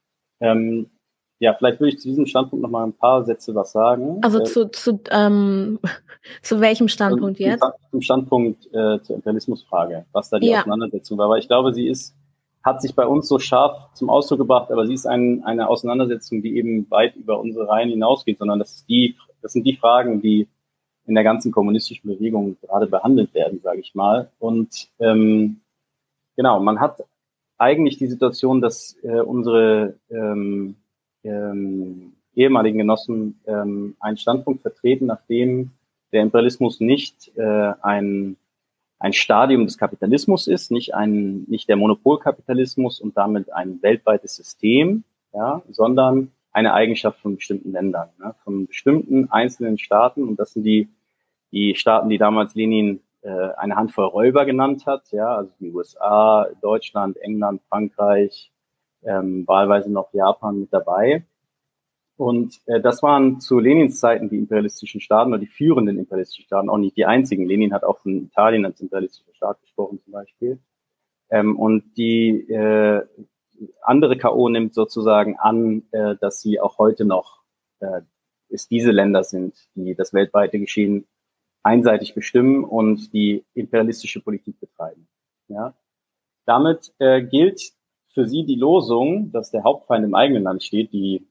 Ähm, 0.41 0.91
ja, 1.39 1.55
vielleicht 1.55 1.81
würde 1.81 1.93
ich 1.93 1.99
zu 1.99 2.09
diesem 2.09 2.27
Standpunkt 2.27 2.63
noch 2.63 2.71
mal 2.71 2.85
ein 2.85 2.93
paar 2.93 3.25
Sätze 3.25 3.55
was 3.55 3.73
sagen. 3.73 4.21
Also 4.23 4.41
äh, 4.41 4.45
zu, 4.45 4.71
zu, 4.71 5.01
ähm, 5.11 5.79
zu 6.43 6.61
welchem 6.61 6.89
Standpunkt 6.89 7.37
zum, 7.37 7.47
jetzt? 7.47 7.65
Zum 7.91 8.01
Standpunkt 8.01 8.67
äh, 8.73 9.01
zur 9.03 9.17
Imperialismusfrage, 9.17 10.07
was 10.13 10.31
da 10.31 10.39
die 10.39 10.49
ja. 10.49 10.61
Auseinandersetzung 10.61 11.19
war. 11.19 11.27
Aber 11.27 11.39
ich 11.39 11.49
glaube, 11.49 11.75
sie 11.75 11.89
ist 11.89 12.15
hat 12.63 12.81
sich 12.81 12.95
bei 12.95 13.07
uns 13.07 13.29
so 13.29 13.39
scharf 13.39 13.93
zum 13.95 14.09
Ausdruck 14.09 14.39
gebracht, 14.39 14.71
aber 14.71 14.87
sie 14.87 14.95
ist 14.95 15.07
ein, 15.07 15.43
eine 15.45 15.69
Auseinandersetzung, 15.69 16.43
die 16.43 16.57
eben 16.57 16.89
weit 16.91 17.17
über 17.17 17.41
unsere 17.41 17.69
Reihen 17.69 17.91
hinausgeht, 17.91 18.39
sondern 18.39 18.59
das, 18.59 18.77
ist 18.77 18.89
die, 18.89 19.17
das 19.43 19.53
sind 19.53 19.65
die 19.67 19.77
Fragen, 19.77 20.23
die 20.23 20.49
in 21.07 21.15
der 21.15 21.25
ganzen 21.25 21.53
kommunistischen 21.53 22.11
Bewegung 22.11 22.57
gerade 22.61 22.87
behandelt 22.87 23.35
werden, 23.35 23.61
sage 23.63 23.81
ich 23.81 23.95
mal. 23.95 24.31
Und 24.39 24.89
ähm, 25.01 25.61
genau, 26.37 26.61
man 26.61 26.81
hat 26.81 27.05
eigentlich 27.59 27.99
die 27.99 28.07
Situation, 28.07 28.61
dass 28.61 28.97
äh, 29.03 29.21
unsere 29.21 29.95
ähm, 30.11 30.77
ähm, 31.25 32.13
ehemaligen 32.35 32.79
Genossen 32.79 33.41
ähm, 33.47 33.97
einen 34.01 34.17
Standpunkt 34.17 34.63
vertreten, 34.63 35.07
nachdem 35.07 35.71
der 36.13 36.23
Imperialismus 36.23 36.81
nicht 36.81 37.33
äh, 37.37 37.73
ein, 37.83 38.37
ein 38.99 39.13
Stadium 39.13 39.65
des 39.65 39.79
Kapitalismus 39.79 40.47
ist, 40.47 40.71
nicht, 40.71 40.95
ein, 40.95 41.45
nicht 41.49 41.69
der 41.69 41.77
Monopolkapitalismus 41.77 43.01
und 43.01 43.17
damit 43.17 43.53
ein 43.53 43.83
weltweites 43.83 44.37
System, 44.37 45.05
ja, 45.33 45.63
sondern 45.71 46.31
eine 46.53 46.75
Eigenschaft 46.75 47.21
von 47.21 47.37
bestimmten 47.37 47.73
Ländern, 47.73 48.11
ne, 48.19 48.35
von 48.45 48.67
bestimmten 48.67 49.31
einzelnen 49.31 49.79
Staaten. 49.79 50.29
Und 50.29 50.39
das 50.39 50.53
sind 50.53 50.65
die, 50.65 50.89
die 51.51 51.75
Staaten, 51.75 52.09
die 52.09 52.19
damals 52.19 52.55
Lenin 52.55 53.01
äh, 53.23 53.29
eine 53.57 53.77
Handvoll 53.77 54.07
Räuber 54.07 54.45
genannt 54.45 54.87
hat, 54.87 55.11
ja, 55.13 55.35
also 55.35 55.53
die 55.61 55.71
USA, 55.71 56.47
Deutschland, 56.61 57.17
England, 57.19 57.63
Frankreich, 57.69 58.53
ähm, 59.05 59.47
wahlweise 59.47 59.91
noch 59.91 60.13
Japan 60.13 60.61
mit 60.61 60.73
dabei. 60.73 61.25
Und 62.17 62.61
äh, 62.67 62.81
das 62.81 63.03
waren 63.03 63.41
zu 63.41 63.59
Lenins 63.59 63.99
Zeiten 63.99 64.29
die 64.29 64.37
imperialistischen 64.37 65.01
Staaten 65.01 65.31
oder 65.31 65.41
die 65.41 65.47
führenden 65.47 65.99
imperialistischen 65.99 66.45
Staaten, 66.45 66.69
auch 66.69 66.79
nicht 66.79 66.97
die 66.97 67.07
einzigen. 67.07 67.47
Lenin 67.47 67.73
hat 67.73 67.85
auch 67.85 68.01
von 68.01 68.25
Italien 68.25 68.65
als 68.65 68.81
imperialistischer 68.81 69.35
Staat 69.35 69.61
gesprochen 69.63 70.01
zum 70.05 70.13
Beispiel. 70.13 70.59
Ähm, 71.31 71.59
und 71.59 71.97
die 71.97 72.49
äh, 72.51 73.03
andere 73.83 74.19
KO 74.19 74.49
nimmt 74.49 74.75
sozusagen 74.75 75.37
an, 75.39 75.83
äh, 75.93 76.17
dass 76.21 76.41
sie 76.41 76.61
auch 76.61 76.79
heute 76.79 77.05
noch 77.05 77.43
äh, 77.81 78.03
es 78.49 78.69
diese 78.69 78.91
Länder 78.91 79.25
sind, 79.25 79.55
die 79.75 79.95
das 79.95 80.13
weltweite 80.13 80.59
Geschehen 80.59 81.07
einseitig 81.63 82.15
bestimmen 82.15 82.65
und 82.65 83.13
die 83.13 83.45
imperialistische 83.55 84.21
Politik 84.21 84.61
betreiben. 84.61 85.09
Ja? 85.49 85.75
Damit 86.45 86.93
äh, 86.99 87.23
gilt 87.23 87.73
für 88.09 88.27
sie 88.27 88.45
die 88.45 88.57
Losung, 88.57 89.33
dass 89.33 89.51
der 89.51 89.65
Hauptfeind 89.65 90.05
im 90.05 90.15
eigenen 90.15 90.43
Land 90.43 90.63
steht, 90.63 90.93
die 90.93 91.27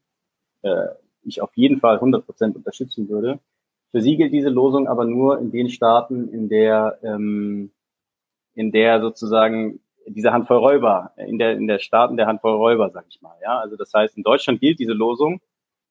äh, 0.64 0.88
ich 1.24 1.42
auf 1.42 1.56
jeden 1.56 1.80
Fall 1.80 1.96
100 1.96 2.26
Prozent 2.26 2.56
unterstützen 2.56 3.10
würde. 3.10 3.40
Für 3.92 4.02
sie 4.02 4.16
gilt 4.16 4.34
diese 4.34 4.50
Losung 4.50 4.88
aber 4.88 5.06
nur 5.06 5.40
in 5.40 5.52
den 5.52 5.70
Staaten, 5.70 6.30
in 6.30 6.50
der, 6.50 6.98
ähm, 7.04 7.72
in 8.56 8.72
der 8.72 9.02
sozusagen 9.02 9.82
diese 10.14 10.32
Handvoll 10.32 10.58
Räuber, 10.58 11.12
in 11.18 11.38
der, 11.40 11.54
in 11.54 11.68
der 11.68 11.80
Staaten 11.80 12.18
der 12.18 12.28
Handvoll 12.28 12.54
Räuber, 12.54 12.90
sag 12.90 13.06
ich 13.10 13.22
mal. 13.22 13.36
Ja, 13.42 13.60
also 13.60 13.76
das 13.76 13.94
heißt, 13.94 14.18
in 14.18 14.24
Deutschland 14.24 14.62
gilt 14.62 14.80
diese 14.80 14.94
Losung. 14.94 15.42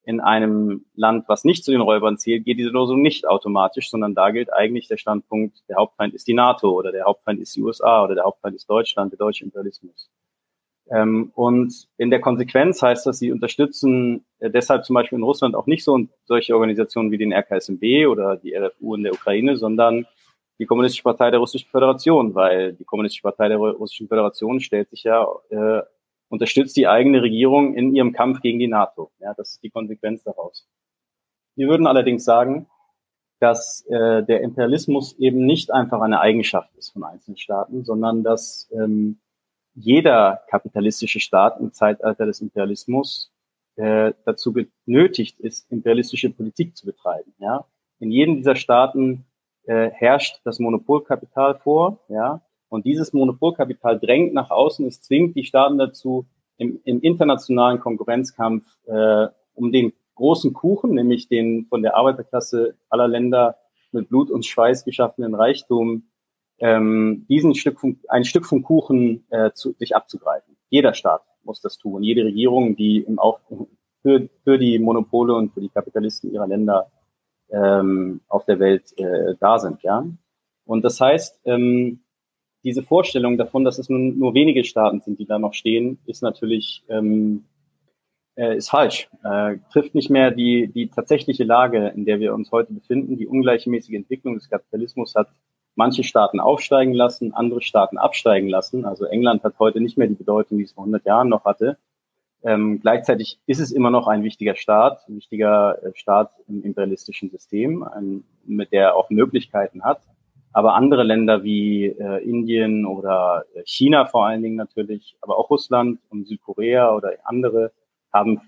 In 0.02 0.20
einem 0.20 0.86
Land, 0.94 1.28
was 1.28 1.44
nicht 1.44 1.62
zu 1.62 1.72
den 1.72 1.82
Räubern 1.82 2.16
zählt, 2.16 2.44
gilt 2.44 2.58
diese 2.58 2.70
Losung 2.70 3.02
nicht 3.02 3.28
automatisch, 3.28 3.90
sondern 3.90 4.14
da 4.14 4.30
gilt 4.30 4.52
eigentlich 4.52 4.88
der 4.88 4.96
Standpunkt, 4.96 5.58
der 5.68 5.76
Hauptfeind 5.76 6.14
ist 6.14 6.26
die 6.26 6.34
NATO 6.34 6.70
oder 6.70 6.90
der 6.90 7.04
Hauptfeind 7.04 7.40
ist 7.40 7.54
die 7.54 7.62
USA 7.62 8.04
oder 8.04 8.14
der 8.14 8.24
Hauptfeind 8.24 8.56
ist 8.56 8.68
Deutschland, 8.68 9.12
der 9.12 9.18
deutsche 9.18 9.44
Imperialismus. 9.44 10.10
Ähm, 10.90 11.30
und 11.34 11.86
in 11.98 12.10
der 12.10 12.20
Konsequenz 12.20 12.82
heißt 12.82 13.06
das, 13.06 13.18
sie 13.18 13.30
unterstützen 13.30 14.24
äh, 14.40 14.50
deshalb 14.50 14.84
zum 14.84 14.94
Beispiel 14.94 15.18
in 15.18 15.24
Russland 15.24 15.54
auch 15.54 15.66
nicht 15.66 15.84
so 15.84 15.98
solche 16.24 16.54
Organisationen 16.54 17.12
wie 17.12 17.18
den 17.18 17.32
RKSMB 17.32 18.08
oder 18.08 18.36
die 18.36 18.56
RFU 18.56 18.96
in 18.96 19.04
der 19.04 19.12
Ukraine, 19.12 19.56
sondern 19.56 20.06
die 20.60 20.66
Kommunistische 20.66 21.02
Partei 21.02 21.30
der 21.30 21.40
Russischen 21.40 21.70
Föderation, 21.70 22.34
weil 22.34 22.74
die 22.74 22.84
Kommunistische 22.84 23.22
Partei 23.22 23.48
der 23.48 23.56
Russischen 23.56 24.08
Föderation 24.08 24.60
stellt 24.60 24.90
sich 24.90 25.04
ja, 25.04 25.26
äh, 25.48 25.80
unterstützt 26.28 26.76
die 26.76 26.86
eigene 26.86 27.22
Regierung 27.22 27.74
in 27.74 27.94
ihrem 27.94 28.12
Kampf 28.12 28.42
gegen 28.42 28.58
die 28.58 28.68
NATO. 28.68 29.10
Ja, 29.20 29.32
das 29.32 29.52
ist 29.52 29.62
die 29.62 29.70
Konsequenz 29.70 30.22
daraus. 30.22 30.68
Wir 31.56 31.66
würden 31.68 31.86
allerdings 31.86 32.24
sagen, 32.24 32.66
dass 33.40 33.86
äh, 33.88 34.22
der 34.22 34.42
Imperialismus 34.42 35.18
eben 35.18 35.46
nicht 35.46 35.72
einfach 35.72 36.02
eine 36.02 36.20
Eigenschaft 36.20 36.76
ist 36.76 36.90
von 36.90 37.04
einzelnen 37.04 37.38
Staaten, 37.38 37.82
sondern 37.82 38.22
dass 38.22 38.70
ähm, 38.70 39.18
jeder 39.74 40.42
kapitalistische 40.50 41.20
Staat 41.20 41.58
im 41.58 41.72
Zeitalter 41.72 42.26
des 42.26 42.42
Imperialismus 42.42 43.32
äh, 43.76 44.12
dazu 44.26 44.52
genötigt 44.52 45.40
ist, 45.40 45.72
imperialistische 45.72 46.28
Politik 46.28 46.76
zu 46.76 46.84
betreiben. 46.84 47.32
Ja? 47.38 47.64
In 47.98 48.10
jedem 48.10 48.36
dieser 48.36 48.56
Staaten 48.56 49.24
äh, 49.64 49.90
herrscht 49.90 50.40
das 50.44 50.58
Monopolkapital 50.58 51.58
vor, 51.58 52.00
ja, 52.08 52.42
und 52.68 52.86
dieses 52.86 53.12
Monopolkapital 53.12 53.98
drängt 53.98 54.32
nach 54.32 54.50
außen, 54.50 54.86
es 54.86 55.02
zwingt 55.02 55.34
die 55.36 55.44
Staaten 55.44 55.76
dazu, 55.76 56.26
im, 56.56 56.80
im 56.84 57.00
internationalen 57.00 57.80
Konkurrenzkampf 57.80 58.64
äh, 58.86 59.26
um 59.54 59.72
den 59.72 59.92
großen 60.14 60.52
Kuchen, 60.52 60.94
nämlich 60.94 61.28
den 61.28 61.66
von 61.68 61.82
der 61.82 61.96
Arbeiterklasse 61.96 62.76
aller 62.88 63.08
Länder 63.08 63.56
mit 63.92 64.08
Blut 64.08 64.30
und 64.30 64.46
Schweiß 64.46 64.84
geschaffenen 64.84 65.34
Reichtum 65.34 66.04
ähm, 66.58 67.26
diesen 67.28 67.54
Stück 67.54 67.80
vom, 67.80 67.98
ein 68.08 68.24
Stück 68.24 68.46
vom 68.46 68.62
Kuchen 68.62 69.24
äh, 69.30 69.50
zu, 69.52 69.72
sich 69.72 69.96
abzugreifen. 69.96 70.56
Jeder 70.68 70.94
Staat 70.94 71.22
muss 71.42 71.60
das 71.60 71.78
tun. 71.78 72.02
Jede 72.02 72.24
Regierung, 72.24 72.76
die 72.76 72.98
im 72.98 73.18
Auf, 73.18 73.40
für, 74.02 74.28
für 74.44 74.58
die 74.58 74.78
Monopole 74.78 75.34
und 75.34 75.52
für 75.52 75.60
die 75.60 75.70
Kapitalisten 75.70 76.32
ihrer 76.32 76.46
Länder 76.46 76.90
ähm, 77.52 78.20
auf 78.28 78.44
der 78.44 78.58
Welt 78.58 78.96
äh, 78.98 79.34
da 79.38 79.58
sind. 79.58 79.82
Ja? 79.82 80.06
Und 80.64 80.84
das 80.84 81.00
heißt, 81.00 81.40
ähm, 81.44 82.00
diese 82.64 82.82
Vorstellung 82.82 83.38
davon, 83.38 83.64
dass 83.64 83.78
es 83.78 83.88
nun 83.88 84.18
nur 84.18 84.34
wenige 84.34 84.64
Staaten 84.64 85.00
sind, 85.00 85.18
die 85.18 85.26
da 85.26 85.38
noch 85.38 85.54
stehen, 85.54 85.98
ist 86.06 86.22
natürlich 86.22 86.84
ähm, 86.88 87.44
äh, 88.36 88.56
ist 88.56 88.70
falsch. 88.70 89.08
Äh, 89.22 89.58
trifft 89.72 89.94
nicht 89.94 90.10
mehr 90.10 90.30
die, 90.30 90.68
die 90.68 90.88
tatsächliche 90.88 91.44
Lage, 91.44 91.88
in 91.88 92.04
der 92.04 92.20
wir 92.20 92.34
uns 92.34 92.50
heute 92.52 92.72
befinden. 92.72 93.16
Die 93.16 93.26
ungleichmäßige 93.26 93.94
Entwicklung 93.94 94.34
des 94.34 94.48
Kapitalismus 94.48 95.14
hat 95.14 95.28
manche 95.74 96.04
Staaten 96.04 96.40
aufsteigen 96.40 96.94
lassen, 96.94 97.32
andere 97.32 97.62
Staaten 97.62 97.98
absteigen 97.98 98.48
lassen. 98.48 98.84
Also 98.84 99.04
England 99.04 99.44
hat 99.44 99.58
heute 99.58 99.80
nicht 99.80 99.98
mehr 99.98 100.08
die 100.08 100.14
Bedeutung, 100.14 100.58
die 100.58 100.64
es 100.64 100.72
vor 100.72 100.84
100 100.84 101.04
Jahren 101.04 101.28
noch 101.28 101.44
hatte. 101.44 101.78
Ähm, 102.42 102.80
gleichzeitig 102.80 103.38
ist 103.46 103.60
es 103.60 103.70
immer 103.70 103.90
noch 103.90 104.08
ein 104.08 104.24
wichtiger 104.24 104.56
Staat, 104.56 105.06
ein 105.08 105.16
wichtiger 105.16 105.82
äh, 105.84 105.92
Staat 105.94 106.32
im 106.48 106.62
imperialistischen 106.62 107.30
System, 107.30 107.82
ein, 107.82 108.24
mit 108.44 108.72
der 108.72 108.96
auch 108.96 109.10
Möglichkeiten 109.10 109.82
hat. 109.84 110.00
Aber 110.52 110.74
andere 110.74 111.04
Länder 111.04 111.44
wie 111.44 111.86
äh, 111.86 112.24
Indien 112.24 112.86
oder 112.86 113.44
äh, 113.54 113.62
China 113.64 114.06
vor 114.06 114.26
allen 114.26 114.42
Dingen 114.42 114.56
natürlich, 114.56 115.16
aber 115.20 115.38
auch 115.38 115.50
Russland 115.50 116.00
und 116.08 116.26
Südkorea 116.26 116.94
oder 116.94 117.12
andere 117.24 117.72
haben 118.12 118.40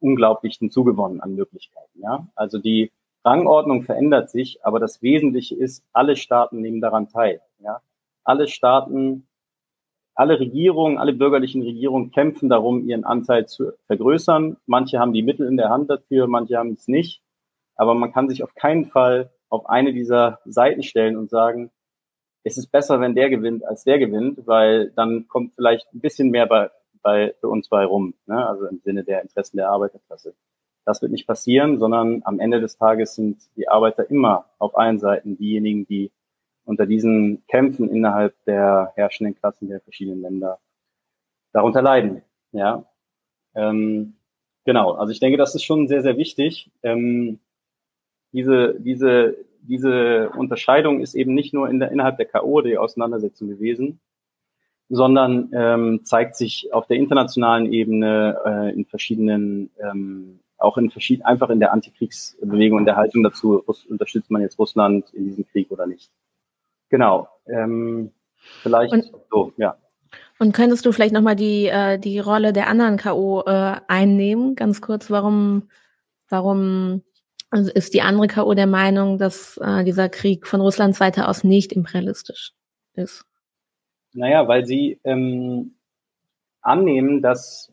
unglaublich 0.00 0.56
hinzugewonnen 0.56 1.20
an 1.20 1.34
Möglichkeiten. 1.34 2.00
Ja? 2.00 2.26
Also 2.34 2.58
die 2.58 2.90
Rangordnung 3.24 3.82
verändert 3.82 4.30
sich, 4.30 4.64
aber 4.64 4.80
das 4.80 5.02
Wesentliche 5.02 5.54
ist, 5.54 5.84
alle 5.92 6.16
Staaten 6.16 6.60
nehmen 6.60 6.80
daran 6.80 7.08
teil. 7.08 7.40
Ja? 7.58 7.80
Alle 8.24 8.48
Staaten, 8.48 9.26
alle 10.14 10.38
Regierungen, 10.38 10.98
alle 10.98 11.12
bürgerlichen 11.12 11.62
Regierungen 11.62 12.10
kämpfen 12.10 12.48
darum, 12.48 12.86
ihren 12.86 13.04
Anteil 13.04 13.46
zu 13.46 13.72
vergrößern. 13.86 14.56
Manche 14.66 14.98
haben 14.98 15.12
die 15.12 15.22
Mittel 15.22 15.46
in 15.46 15.56
der 15.56 15.70
Hand 15.70 15.90
dafür, 15.90 16.26
manche 16.26 16.56
haben 16.56 16.72
es 16.72 16.88
nicht. 16.88 17.22
Aber 17.76 17.94
man 17.94 18.12
kann 18.12 18.28
sich 18.28 18.42
auf 18.42 18.54
keinen 18.54 18.86
Fall 18.86 19.30
auf 19.48 19.68
eine 19.68 19.92
dieser 19.92 20.40
Seiten 20.44 20.82
stellen 20.82 21.16
und 21.16 21.30
sagen, 21.30 21.70
es 22.44 22.58
ist 22.58 22.68
besser, 22.68 23.00
wenn 23.00 23.14
der 23.14 23.30
gewinnt, 23.30 23.64
als 23.64 23.84
der 23.84 23.98
gewinnt, 23.98 24.46
weil 24.46 24.90
dann 24.90 25.28
kommt 25.28 25.54
vielleicht 25.54 25.92
ein 25.94 26.00
bisschen 26.00 26.30
mehr 26.30 26.46
bei, 26.46 26.70
bei 27.02 27.34
für 27.40 27.48
uns 27.48 27.68
bei 27.68 27.84
rum, 27.84 28.14
ne? 28.26 28.46
also 28.46 28.66
im 28.66 28.80
Sinne 28.80 29.04
der 29.04 29.22
Interessen 29.22 29.56
der 29.56 29.70
Arbeiterklasse. 29.70 30.34
Das 30.84 31.00
wird 31.00 31.12
nicht 31.12 31.28
passieren, 31.28 31.78
sondern 31.78 32.22
am 32.24 32.40
Ende 32.40 32.60
des 32.60 32.76
Tages 32.76 33.14
sind 33.14 33.38
die 33.56 33.68
Arbeiter 33.68 34.10
immer 34.10 34.46
auf 34.58 34.76
allen 34.76 34.98
Seiten 34.98 35.36
diejenigen, 35.36 35.86
die 35.86 36.10
unter 36.64 36.86
diesen 36.86 37.44
Kämpfen 37.46 37.88
innerhalb 37.88 38.34
der 38.44 38.92
herrschenden 38.94 39.34
Klassen 39.34 39.68
der 39.68 39.80
verschiedenen 39.80 40.22
Länder 40.22 40.58
darunter 41.52 41.82
leiden. 41.82 42.22
Ja, 42.52 42.84
ähm, 43.54 44.14
genau. 44.64 44.92
Also 44.92 45.12
ich 45.12 45.20
denke, 45.20 45.38
das 45.38 45.54
ist 45.54 45.64
schon 45.64 45.88
sehr, 45.88 46.02
sehr 46.02 46.16
wichtig. 46.16 46.70
Ähm, 46.82 47.40
diese, 48.32 48.80
diese, 48.80 49.36
diese 49.60 50.30
Unterscheidung 50.30 51.00
ist 51.00 51.14
eben 51.14 51.34
nicht 51.34 51.52
nur 51.52 51.68
in 51.68 51.80
der, 51.80 51.90
innerhalb 51.90 52.16
der 52.16 52.26
KO 52.26 52.62
die 52.62 52.78
Auseinandersetzung 52.78 53.48
gewesen, 53.48 54.00
sondern 54.88 55.50
ähm, 55.54 56.00
zeigt 56.04 56.36
sich 56.36 56.72
auf 56.72 56.86
der 56.86 56.96
internationalen 56.96 57.72
Ebene 57.72 58.38
äh, 58.44 58.74
in 58.74 58.84
verschiedenen 58.84 59.70
ähm, 59.78 60.40
auch 60.62 60.78
in 60.78 60.90
verschiedenen, 60.90 61.26
einfach 61.26 61.50
in 61.50 61.60
der 61.60 61.72
Antikriegsbewegung 61.72 62.78
und 62.78 62.84
der 62.84 62.96
Haltung 62.96 63.22
dazu, 63.22 63.64
unterstützt 63.88 64.30
man 64.30 64.42
jetzt 64.42 64.58
Russland 64.58 65.12
in 65.12 65.24
diesem 65.24 65.46
Krieg 65.46 65.70
oder 65.70 65.86
nicht. 65.86 66.10
Genau. 66.92 67.26
Ähm, 67.46 68.12
vielleicht 68.60 68.92
und, 68.92 69.10
so, 69.30 69.52
ja. 69.56 69.76
Und 70.38 70.52
könntest 70.52 70.84
du 70.84 70.92
vielleicht 70.92 71.14
nochmal 71.14 71.36
die, 71.36 71.66
äh, 71.66 71.98
die 71.98 72.18
Rolle 72.18 72.52
der 72.52 72.68
anderen 72.68 72.98
K.O. 72.98 73.42
Äh, 73.46 73.76
einnehmen? 73.88 74.54
Ganz 74.56 74.82
kurz, 74.82 75.10
warum, 75.10 75.70
warum 76.28 77.02
also 77.48 77.72
ist 77.72 77.94
die 77.94 78.02
andere 78.02 78.26
K.O. 78.26 78.52
der 78.52 78.66
Meinung, 78.66 79.16
dass 79.16 79.56
äh, 79.56 79.84
dieser 79.84 80.10
Krieg 80.10 80.46
von 80.46 80.60
Russlands 80.60 80.98
Seite 80.98 81.28
aus 81.28 81.44
nicht 81.44 81.72
imperialistisch 81.72 82.52
ist? 82.92 83.24
Naja, 84.12 84.46
weil 84.46 84.66
sie 84.66 85.00
ähm, 85.04 85.74
annehmen, 86.60 87.22
dass 87.22 87.72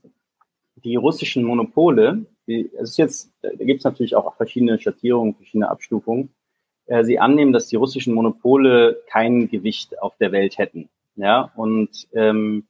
die 0.75 0.95
russischen 0.95 1.43
Monopole, 1.43 2.25
die, 2.47 2.71
es 2.75 2.91
ist 2.91 2.97
jetzt, 2.97 3.33
da 3.41 3.49
gibt 3.49 3.79
es 3.79 3.83
natürlich 3.83 4.15
auch 4.15 4.33
verschiedene 4.37 4.79
Schattierungen, 4.79 5.35
verschiedene 5.35 5.69
Abstufungen, 5.69 6.29
äh, 6.89 7.03
sie 7.03 7.19
annehmen, 7.19 7.53
dass 7.53 7.67
die 7.67 7.75
russischen 7.75 8.13
Monopole 8.13 9.01
kein 9.07 9.47
Gewicht 9.47 10.01
auf 10.01 10.17
der 10.17 10.31
Welt 10.31 10.57
hätten. 10.57 10.89
Ja, 11.15 11.51
und 11.55 12.07
ähm, 12.13 12.65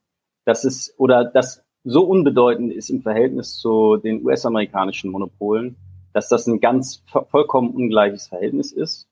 das 0.45 0.65
ist, 0.65 0.93
oder 0.97 1.23
das 1.23 1.63
so 1.83 2.03
unbedeutend 2.03 2.73
ist 2.73 2.89
im 2.89 3.01
Verhältnis 3.01 3.57
zu 3.57 3.97
den 3.97 4.25
US-amerikanischen 4.25 5.11
Monopolen, 5.11 5.77
dass 6.13 6.27
das 6.27 6.47
ein 6.47 6.59
ganz 6.59 7.03
vollkommen 7.29 7.71
ungleiches 7.71 8.27
Verhältnis 8.27 8.71
ist 8.71 9.07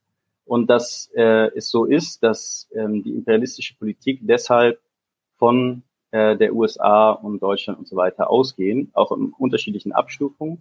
und 0.45 0.70
dass 0.70 1.10
äh, 1.16 1.55
es 1.55 1.70
so 1.70 1.86
ist, 1.86 2.24
dass 2.24 2.68
ähm, 2.74 3.03
die 3.03 3.12
imperialistische 3.12 3.76
Politik 3.76 4.20
deshalb 4.24 4.80
von 5.38 5.84
äh, 6.12 6.36
der 6.36 6.53
USA 6.53 7.12
und 7.12 7.39
Deutschland 7.39 7.80
und 7.80 7.88
so 7.88 7.95
weiter 7.95 8.30
ausgehen, 8.30 8.89
auch 8.93 9.12
in 9.12 9.34
unterschiedlichen 9.38 9.93
Abstufungen. 9.93 10.58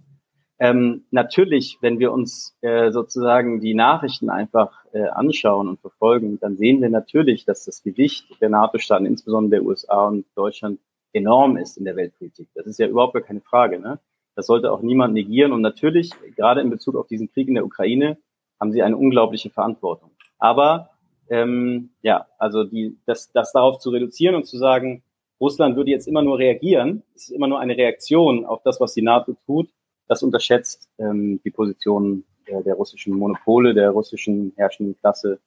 Ähm, 0.58 1.04
natürlich, 1.10 1.78
wenn 1.82 1.98
wir 1.98 2.12
uns 2.12 2.56
äh, 2.62 2.90
sozusagen 2.90 3.60
die 3.60 3.74
Nachrichten 3.74 4.30
einfach 4.30 4.84
äh, 4.92 5.02
anschauen 5.02 5.68
und 5.68 5.80
verfolgen, 5.80 6.38
dann 6.40 6.56
sehen 6.56 6.80
wir 6.80 6.88
natürlich, 6.88 7.44
dass 7.44 7.64
das 7.66 7.82
Gewicht 7.82 8.40
der 8.40 8.48
NATO-Staaten, 8.48 9.04
insbesondere 9.04 9.60
der 9.60 9.68
USA 9.68 10.06
und 10.06 10.24
Deutschland, 10.34 10.80
enorm 11.12 11.56
ist 11.56 11.76
in 11.76 11.84
der 11.84 11.96
Weltpolitik. 11.96 12.48
Das 12.54 12.66
ist 12.66 12.78
ja 12.78 12.86
überhaupt 12.86 13.14
gar 13.14 13.22
keine 13.22 13.40
Frage. 13.40 13.78
Ne? 13.78 13.98
Das 14.34 14.46
sollte 14.46 14.72
auch 14.72 14.82
niemand 14.82 15.14
negieren. 15.14 15.52
Und 15.52 15.62
natürlich, 15.62 16.10
gerade 16.36 16.60
in 16.60 16.70
Bezug 16.70 16.94
auf 16.94 17.06
diesen 17.06 17.30
Krieg 17.32 17.48
in 17.48 17.54
der 17.54 17.64
Ukraine, 17.64 18.18
haben 18.60 18.72
sie 18.72 18.82
eine 18.82 18.96
unglaubliche 18.96 19.50
Verantwortung. 19.50 20.10
Aber 20.38 20.90
ähm, 21.28 21.90
ja, 22.02 22.26
also 22.38 22.64
die, 22.64 22.98
das, 23.06 23.32
das 23.32 23.52
darauf 23.52 23.78
zu 23.78 23.90
reduzieren 23.90 24.34
und 24.34 24.46
zu 24.46 24.58
sagen, 24.58 25.02
Russland 25.40 25.76
würde 25.76 25.90
jetzt 25.90 26.08
immer 26.08 26.22
nur 26.22 26.38
reagieren, 26.38 27.02
es 27.14 27.24
ist 27.24 27.30
immer 27.30 27.48
nur 27.48 27.60
eine 27.60 27.76
Reaktion 27.76 28.46
auf 28.46 28.62
das, 28.62 28.80
was 28.80 28.94
die 28.94 29.02
NATO 29.02 29.36
tut, 29.44 29.68
das 30.08 30.22
unterschätzt 30.22 30.88
ähm, 30.98 31.40
die 31.44 31.50
Position 31.50 32.24
der, 32.48 32.62
der 32.62 32.74
russischen 32.74 33.14
Monopole, 33.14 33.74
der 33.74 33.90
russischen 33.90 34.52
herrschenden 34.56 34.96
Klasse 34.98 35.38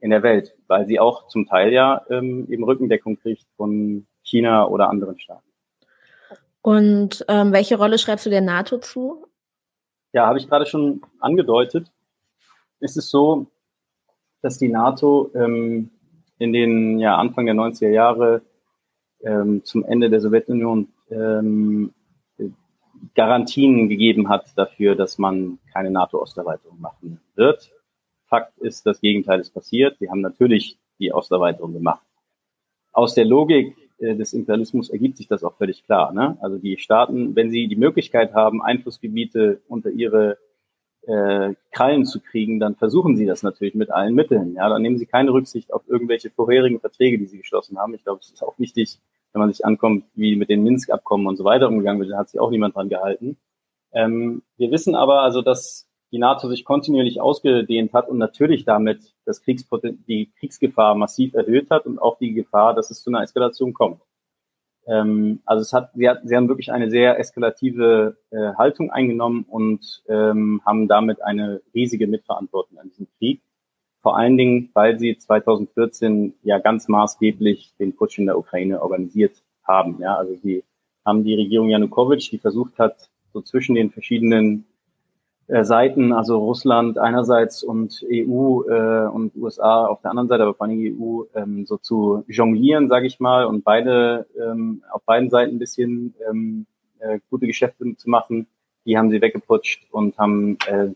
in 0.00 0.10
der 0.10 0.22
Welt, 0.22 0.54
weil 0.66 0.86
sie 0.86 1.00
auch 1.00 1.28
zum 1.28 1.46
Teil 1.46 1.72
ja 1.72 2.04
ähm, 2.10 2.46
eben 2.50 2.64
Rückendeckung 2.64 3.18
kriegt 3.18 3.46
von 3.56 4.06
China 4.22 4.68
oder 4.68 4.88
anderen 4.88 5.18
Staaten. 5.18 5.42
Und 6.62 7.24
ähm, 7.28 7.52
welche 7.52 7.78
Rolle 7.78 7.98
schreibst 7.98 8.26
du 8.26 8.30
der 8.30 8.40
NATO 8.40 8.78
zu? 8.78 9.26
Ja, 10.12 10.26
habe 10.26 10.38
ich 10.38 10.48
gerade 10.48 10.66
schon 10.66 11.02
angedeutet. 11.20 11.90
Ist 12.80 12.96
es 12.96 13.10
so, 13.10 13.46
dass 14.42 14.58
die 14.58 14.68
NATO 14.68 15.30
ähm, 15.34 15.90
in 16.38 16.52
den 16.52 16.98
ja, 16.98 17.16
Anfang 17.16 17.46
der 17.46 17.54
90er 17.54 17.88
Jahre 17.88 18.42
ähm, 19.22 19.64
zum 19.64 19.84
Ende 19.84 20.10
der 20.10 20.20
Sowjetunion 20.20 20.88
ähm, 21.10 21.94
Garantien 23.14 23.88
gegeben 23.88 24.28
hat 24.28 24.46
dafür, 24.56 24.94
dass 24.94 25.18
man 25.18 25.58
keine 25.72 25.90
NATO-Osterweiterung 25.90 26.80
machen 26.80 27.20
wird. 27.34 27.70
Fakt 28.24 28.58
ist, 28.58 28.86
das 28.86 29.00
Gegenteil 29.00 29.40
ist 29.40 29.50
passiert. 29.50 29.98
Sie 29.98 30.10
haben 30.10 30.20
natürlich 30.20 30.78
die 30.98 31.12
Osterweiterung 31.12 31.72
gemacht. 31.72 32.04
Aus 32.92 33.14
der 33.14 33.24
Logik 33.24 33.76
äh, 33.98 34.14
des 34.16 34.32
Imperialismus 34.32 34.90
ergibt 34.90 35.16
sich 35.16 35.28
das 35.28 35.44
auch 35.44 35.56
völlig 35.56 35.84
klar. 35.84 36.12
Ne? 36.12 36.36
Also 36.40 36.58
die 36.58 36.78
Staaten, 36.78 37.36
wenn 37.36 37.50
sie 37.50 37.68
die 37.68 37.76
Möglichkeit 37.76 38.34
haben, 38.34 38.62
Einflussgebiete 38.62 39.60
unter 39.68 39.90
ihre 39.90 40.38
äh, 41.06 41.54
Krallen 41.72 42.04
zu 42.04 42.20
kriegen, 42.20 42.58
dann 42.58 42.74
versuchen 42.74 43.16
sie 43.16 43.26
das 43.26 43.42
natürlich 43.42 43.74
mit 43.74 43.90
allen 43.90 44.14
Mitteln. 44.14 44.54
Ja, 44.54 44.68
dann 44.68 44.82
nehmen 44.82 44.98
sie 44.98 45.06
keine 45.06 45.32
Rücksicht 45.32 45.72
auf 45.72 45.82
irgendwelche 45.86 46.30
vorherigen 46.30 46.80
Verträge, 46.80 47.18
die 47.18 47.26
sie 47.26 47.38
geschlossen 47.38 47.78
haben. 47.78 47.94
Ich 47.94 48.02
glaube, 48.02 48.20
es 48.22 48.30
ist 48.30 48.42
auch 48.42 48.58
wichtig, 48.58 48.98
wenn 49.36 49.40
man 49.42 49.52
sich 49.52 49.66
ankommt, 49.66 50.06
wie 50.14 50.34
mit 50.34 50.48
den 50.48 50.62
Minsk-Abkommen 50.62 51.26
und 51.26 51.36
so 51.36 51.44
weiter 51.44 51.68
umgegangen 51.68 52.00
wird, 52.00 52.12
da 52.12 52.16
hat 52.16 52.30
sich 52.30 52.40
auch 52.40 52.50
niemand 52.50 52.74
dran 52.74 52.88
gehalten. 52.88 53.36
Ähm, 53.92 54.42
wir 54.56 54.70
wissen 54.70 54.94
aber 54.94 55.20
also, 55.20 55.42
dass 55.42 55.86
die 56.10 56.18
NATO 56.18 56.48
sich 56.48 56.64
kontinuierlich 56.64 57.20
ausgedehnt 57.20 57.92
hat 57.92 58.08
und 58.08 58.16
natürlich 58.16 58.64
damit 58.64 59.14
das 59.26 59.42
Kriegspoten 59.42 60.02
die 60.08 60.32
Kriegsgefahr 60.38 60.94
massiv 60.94 61.34
erhöht 61.34 61.68
hat 61.70 61.84
und 61.84 61.98
auch 61.98 62.16
die 62.16 62.32
Gefahr, 62.32 62.72
dass 62.72 62.90
es 62.90 63.02
zu 63.02 63.10
einer 63.10 63.20
Eskalation 63.20 63.74
kommt. 63.74 64.00
Ähm, 64.86 65.40
also 65.44 65.60
es 65.60 65.74
hat, 65.74 65.90
sie, 65.94 66.08
hat, 66.08 66.20
sie 66.24 66.34
haben 66.34 66.48
wirklich 66.48 66.72
eine 66.72 66.88
sehr 66.88 67.18
eskalative 67.18 68.16
äh, 68.30 68.54
Haltung 68.56 68.90
eingenommen 68.90 69.44
und 69.46 70.02
ähm, 70.08 70.62
haben 70.64 70.88
damit 70.88 71.20
eine 71.20 71.60
riesige 71.74 72.06
Mitverantwortung 72.06 72.78
an 72.78 72.88
diesem 72.88 73.06
Krieg. 73.18 73.42
Vor 74.06 74.16
allen 74.16 74.36
Dingen, 74.36 74.70
weil 74.72 75.00
sie 75.00 75.16
2014 75.16 76.34
ja 76.44 76.60
ganz 76.60 76.86
maßgeblich 76.86 77.74
den 77.80 77.96
Putsch 77.96 78.20
in 78.20 78.26
der 78.26 78.38
Ukraine 78.38 78.80
organisiert 78.80 79.42
haben. 79.64 80.00
Ja, 80.00 80.14
also 80.14 80.36
sie 80.36 80.62
haben 81.04 81.24
die 81.24 81.34
Regierung 81.34 81.70
Janukowitsch, 81.70 82.30
die 82.30 82.38
versucht 82.38 82.78
hat, 82.78 83.10
so 83.32 83.40
zwischen 83.40 83.74
den 83.74 83.90
verschiedenen 83.90 84.64
äh, 85.48 85.64
Seiten, 85.64 86.12
also 86.12 86.38
Russland 86.38 86.98
einerseits 86.98 87.64
und 87.64 88.00
EU 88.08 88.62
äh, 88.68 89.08
und 89.08 89.34
USA 89.34 89.86
auf 89.86 90.02
der 90.02 90.12
anderen 90.12 90.28
Seite, 90.28 90.44
aber 90.44 90.54
vor 90.54 90.68
allem 90.68 90.78
EU, 90.78 91.24
ähm, 91.34 91.66
so 91.66 91.76
zu 91.76 92.22
jonglieren, 92.28 92.88
sage 92.88 93.08
ich 93.08 93.18
mal, 93.18 93.44
und 93.44 93.64
beide 93.64 94.28
ähm, 94.40 94.84
auf 94.92 95.02
beiden 95.02 95.30
Seiten 95.30 95.56
ein 95.56 95.58
bisschen 95.58 96.14
ähm, 96.30 96.66
äh, 97.00 97.18
gute 97.28 97.48
Geschäfte 97.48 97.96
zu 97.96 98.08
machen. 98.08 98.46
Die 98.84 98.96
haben 98.96 99.10
sie 99.10 99.20
weggeputscht 99.20 99.88
und 99.90 100.16
haben 100.16 100.58
äh, 100.68 100.90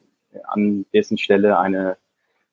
an 0.45 0.87
dessen 0.93 1.19
Stelle 1.19 1.59
eine 1.59 1.97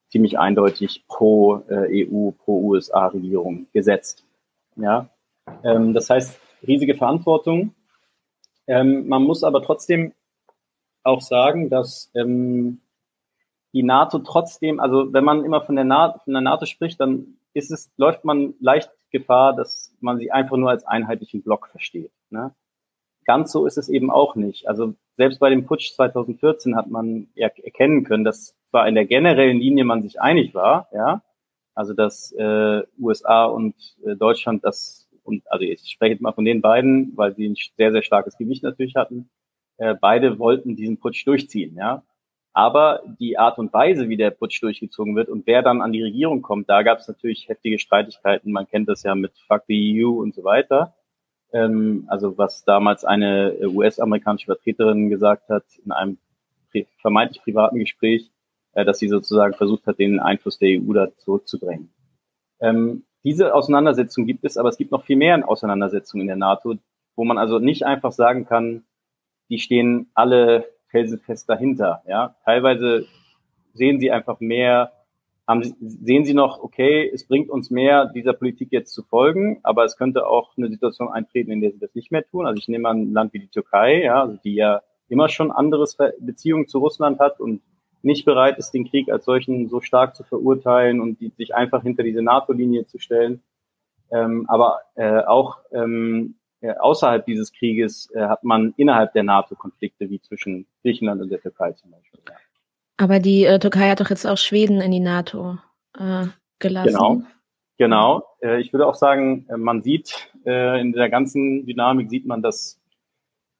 ziemlich 0.08 0.38
eindeutig 0.38 1.04
pro 1.06 1.62
äh, 1.68 2.06
EU, 2.06 2.30
pro 2.32 2.60
USA 2.60 3.08
Regierung 3.08 3.66
gesetzt. 3.72 4.24
Ja, 4.76 5.08
ähm, 5.64 5.94
das 5.94 6.10
heißt 6.10 6.38
riesige 6.66 6.94
Verantwortung. 6.94 7.74
Ähm, 8.66 9.08
man 9.08 9.22
muss 9.22 9.44
aber 9.44 9.62
trotzdem 9.62 10.12
auch 11.02 11.20
sagen, 11.20 11.70
dass 11.70 12.10
ähm, 12.14 12.80
die 13.72 13.82
NATO 13.82 14.18
trotzdem, 14.20 14.80
also 14.80 15.12
wenn 15.12 15.24
man 15.24 15.44
immer 15.44 15.62
von 15.62 15.76
der, 15.76 15.84
NATO, 15.84 16.18
von 16.24 16.32
der 16.32 16.42
NATO 16.42 16.66
spricht, 16.66 17.00
dann 17.00 17.38
ist 17.54 17.70
es, 17.70 17.90
läuft 17.96 18.24
man 18.24 18.54
leicht 18.60 18.90
Gefahr, 19.10 19.54
dass 19.54 19.94
man 20.00 20.18
sie 20.18 20.30
einfach 20.30 20.56
nur 20.56 20.70
als 20.70 20.84
einheitlichen 20.84 21.42
Block 21.42 21.68
versteht. 21.68 22.12
Ne? 22.30 22.54
Ganz 23.24 23.52
so 23.52 23.66
ist 23.66 23.78
es 23.78 23.88
eben 23.88 24.10
auch 24.10 24.34
nicht. 24.34 24.68
Also 24.68 24.94
selbst 25.16 25.38
bei 25.40 25.50
dem 25.50 25.66
Putsch 25.66 25.92
2014 25.94 26.76
hat 26.76 26.88
man 26.88 27.28
erkennen 27.34 28.04
können, 28.04 28.24
dass 28.24 28.54
zwar 28.70 28.88
in 28.88 28.94
der 28.94 29.06
generellen 29.06 29.58
Linie 29.58 29.84
man 29.84 30.02
sich 30.02 30.20
einig 30.20 30.54
war, 30.54 30.88
ja, 30.92 31.22
also 31.74 31.94
dass 31.94 32.32
äh, 32.32 32.82
USA 32.98 33.44
und 33.44 33.74
äh, 34.04 34.16
Deutschland 34.16 34.64
das 34.64 35.08
und 35.22 35.42
also 35.50 35.64
ich 35.64 35.80
spreche 35.90 36.12
jetzt 36.12 36.22
mal 36.22 36.32
von 36.32 36.44
den 36.44 36.60
beiden, 36.60 37.16
weil 37.16 37.34
sie 37.34 37.48
ein 37.48 37.56
sehr 37.76 37.92
sehr 37.92 38.02
starkes 38.02 38.36
Gewicht 38.36 38.62
natürlich 38.62 38.96
hatten, 38.96 39.30
äh, 39.78 39.94
beide 39.94 40.38
wollten 40.38 40.76
diesen 40.76 40.98
Putsch 40.98 41.26
durchziehen, 41.26 41.76
ja. 41.76 42.02
Aber 42.52 43.02
die 43.20 43.38
Art 43.38 43.58
und 43.58 43.72
Weise, 43.72 44.08
wie 44.08 44.16
der 44.16 44.30
Putsch 44.30 44.60
durchgezogen 44.62 45.14
wird 45.14 45.28
und 45.28 45.46
wer 45.46 45.62
dann 45.62 45.80
an 45.80 45.92
die 45.92 46.02
Regierung 46.02 46.42
kommt, 46.42 46.68
da 46.68 46.82
gab 46.82 46.98
es 46.98 47.06
natürlich 47.06 47.48
heftige 47.48 47.78
Streitigkeiten. 47.78 48.50
Man 48.50 48.66
kennt 48.66 48.88
das 48.88 49.04
ja 49.04 49.14
mit 49.14 49.32
Fuck 49.46 49.62
the 49.68 50.04
EU 50.04 50.20
und 50.20 50.34
so 50.34 50.42
weiter. 50.42 50.94
Ähm, 51.52 52.04
also 52.08 52.36
was 52.36 52.64
damals 52.64 53.04
eine 53.04 53.56
US-amerikanische 53.62 54.46
Vertreterin 54.46 55.08
gesagt 55.08 55.48
hat 55.48 55.64
in 55.84 55.92
einem 55.92 56.18
vermeintlich 57.00 57.42
privaten 57.42 57.78
Gespräch, 57.78 58.28
äh, 58.28 58.37
dass 58.84 58.98
sie 58.98 59.08
sozusagen 59.08 59.54
versucht 59.54 59.86
hat, 59.86 59.98
den 59.98 60.20
Einfluss 60.20 60.58
der 60.58 60.80
EU 60.80 60.92
da 60.92 61.14
zurückzudrängen. 61.16 61.92
Ähm, 62.60 63.04
diese 63.24 63.54
Auseinandersetzung 63.54 64.26
gibt 64.26 64.44
es, 64.44 64.56
aber 64.56 64.68
es 64.68 64.76
gibt 64.76 64.90
noch 64.90 65.04
viel 65.04 65.16
mehr 65.16 65.48
Auseinandersetzungen 65.48 66.22
in 66.22 66.28
der 66.28 66.36
NATO, 66.36 66.76
wo 67.16 67.24
man 67.24 67.38
also 67.38 67.58
nicht 67.58 67.84
einfach 67.84 68.12
sagen 68.12 68.46
kann, 68.46 68.84
die 69.48 69.58
stehen 69.58 70.10
alle 70.14 70.68
felsenfest 70.88 71.48
dahinter. 71.48 72.02
Ja, 72.06 72.36
teilweise 72.44 73.06
sehen 73.74 73.98
sie 74.00 74.10
einfach 74.10 74.40
mehr, 74.40 74.92
haben, 75.46 75.62
sehen 75.80 76.24
sie 76.24 76.34
noch, 76.34 76.62
okay, 76.62 77.10
es 77.12 77.26
bringt 77.26 77.50
uns 77.50 77.70
mehr, 77.70 78.06
dieser 78.06 78.34
Politik 78.34 78.68
jetzt 78.70 78.92
zu 78.92 79.02
folgen, 79.02 79.60
aber 79.62 79.84
es 79.84 79.96
könnte 79.96 80.26
auch 80.26 80.56
eine 80.56 80.68
Situation 80.68 81.08
eintreten, 81.08 81.50
in 81.50 81.60
der 81.60 81.72
sie 81.72 81.78
das 81.78 81.94
nicht 81.94 82.12
mehr 82.12 82.26
tun. 82.26 82.46
Also 82.46 82.58
ich 82.58 82.68
nehme 82.68 82.88
an 82.88 83.02
ein 83.02 83.12
Land 83.12 83.32
wie 83.32 83.40
die 83.40 83.48
Türkei, 83.48 84.02
ja, 84.02 84.22
also 84.22 84.38
die 84.44 84.54
ja 84.54 84.82
immer 85.08 85.28
schon 85.28 85.50
anderes 85.50 85.96
Beziehungen 86.20 86.68
zu 86.68 86.78
Russland 86.78 87.18
hat 87.18 87.40
und 87.40 87.62
nicht 88.02 88.24
bereit 88.24 88.58
ist, 88.58 88.70
den 88.72 88.88
Krieg 88.88 89.10
als 89.10 89.24
solchen 89.24 89.68
so 89.68 89.80
stark 89.80 90.14
zu 90.14 90.24
verurteilen 90.24 91.00
und 91.00 91.20
die, 91.20 91.32
sich 91.36 91.54
einfach 91.54 91.82
hinter 91.82 92.02
diese 92.02 92.22
NATO-Linie 92.22 92.86
zu 92.86 92.98
stellen. 92.98 93.42
Ähm, 94.10 94.46
aber 94.48 94.80
äh, 94.94 95.22
auch 95.24 95.58
ähm, 95.72 96.36
äh, 96.60 96.74
außerhalb 96.74 97.24
dieses 97.24 97.52
Krieges 97.52 98.10
äh, 98.14 98.20
hat 98.20 98.42
man 98.42 98.74
innerhalb 98.76 99.12
der 99.12 99.22
NATO 99.22 99.54
Konflikte 99.54 100.10
wie 100.10 100.20
zwischen 100.20 100.66
Griechenland 100.82 101.20
und 101.22 101.30
der 101.30 101.40
Türkei 101.40 101.72
zum 101.72 101.90
Beispiel. 101.90 102.20
Ja. 102.28 102.34
Aber 102.96 103.20
die 103.20 103.44
äh, 103.44 103.58
Türkei 103.58 103.90
hat 103.90 104.00
doch 104.00 104.10
jetzt 104.10 104.26
auch 104.26 104.38
Schweden 104.38 104.80
in 104.80 104.90
die 104.90 105.00
NATO 105.00 105.58
äh, 105.96 106.26
gelassen. 106.58 106.88
Genau. 106.88 107.22
Genau. 107.80 108.24
Ich 108.58 108.72
würde 108.72 108.88
auch 108.88 108.96
sagen, 108.96 109.46
man 109.56 109.82
sieht 109.82 110.32
in 110.44 110.92
der 110.92 111.08
ganzen 111.08 111.64
Dynamik 111.64 112.10
sieht 112.10 112.26
man, 112.26 112.42
dass 112.42 112.80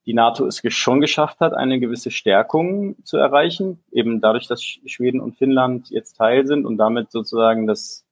die 0.08 0.14
NATO 0.14 0.46
es 0.46 0.62
schon 0.70 1.02
geschafft 1.02 1.38
hat, 1.40 1.52
eine 1.52 1.78
gewisse 1.78 2.10
Stärkung 2.10 2.96
zu 3.04 3.18
erreichen, 3.18 3.84
eben 3.92 4.22
dadurch, 4.22 4.46
dass 4.46 4.64
Schweden 4.64 5.20
und 5.20 5.36
Finnland 5.36 5.90
jetzt 5.90 6.14
Teil 6.14 6.46
sind 6.46 6.64
und 6.64 6.78
damit 6.78 7.12
sozusagen 7.12 7.66
das 7.66 8.06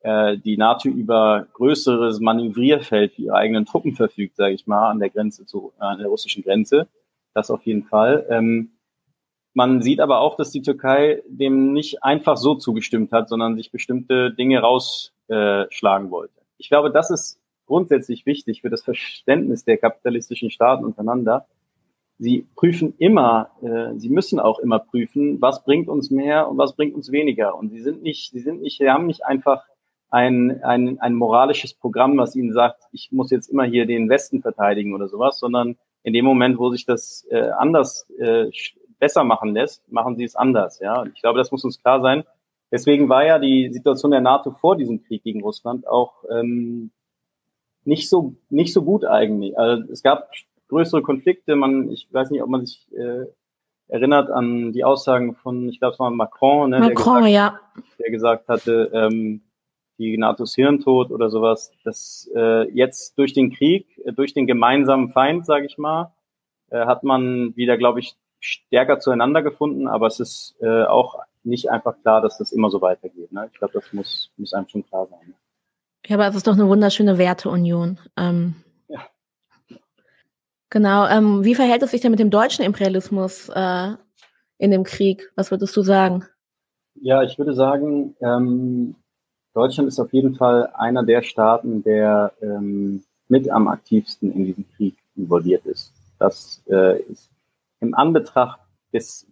äh, 0.00 0.38
die 0.38 0.56
NATO 0.56 0.88
über 0.88 1.46
größeres 1.52 2.20
Manövrierfeld 2.20 3.12
für 3.12 3.22
ihre 3.22 3.34
eigenen 3.34 3.66
Truppen 3.66 3.92
verfügt, 3.92 4.36
sage 4.36 4.54
ich 4.54 4.66
mal, 4.66 4.88
an 4.88 4.98
der 4.98 5.10
Grenze 5.10 5.44
zu, 5.44 5.74
äh, 5.78 5.84
an 5.84 5.98
der 5.98 6.08
russischen 6.08 6.42
Grenze. 6.42 6.88
Das 7.34 7.50
auf 7.50 7.66
jeden 7.66 7.84
Fall. 7.84 8.24
Ähm, 8.30 8.70
man 9.52 9.82
sieht 9.82 10.00
aber 10.00 10.20
auch, 10.20 10.36
dass 10.36 10.52
die 10.52 10.62
Türkei 10.62 11.22
dem 11.28 11.74
nicht 11.74 12.02
einfach 12.02 12.38
so 12.38 12.54
zugestimmt 12.54 13.12
hat, 13.12 13.28
sondern 13.28 13.56
sich 13.56 13.70
bestimmte 13.70 14.32
Dinge 14.32 14.60
rausschlagen 14.60 16.08
äh, 16.08 16.10
wollte. 16.10 16.40
Ich 16.56 16.70
glaube, 16.70 16.90
das 16.90 17.10
ist 17.10 17.41
grundsätzlich 17.66 18.26
wichtig 18.26 18.62
für 18.62 18.70
das 18.70 18.82
Verständnis 18.84 19.64
der 19.64 19.78
kapitalistischen 19.78 20.50
Staaten 20.50 20.84
untereinander. 20.84 21.46
Sie 22.18 22.46
prüfen 22.54 22.94
immer, 22.98 23.50
äh, 23.62 23.98
sie 23.98 24.08
müssen 24.08 24.38
auch 24.38 24.58
immer 24.58 24.78
prüfen, 24.78 25.40
was 25.40 25.64
bringt 25.64 25.88
uns 25.88 26.10
mehr 26.10 26.48
und 26.48 26.58
was 26.58 26.76
bringt 26.76 26.94
uns 26.94 27.10
weniger. 27.10 27.56
Und 27.56 27.70
sie 27.70 27.80
sind 27.80 28.02
nicht, 28.02 28.30
sie 28.30 28.40
sind 28.40 28.62
nicht, 28.62 28.78
sie 28.78 28.90
haben 28.90 29.06
nicht 29.06 29.24
einfach 29.24 29.64
ein, 30.10 30.62
ein, 30.62 31.00
ein 31.00 31.14
moralisches 31.14 31.74
Programm, 31.74 32.18
was 32.18 32.36
ihnen 32.36 32.52
sagt, 32.52 32.82
ich 32.92 33.10
muss 33.12 33.30
jetzt 33.30 33.48
immer 33.48 33.64
hier 33.64 33.86
den 33.86 34.08
Westen 34.08 34.42
verteidigen 34.42 34.94
oder 34.94 35.08
sowas, 35.08 35.38
sondern 35.38 35.76
in 36.02 36.12
dem 36.12 36.24
Moment, 36.24 36.58
wo 36.58 36.70
sich 36.70 36.84
das 36.84 37.26
äh, 37.30 37.48
anders 37.58 38.08
äh, 38.18 38.50
besser 38.98 39.24
machen 39.24 39.54
lässt, 39.54 39.90
machen 39.90 40.16
sie 40.16 40.24
es 40.24 40.36
anders. 40.36 40.80
Ja, 40.80 41.04
ich 41.06 41.20
glaube, 41.22 41.38
das 41.38 41.50
muss 41.50 41.64
uns 41.64 41.80
klar 41.80 42.02
sein. 42.02 42.24
Deswegen 42.70 43.08
war 43.08 43.24
ja 43.24 43.38
die 43.38 43.72
Situation 43.72 44.12
der 44.12 44.20
NATO 44.20 44.52
vor 44.52 44.76
diesem 44.76 45.02
Krieg 45.02 45.22
gegen 45.22 45.42
Russland 45.42 45.86
auch 45.86 46.24
ähm, 46.30 46.90
nicht 47.84 48.08
so 48.08 48.34
nicht 48.50 48.72
so 48.72 48.82
gut 48.82 49.04
eigentlich. 49.04 49.58
Also 49.58 49.90
es 49.92 50.02
gab 50.02 50.30
größere 50.68 51.02
Konflikte. 51.02 51.56
Man, 51.56 51.90
ich 51.90 52.08
weiß 52.10 52.30
nicht, 52.30 52.42
ob 52.42 52.48
man 52.48 52.64
sich 52.64 52.86
äh, 52.92 53.26
erinnert 53.88 54.30
an 54.30 54.72
die 54.72 54.84
Aussagen 54.84 55.34
von, 55.34 55.68
ich 55.68 55.78
glaube, 55.78 55.92
es 55.92 56.00
war 56.00 56.10
Macron, 56.10 56.70
ne, 56.70 56.80
Macron, 56.80 57.22
der 57.22 57.30
gesagt, 57.30 57.30
ja, 57.30 57.60
der 57.98 58.10
gesagt 58.10 58.48
hatte, 58.48 58.90
ähm, 58.94 59.42
die 59.98 60.16
NATOs 60.16 60.54
Hirntod 60.54 61.10
oder 61.10 61.28
sowas, 61.28 61.72
dass 61.84 62.30
äh, 62.34 62.70
jetzt 62.72 63.18
durch 63.18 63.34
den 63.34 63.52
Krieg, 63.52 63.86
äh, 64.04 64.12
durch 64.12 64.32
den 64.32 64.46
gemeinsamen 64.46 65.10
Feind, 65.10 65.44
sage 65.44 65.66
ich 65.66 65.76
mal, 65.76 66.14
äh, 66.70 66.86
hat 66.86 67.04
man 67.04 67.54
wieder, 67.54 67.76
glaube 67.76 68.00
ich, 68.00 68.16
stärker 68.40 68.98
zueinander 68.98 69.42
gefunden, 69.42 69.86
aber 69.86 70.06
es 70.06 70.20
ist 70.20 70.56
äh, 70.60 70.84
auch 70.84 71.20
nicht 71.44 71.70
einfach 71.70 72.00
klar, 72.00 72.20
dass 72.22 72.38
das 72.38 72.50
immer 72.50 72.70
so 72.70 72.80
weitergeht. 72.80 73.30
Ne? 73.30 73.48
Ich 73.52 73.58
glaube, 73.58 73.74
das 73.74 73.92
muss, 73.92 74.32
muss 74.36 74.54
einem 74.54 74.68
schon 74.68 74.86
klar 74.86 75.06
sein. 75.06 75.34
Ja, 76.06 76.16
aber 76.16 76.28
es 76.28 76.34
ist 76.34 76.46
doch 76.46 76.54
eine 76.54 76.68
wunderschöne 76.68 77.18
Werteunion. 77.18 77.98
Ähm, 78.16 78.56
ja. 78.88 79.00
Genau. 80.70 81.06
Ähm, 81.06 81.44
wie 81.44 81.54
verhält 81.54 81.82
es 81.82 81.92
sich 81.92 82.00
denn 82.00 82.10
mit 82.10 82.20
dem 82.20 82.30
deutschen 82.30 82.64
Imperialismus 82.64 83.48
äh, 83.50 83.92
in 84.58 84.70
dem 84.70 84.84
Krieg? 84.84 85.30
Was 85.36 85.50
würdest 85.50 85.76
du 85.76 85.82
sagen? 85.82 86.24
Ja, 86.94 87.22
ich 87.22 87.38
würde 87.38 87.54
sagen, 87.54 88.16
ähm, 88.20 88.96
Deutschland 89.54 89.88
ist 89.88 90.00
auf 90.00 90.12
jeden 90.12 90.34
Fall 90.34 90.68
einer 90.74 91.04
der 91.04 91.22
Staaten, 91.22 91.82
der 91.82 92.32
ähm, 92.40 93.02
mit 93.28 93.48
am 93.48 93.68
aktivsten 93.68 94.32
in 94.32 94.44
diesem 94.44 94.66
Krieg 94.76 94.96
involviert 95.16 95.66
ist. 95.66 95.92
Das 96.18 96.62
äh, 96.68 97.00
ist 97.02 97.30
im 97.80 97.94
Anbetracht 97.94 98.60
des 98.92 99.26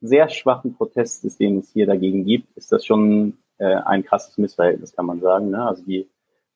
sehr 0.00 0.28
schwachen 0.28 0.74
Protestes, 0.74 1.36
den 1.36 1.58
es 1.58 1.70
hier 1.72 1.86
dagegen 1.86 2.24
gibt, 2.24 2.56
ist 2.56 2.72
das 2.72 2.84
schon 2.86 3.36
äh, 3.58 3.74
ein 3.74 4.04
krasses 4.04 4.38
Missverhältnis, 4.38 4.94
kann 4.94 5.06
man 5.06 5.20
sagen. 5.20 5.50
Ne? 5.50 5.64
Also 5.64 5.84
die 5.84 6.08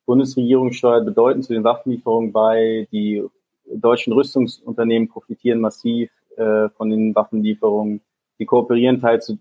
Bundesregierung 0.06 0.72
steuert 0.72 1.04
bedeutend 1.04 1.44
zu 1.44 1.52
den 1.52 1.64
Waffenlieferungen 1.64 2.32
bei, 2.32 2.88
die 2.90 3.22
deutschen 3.70 4.12
Rüstungsunternehmen 4.12 5.08
profitieren 5.08 5.60
massiv 5.60 6.10
äh, 6.36 6.70
von 6.70 6.88
den 6.88 7.14
Waffenlieferungen, 7.14 8.00
die 8.38 8.46
kooperieren 8.46 9.00
teils 9.00 9.26
zu, 9.26 9.38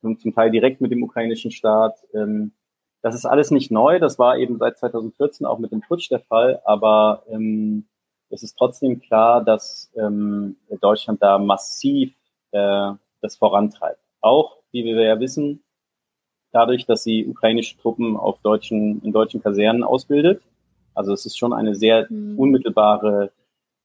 zum 0.00 0.34
Teil 0.34 0.50
direkt 0.50 0.80
mit 0.80 0.92
dem 0.92 1.02
ukrainischen 1.02 1.50
Staat. 1.50 1.98
Ähm, 2.14 2.52
das 3.02 3.14
ist 3.14 3.26
alles 3.26 3.50
nicht 3.50 3.70
neu, 3.70 3.98
das 3.98 4.18
war 4.18 4.38
eben 4.38 4.56
seit 4.58 4.78
2014 4.78 5.46
auch 5.46 5.58
mit 5.58 5.72
dem 5.72 5.80
Putsch 5.80 6.10
der 6.10 6.20
Fall, 6.20 6.60
aber 6.64 7.24
ähm, 7.28 7.86
es 8.30 8.42
ist 8.42 8.56
trotzdem 8.56 9.00
klar, 9.00 9.44
dass 9.44 9.90
ähm, 9.96 10.56
Deutschland 10.80 11.22
da 11.22 11.38
massiv 11.38 12.14
äh, 12.52 12.92
das 13.20 13.36
vorantreibt. 13.36 14.00
Auch, 14.20 14.58
wie 14.70 14.84
wir 14.84 15.02
ja 15.02 15.18
wissen, 15.18 15.63
dadurch, 16.54 16.86
dass 16.86 17.02
sie 17.02 17.26
ukrainische 17.26 17.76
Truppen 17.78 18.16
auf 18.16 18.38
deutschen, 18.40 19.02
in 19.02 19.12
deutschen 19.12 19.42
Kasernen 19.42 19.82
ausbildet. 19.82 20.40
Also 20.94 21.12
es 21.12 21.26
ist 21.26 21.36
schon 21.36 21.52
eine 21.52 21.74
sehr 21.74 22.06
mhm. 22.08 22.38
unmittelbare 22.38 23.32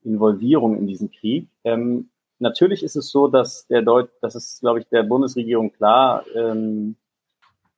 Involvierung 0.04 0.78
in 0.78 0.86
diesen 0.86 1.12
Krieg. 1.12 1.48
Ähm, 1.64 2.10
natürlich 2.38 2.84
ist 2.84 2.96
es 2.96 3.10
so, 3.10 3.28
dass 3.28 3.68
der 3.68 3.82
Deut 3.82 4.10
das 4.22 4.36
ist, 4.36 4.62
glaube 4.62 4.80
ich, 4.80 4.88
der 4.88 5.04
Bundesregierung 5.04 5.74
klar, 5.74 6.24
ähm, 6.36 6.96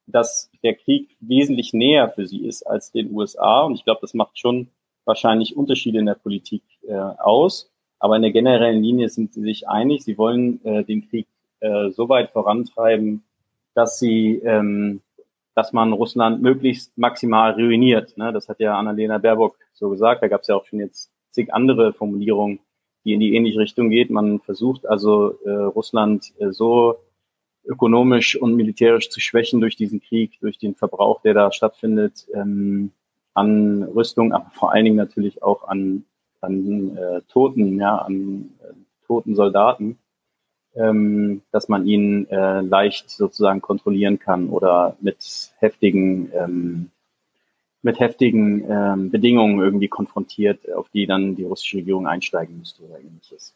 dass 0.07 0.51
der 0.61 0.75
Krieg 0.75 1.15
wesentlich 1.21 1.71
näher 1.73 2.09
für 2.09 2.27
sie 2.27 2.45
ist 2.45 2.63
als 2.63 2.91
den 2.91 3.15
USA. 3.15 3.61
Und 3.61 3.75
ich 3.75 3.85
glaube, 3.85 4.01
das 4.01 4.13
macht 4.13 4.37
schon 4.37 4.67
wahrscheinlich 5.05 5.55
Unterschiede 5.55 5.99
in 5.99 6.05
der 6.05 6.15
Politik 6.15 6.63
äh, 6.87 6.93
aus. 6.93 7.71
Aber 7.97 8.17
in 8.17 8.23
der 8.23 8.31
generellen 8.31 8.83
Linie 8.83 9.07
sind 9.09 9.33
sie 9.33 9.41
sich 9.41 9.69
einig. 9.69 10.03
Sie 10.03 10.17
wollen 10.17 10.63
äh, 10.65 10.83
den 10.83 11.07
Krieg 11.07 11.27
äh, 11.61 11.91
so 11.91 12.09
weit 12.09 12.31
vorantreiben, 12.31 13.23
dass 13.82 13.97
sie, 13.97 14.39
ähm, 14.45 15.01
dass 15.55 15.73
man 15.73 15.91
Russland 15.91 16.41
möglichst 16.41 16.95
maximal 16.97 17.53
ruiniert. 17.53 18.15
Ne? 18.15 18.32
Das 18.32 18.47
hat 18.47 18.59
ja 18.59 18.77
Annalena 18.77 19.17
Baerbock 19.17 19.57
so 19.73 19.89
gesagt. 19.89 20.21
Da 20.21 20.27
gab 20.27 20.41
es 20.41 20.47
ja 20.47 20.55
auch 20.55 20.65
schon 20.65 20.79
jetzt 20.79 21.11
zig 21.32 21.51
andere 21.51 21.91
Formulierungen, 21.91 22.59
die 23.03 23.13
in 23.13 23.19
die 23.19 23.36
ähnliche 23.36 23.59
Richtung 23.59 23.89
geht. 23.89 24.11
Man 24.11 24.39
versucht 24.39 24.86
also 24.86 25.39
äh, 25.45 25.49
Russland 25.49 26.32
äh, 26.38 26.51
so 26.51 26.97
ökonomisch 27.65 28.39
und 28.39 28.55
militärisch 28.55 29.09
zu 29.09 29.19
schwächen 29.19 29.61
durch 29.61 29.75
diesen 29.75 29.99
Krieg, 29.99 30.39
durch 30.41 30.59
den 30.59 30.75
Verbrauch, 30.75 31.21
der 31.21 31.34
da 31.34 31.51
stattfindet, 31.51 32.27
ähm, 32.36 32.91
an 33.34 33.84
Rüstung, 33.84 34.32
aber 34.32 34.51
vor 34.51 34.73
allen 34.73 34.86
Dingen 34.86 34.97
natürlich 34.97 35.41
auch 35.41 35.67
an, 35.67 36.03
an 36.41 36.97
äh, 36.97 37.21
Toten, 37.29 37.79
ja, 37.79 37.97
an 37.97 38.51
äh, 38.61 38.73
toten 39.07 39.36
Soldaten 39.36 39.97
ähm, 40.76 41.41
dass 41.51 41.69
man 41.69 41.86
ihn 41.86 42.28
äh, 42.30 42.61
leicht 42.61 43.09
sozusagen 43.09 43.61
kontrollieren 43.61 44.19
kann 44.19 44.49
oder 44.49 44.95
mit 45.01 45.51
heftigen 45.59 46.32
ähm, 46.34 46.91
mit 47.84 47.99
heftigen 47.99 48.63
ähm, 48.69 49.09
Bedingungen 49.09 49.59
irgendwie 49.59 49.88
konfrontiert, 49.88 50.72
auf 50.72 50.89
die 50.89 51.07
dann 51.07 51.36
die 51.36 51.43
russische 51.43 51.78
Regierung 51.78 52.05
einsteigen 52.05 52.59
müsste 52.59 52.84
oder 52.84 52.99
ähnliches. 52.99 53.55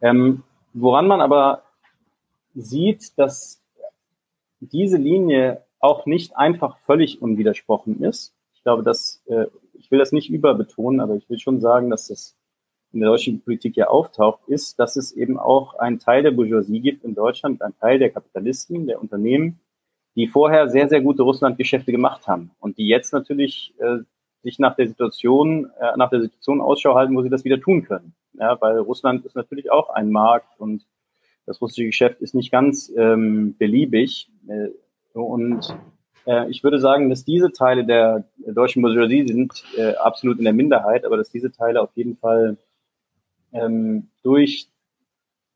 Ähm, 0.00 0.42
woran 0.72 1.06
man 1.06 1.20
aber 1.20 1.62
sieht, 2.54 3.16
dass 3.16 3.62
diese 4.58 4.96
Linie 4.96 5.62
auch 5.78 6.06
nicht 6.06 6.36
einfach 6.36 6.78
völlig 6.78 7.22
unwidersprochen 7.22 8.02
ist. 8.02 8.32
Ich 8.54 8.62
glaube, 8.62 8.82
dass 8.82 9.22
äh, 9.26 9.46
ich 9.74 9.90
will 9.90 9.98
das 9.98 10.12
nicht 10.12 10.30
überbetonen, 10.30 11.00
aber 11.00 11.14
ich 11.14 11.28
will 11.28 11.38
schon 11.38 11.60
sagen, 11.60 11.90
dass 11.90 12.08
das 12.08 12.36
in 12.92 13.00
der 13.00 13.10
deutschen 13.10 13.42
Politik 13.42 13.76
ja 13.76 13.88
auftaucht, 13.88 14.40
ist, 14.46 14.78
dass 14.78 14.96
es 14.96 15.12
eben 15.12 15.38
auch 15.38 15.74
einen 15.74 15.98
Teil 15.98 16.22
der 16.22 16.30
Bourgeoisie 16.30 16.80
gibt 16.80 17.04
in 17.04 17.14
Deutschland, 17.14 17.62
einen 17.62 17.76
Teil 17.78 17.98
der 17.98 18.10
Kapitalisten, 18.10 18.86
der 18.86 19.00
Unternehmen, 19.00 19.60
die 20.14 20.26
vorher 20.26 20.68
sehr, 20.68 20.88
sehr 20.88 21.00
gute 21.00 21.22
Russlandgeschäfte 21.22 21.90
gemacht 21.90 22.26
haben 22.26 22.50
und 22.60 22.78
die 22.78 22.86
jetzt 22.86 23.12
natürlich 23.12 23.74
äh, 23.78 23.98
sich 24.42 24.58
nach 24.58 24.76
der 24.76 24.88
Situation, 24.88 25.70
äh, 25.80 25.96
nach 25.96 26.10
der 26.10 26.20
Situation 26.20 26.60
Ausschau 26.60 26.94
halten, 26.94 27.16
wo 27.16 27.22
sie 27.22 27.30
das 27.30 27.44
wieder 27.44 27.60
tun 27.60 27.84
können. 27.84 28.14
Ja, 28.34 28.60
weil 28.60 28.78
Russland 28.78 29.24
ist 29.24 29.36
natürlich 29.36 29.70
auch 29.70 29.90
ein 29.90 30.10
Markt 30.10 30.58
und 30.58 30.86
das 31.46 31.60
russische 31.60 31.86
Geschäft 31.86 32.20
ist 32.20 32.34
nicht 32.34 32.50
ganz 32.50 32.92
ähm, 32.96 33.56
beliebig. 33.56 34.30
Äh, 34.48 34.68
und 35.14 35.76
äh, 36.26 36.50
ich 36.50 36.62
würde 36.62 36.78
sagen, 36.78 37.10
dass 37.10 37.24
diese 37.24 37.52
Teile 37.52 37.84
der, 37.84 38.24
deutschen 38.46 38.82
Bourgeoisie 38.82 39.26
sind 39.26 39.64
äh, 39.76 39.94
absolut 39.96 40.38
in 40.38 40.44
der 40.44 40.52
Minderheit, 40.52 41.04
aber 41.04 41.16
dass 41.16 41.30
diese 41.30 41.52
Teile 41.52 41.80
auf 41.80 41.90
jeden 41.94 42.16
Fall 42.16 42.56
ähm, 43.52 44.08
durch 44.22 44.68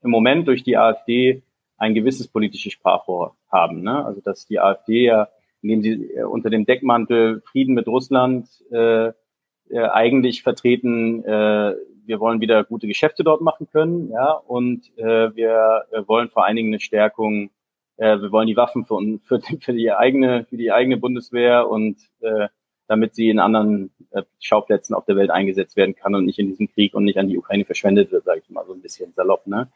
im 0.02 0.10
Moment 0.10 0.46
durch 0.46 0.62
die 0.62 0.76
AfD 0.76 1.42
ein 1.78 1.94
gewisses 1.94 2.28
politisches 2.28 2.72
Sprachrohr 2.72 3.36
haben. 3.50 3.82
Ne? 3.82 4.04
Also 4.04 4.20
dass 4.20 4.46
die 4.46 4.60
AfD 4.60 5.06
ja, 5.06 5.28
indem 5.62 5.82
sie 5.82 6.10
äh, 6.14 6.22
unter 6.22 6.50
dem 6.50 6.64
Deckmantel 6.64 7.42
Frieden 7.42 7.74
mit 7.74 7.86
Russland 7.86 8.48
äh, 8.70 9.08
äh, 9.08 9.88
eigentlich 9.90 10.42
vertreten, 10.42 11.24
äh, 11.24 11.74
wir 12.06 12.20
wollen 12.20 12.40
wieder 12.40 12.62
gute 12.64 12.86
Geschäfte 12.86 13.24
dort 13.24 13.40
machen 13.40 13.66
können, 13.70 14.10
ja, 14.10 14.30
und 14.32 14.96
äh, 14.96 15.34
wir 15.34 15.86
äh, 15.90 16.06
wollen 16.06 16.28
vor 16.28 16.46
allen 16.46 16.54
Dingen 16.56 16.70
eine 16.70 16.80
Stärkung, 16.80 17.50
äh, 17.96 18.20
wir 18.20 18.30
wollen 18.30 18.46
die 18.46 18.56
Waffen 18.56 18.84
für, 18.84 19.18
für, 19.24 19.40
für 19.40 19.72
die 19.72 19.90
eigene, 19.90 20.44
für 20.48 20.56
die 20.56 20.70
eigene 20.70 20.98
Bundeswehr 20.98 21.68
und 21.68 21.96
äh, 22.20 22.48
damit 22.88 23.14
sie 23.14 23.30
in 23.30 23.38
anderen 23.38 23.90
äh, 24.10 24.22
Schauplätzen 24.40 24.94
auf 24.94 25.04
der 25.04 25.16
Welt 25.16 25.30
eingesetzt 25.30 25.76
werden 25.76 25.94
kann 25.94 26.14
und 26.14 26.24
nicht 26.24 26.38
in 26.38 26.48
diesem 26.48 26.68
Krieg 26.68 26.94
und 26.94 27.04
nicht 27.04 27.18
an 27.18 27.28
die 27.28 27.38
Ukraine 27.38 27.64
verschwendet 27.64 28.12
wird, 28.12 28.24
sage 28.24 28.40
ich 28.42 28.50
mal 28.50 28.66
so 28.66 28.72
ein 28.72 28.82
bisschen 28.82 29.12
salopp. 29.14 29.46
Ne? 29.46 29.68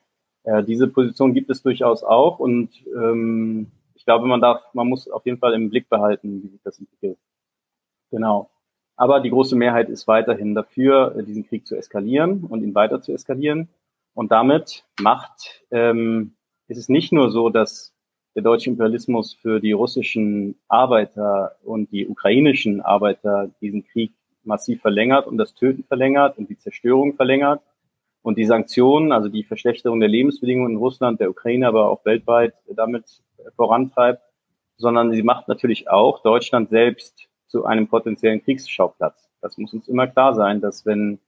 Äh, 0.45 0.63
diese 0.65 0.89
Position 0.89 1.35
gibt 1.35 1.51
es 1.51 1.63
durchaus 1.63 2.03
auch 2.05 2.39
und 2.39 2.71
ähm, 2.95 3.69
ich 3.95 4.05
glaube, 4.05 4.27
man 4.27 4.41
darf, 4.41 4.63
man 4.73 4.89
muss 4.89 5.11
auf 5.11 5.27
jeden 5.27 5.39
Fall 5.39 5.53
im 5.55 5.69
Blick 5.69 5.89
behalten, 5.89 6.43
wie 6.43 6.49
sich 6.49 6.63
das 6.63 6.79
entwickelt. 6.79 7.19
Genau. 8.11 8.51
Aber 8.97 9.21
die 9.21 9.31
große 9.31 9.57
Mehrheit 9.57 9.89
ist 9.89 10.07
weiterhin 10.09 10.55
dafür, 10.55 11.17
äh, 11.17 11.23
diesen 11.23 11.47
Krieg 11.47 11.67
zu 11.67 11.77
eskalieren 11.77 12.45
und 12.45 12.63
ihn 12.63 12.75
weiter 12.75 13.01
zu 13.01 13.13
eskalieren. 13.13 13.69
Und 14.15 14.33
damit 14.33 14.85
macht, 15.01 15.65
ähm, 15.71 16.35
ist 16.69 16.79
es 16.79 16.89
nicht 16.89 17.13
nur 17.13 17.31
so, 17.31 17.49
dass 17.49 17.95
der 18.35 18.43
deutsche 18.43 18.70
Imperialismus 18.70 19.35
für 19.35 19.61
die 19.61 19.72
russischen 19.72 20.57
Arbeiter 20.68 21.57
und 21.64 21.91
die 21.91 22.07
ukrainischen 22.07 22.81
Arbeiter 22.81 23.51
diesen 23.61 23.85
Krieg 23.85 24.12
massiv 24.45 24.81
verlängert 24.81 25.26
und 25.26 25.37
das 25.37 25.55
Töten 25.55 25.85
verlängert 25.85 26.39
und 26.39 26.49
die 26.49 26.57
Zerstörung 26.57 27.14
verlängert 27.14 27.62
und 28.22 28.39
die 28.39 28.45
Sanktionen, 28.45 29.12
also 29.12 29.28
die 29.28 29.45
Verschlechterung 29.45 30.01
der 30.01 30.09
Lebensbedingungen 30.09 30.72
in 30.72 30.78
Russland, 30.78 31.20
der 31.20 31.31
Ukraine, 31.31 31.66
aber 31.66 31.89
auch 31.89 32.05
weltweit 32.05 32.55
damit 32.74 33.05
vorantreibt, 33.57 34.22
sondern 34.76 35.12
sie 35.12 35.22
macht 35.22 35.49
natürlich 35.49 35.91
auch 35.91 36.22
Deutschland 36.22 36.68
selbst 36.70 37.28
zu 37.47 37.64
einem 37.64 37.89
potenziellen 37.89 38.43
Kriegsschauplatz. 38.43 39.28
Das 39.41 39.59
muss 39.59 39.72
uns 39.72 39.89
immer 39.89 40.07
klar 40.07 40.35
sein, 40.35 40.61
dass 40.61 40.87
wenn, 40.87 41.18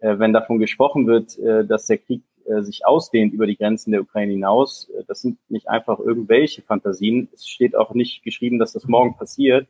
äh, 0.00 0.18
wenn 0.18 0.32
davon 0.32 0.58
gesprochen 0.58 1.06
wird, 1.06 1.38
äh, 1.38 1.66
dass 1.66 1.86
der 1.86 1.98
Krieg 1.98 2.22
äh, 2.48 2.62
sich 2.62 2.86
ausdehnt 2.86 3.32
über 3.32 3.46
die 3.46 3.56
Grenzen 3.56 3.92
der 3.92 4.02
Ukraine 4.02 4.32
hinaus, 4.32 4.88
äh, 4.90 5.04
das 5.06 5.22
sind 5.22 5.38
nicht 5.48 5.68
einfach 5.68 5.98
irgendwelche 5.98 6.62
Fantasien. 6.62 7.28
Es 7.32 7.46
steht 7.46 7.76
auch 7.76 7.94
nicht 7.94 8.22
geschrieben, 8.22 8.58
dass 8.58 8.72
das 8.72 8.86
morgen 8.86 9.16
passiert, 9.16 9.68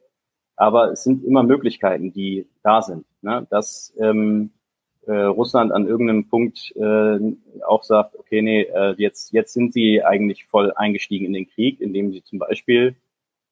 aber 0.57 0.93
es 0.93 1.05
sind 1.05 1.25
immer 1.25 1.43
Möglichkeiten, 1.43 2.13
die 2.13 2.47
da 2.63 2.83
sind. 2.83 3.07
Ne? 3.23 3.47
Dass 3.51 3.95
ähm, 3.99 4.51
äh, 5.07 5.13
Russland 5.13 5.73
an 5.73 5.87
irgendeinem 5.87 6.29
Punkt 6.29 6.75
äh, 6.77 7.19
auch 7.67 7.83
sagt, 7.83 8.17
okay, 8.19 8.43
nee, 8.43 8.63
äh, 8.63 8.95
jetzt, 8.99 9.33
jetzt 9.33 9.53
sind 9.53 9.73
sie 9.73 10.03
eigentlich 10.03 10.47
voll 10.47 10.73
eingestiegen 10.75 11.27
in 11.27 11.33
den 11.33 11.49
Krieg, 11.49 11.81
indem 11.81 12.13
sie 12.13 12.23
zum 12.23 12.39
Beispiel 12.39 12.97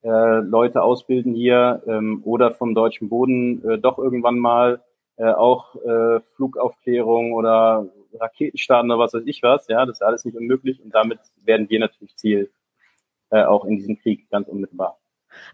äh, 0.03 0.39
Leute 0.39 0.81
ausbilden 0.81 1.33
hier 1.33 1.81
ähm, 1.87 2.21
oder 2.25 2.51
vom 2.51 2.75
deutschen 2.75 3.09
Boden 3.09 3.67
äh, 3.67 3.77
doch 3.79 3.97
irgendwann 3.97 4.37
mal 4.37 4.81
äh, 5.17 5.31
auch 5.31 5.75
äh, 5.75 6.19
Flugaufklärung 6.35 7.33
oder 7.33 7.87
Raketenstarten 8.19 8.91
oder 8.91 8.99
was 8.99 9.13
weiß 9.13 9.23
ich 9.25 9.43
was. 9.43 9.67
Ja, 9.67 9.85
das 9.85 9.97
ist 9.97 10.01
alles 10.01 10.25
nicht 10.25 10.37
unmöglich 10.37 10.81
und 10.83 10.93
damit 10.93 11.19
werden 11.43 11.69
wir 11.69 11.79
natürlich 11.79 12.15
Ziel 12.15 12.51
äh, 13.29 13.43
auch 13.43 13.65
in 13.65 13.77
diesem 13.77 13.97
Krieg 13.99 14.29
ganz 14.29 14.47
unmittelbar. 14.47 14.97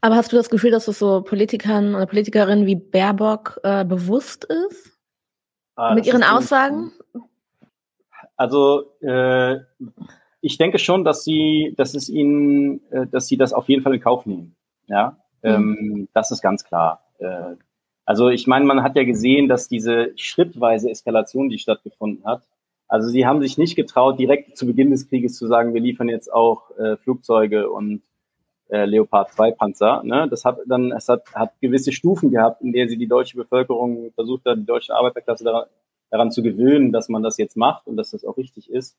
Aber 0.02 0.16
hast 0.16 0.32
du 0.32 0.36
das 0.36 0.50
Gefühl, 0.50 0.72
dass 0.72 0.88
es 0.88 1.00
so 1.00 1.22
Politikern 1.22 1.96
oder 1.96 2.06
Politikerinnen 2.06 2.66
wie 2.66 2.76
Baerbock 2.76 3.60
äh, 3.64 3.84
bewusst 3.84 4.46
ist? 4.46 4.98
Ah, 5.76 5.96
mit 5.96 6.06
ihren 6.06 6.24
Aussagen? 6.24 6.92
Also 8.36 8.92
äh, 9.02 9.60
ich 10.42 10.58
denke 10.58 10.80
schon, 10.80 11.04
dass 11.04 11.24
sie, 11.24 11.74
dass 11.78 11.96
es 11.96 12.10
ihnen, 12.10 12.82
äh, 12.92 13.08
dass 13.08 13.28
sie 13.28 13.38
das 13.38 13.54
auf 13.54 13.70
jeden 13.70 13.84
Fall 13.84 13.94
in 13.94 14.02
Kauf 14.02 14.26
nehmen. 14.26 14.56
Ja, 14.88 15.18
mhm. 15.42 15.50
ähm, 15.50 16.10
das 16.14 16.32
ist 16.32 16.42
ganz 16.42 16.64
klar. 16.64 17.04
Äh, 17.20 17.56
also 18.06 18.30
ich 18.30 18.48
meine, 18.48 18.66
man 18.66 18.84
hat 18.84 18.96
ja 18.96 19.04
gesehen, 19.04 19.48
dass 19.48 19.68
diese 19.68 20.12
schrittweise 20.16 20.90
Eskalation, 20.90 21.50
die 21.50 21.60
stattgefunden 21.60 22.26
hat, 22.26 22.44
also 22.92 23.08
sie 23.08 23.26
haben 23.26 23.40
sich 23.40 23.58
nicht 23.58 23.78
getraut, 23.78 24.20
direkt 24.20 24.58
zu 24.58 24.66
Beginn 24.66 24.92
des 24.92 25.08
Krieges 25.08 25.38
zu 25.38 25.48
sagen, 25.48 25.74
wir 25.74 25.80
liefern 25.80 26.10
jetzt 26.10 26.32
auch 26.32 26.78
äh, 26.78 26.98
Flugzeuge 26.98 27.70
und 27.70 28.02
äh, 28.70 28.84
Leopard 28.84 29.32
2 29.32 29.52
Panzer. 29.52 30.04
Ne? 30.04 30.28
Das 30.30 30.44
hat 30.44 30.58
dann, 30.68 30.92
es 30.92 31.08
hat, 31.08 31.34
hat 31.34 31.54
gewisse 31.62 31.94
Stufen 31.94 32.32
gehabt, 32.32 32.62
in 32.62 32.74
der 32.74 32.90
sie 32.90 32.98
die 32.98 33.08
deutsche 33.08 33.38
Bevölkerung 33.38 34.12
versucht 34.14 34.44
hat, 34.44 34.58
die 34.58 34.66
deutsche 34.66 34.94
Arbeiterklasse 34.94 35.46
daran, 35.46 35.68
daran 36.10 36.32
zu 36.32 36.44
gewöhnen, 36.44 36.92
dass 36.92 37.08
man 37.08 37.24
das 37.24 37.38
jetzt 37.38 37.56
macht 37.56 37.88
und 37.88 37.96
dass 37.96 38.12
das 38.12 38.26
auch 38.26 38.36
richtig 38.36 38.70
ist. 38.70 38.98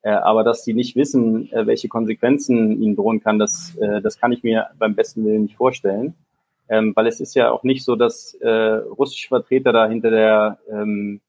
Äh, 0.00 0.12
aber 0.12 0.42
dass 0.42 0.64
sie 0.64 0.72
nicht 0.72 0.96
wissen, 0.96 1.52
äh, 1.52 1.66
welche 1.66 1.88
Konsequenzen 1.88 2.80
ihnen 2.80 2.96
drohen 2.96 3.20
kann, 3.20 3.38
das, 3.38 3.76
äh, 3.76 4.00
das 4.00 4.18
kann 4.18 4.32
ich 4.32 4.42
mir 4.42 4.68
beim 4.78 4.94
besten 4.94 5.22
Willen 5.22 5.42
nicht 5.42 5.56
vorstellen 5.56 6.14
ähm, 6.68 6.92
weil 6.94 7.06
es 7.06 7.20
ist 7.20 7.34
ja 7.34 7.50
auch 7.50 7.62
nicht 7.62 7.84
so, 7.84 7.96
dass 7.96 8.34
äh, 8.34 8.48
russische 8.48 9.28
Vertreter 9.28 9.72
da 9.72 9.86
hinter 9.86 10.10
der 10.10 10.58
ähm, 10.70 11.20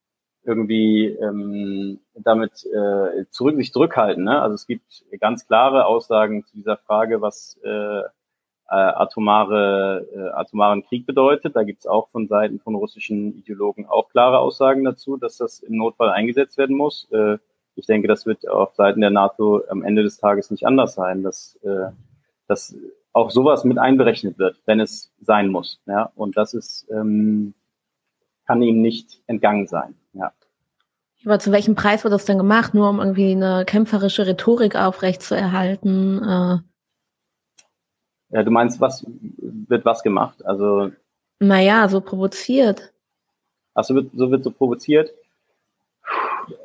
irgendwie 0.43 1.07
ähm, 1.07 1.99
damit 2.13 2.65
äh, 2.65 3.25
zurück 3.31 3.55
sich 3.57 3.73
zurückhalten. 3.73 4.23
Ne? 4.23 4.41
Also 4.41 4.55
es 4.55 4.67
gibt 4.67 5.03
ganz 5.19 5.47
klare 5.47 5.85
Aussagen 5.85 6.45
zu 6.45 6.55
dieser 6.55 6.77
Frage, 6.77 7.21
was 7.21 7.59
äh, 7.63 8.01
äh, 8.69 8.75
atomare, 8.75 10.07
äh, 10.13 10.29
atomaren 10.33 10.83
Krieg 10.83 11.05
bedeutet. 11.05 11.55
Da 11.55 11.63
gibt 11.63 11.79
es 11.79 11.87
auch 11.87 12.09
von 12.09 12.27
Seiten 12.27 12.59
von 12.59 12.75
russischen 12.75 13.35
Ideologen 13.37 13.85
auch 13.85 14.09
klare 14.09 14.39
Aussagen 14.39 14.83
dazu, 14.83 15.17
dass 15.17 15.37
das 15.37 15.59
im 15.59 15.77
Notfall 15.77 16.09
eingesetzt 16.09 16.57
werden 16.57 16.75
muss. 16.75 17.07
Äh, 17.11 17.37
ich 17.75 17.85
denke, 17.85 18.07
das 18.07 18.25
wird 18.25 18.47
auf 18.47 18.73
Seiten 18.75 19.01
der 19.01 19.09
NATO 19.09 19.63
am 19.69 19.83
Ende 19.83 20.03
des 20.03 20.17
Tages 20.17 20.49
nicht 20.49 20.65
anders 20.65 20.95
sein, 20.95 21.23
dass, 21.23 21.59
äh, 21.63 21.91
dass 22.47 22.75
auch 23.15 23.31
sowas 23.31 23.63
mit 23.63 23.77
einberechnet 23.77 24.37
wird, 24.37 24.59
wenn 24.65 24.81
es 24.81 25.13
sein 25.21 25.47
muss. 25.47 25.79
Ja, 25.85 26.11
und 26.15 26.35
das 26.35 26.53
ist 26.53 26.85
ähm, 26.91 27.53
kann 28.45 28.61
ihm 28.61 28.81
nicht 28.81 29.21
entgangen 29.25 29.67
sein. 29.67 29.95
Ja. 30.13 30.33
Aber 31.23 31.39
zu 31.39 31.53
welchem 31.53 31.75
Preis 31.75 32.03
wird 32.03 32.13
das 32.13 32.25
denn 32.25 32.37
gemacht? 32.37 32.73
Nur 32.73 32.89
um 32.89 32.99
irgendwie 32.99 33.31
eine 33.31 33.63
kämpferische 33.65 34.27
Rhetorik 34.27 34.75
aufrechtzuerhalten? 34.75 36.21
Äh 36.21 36.57
ja, 38.35 38.43
du 38.43 38.51
meinst, 38.51 38.81
was 38.81 39.05
wird 39.07 39.85
was 39.85 40.03
gemacht? 40.03 40.45
Also 40.45 40.91
naja, 41.39 41.87
so 41.87 42.01
provoziert. 42.01 42.91
Ach, 43.75 43.85
so 43.85 43.95
wird 43.95 44.11
so, 44.13 44.29
wird 44.29 44.43
so 44.43 44.51
provoziert. 44.51 45.11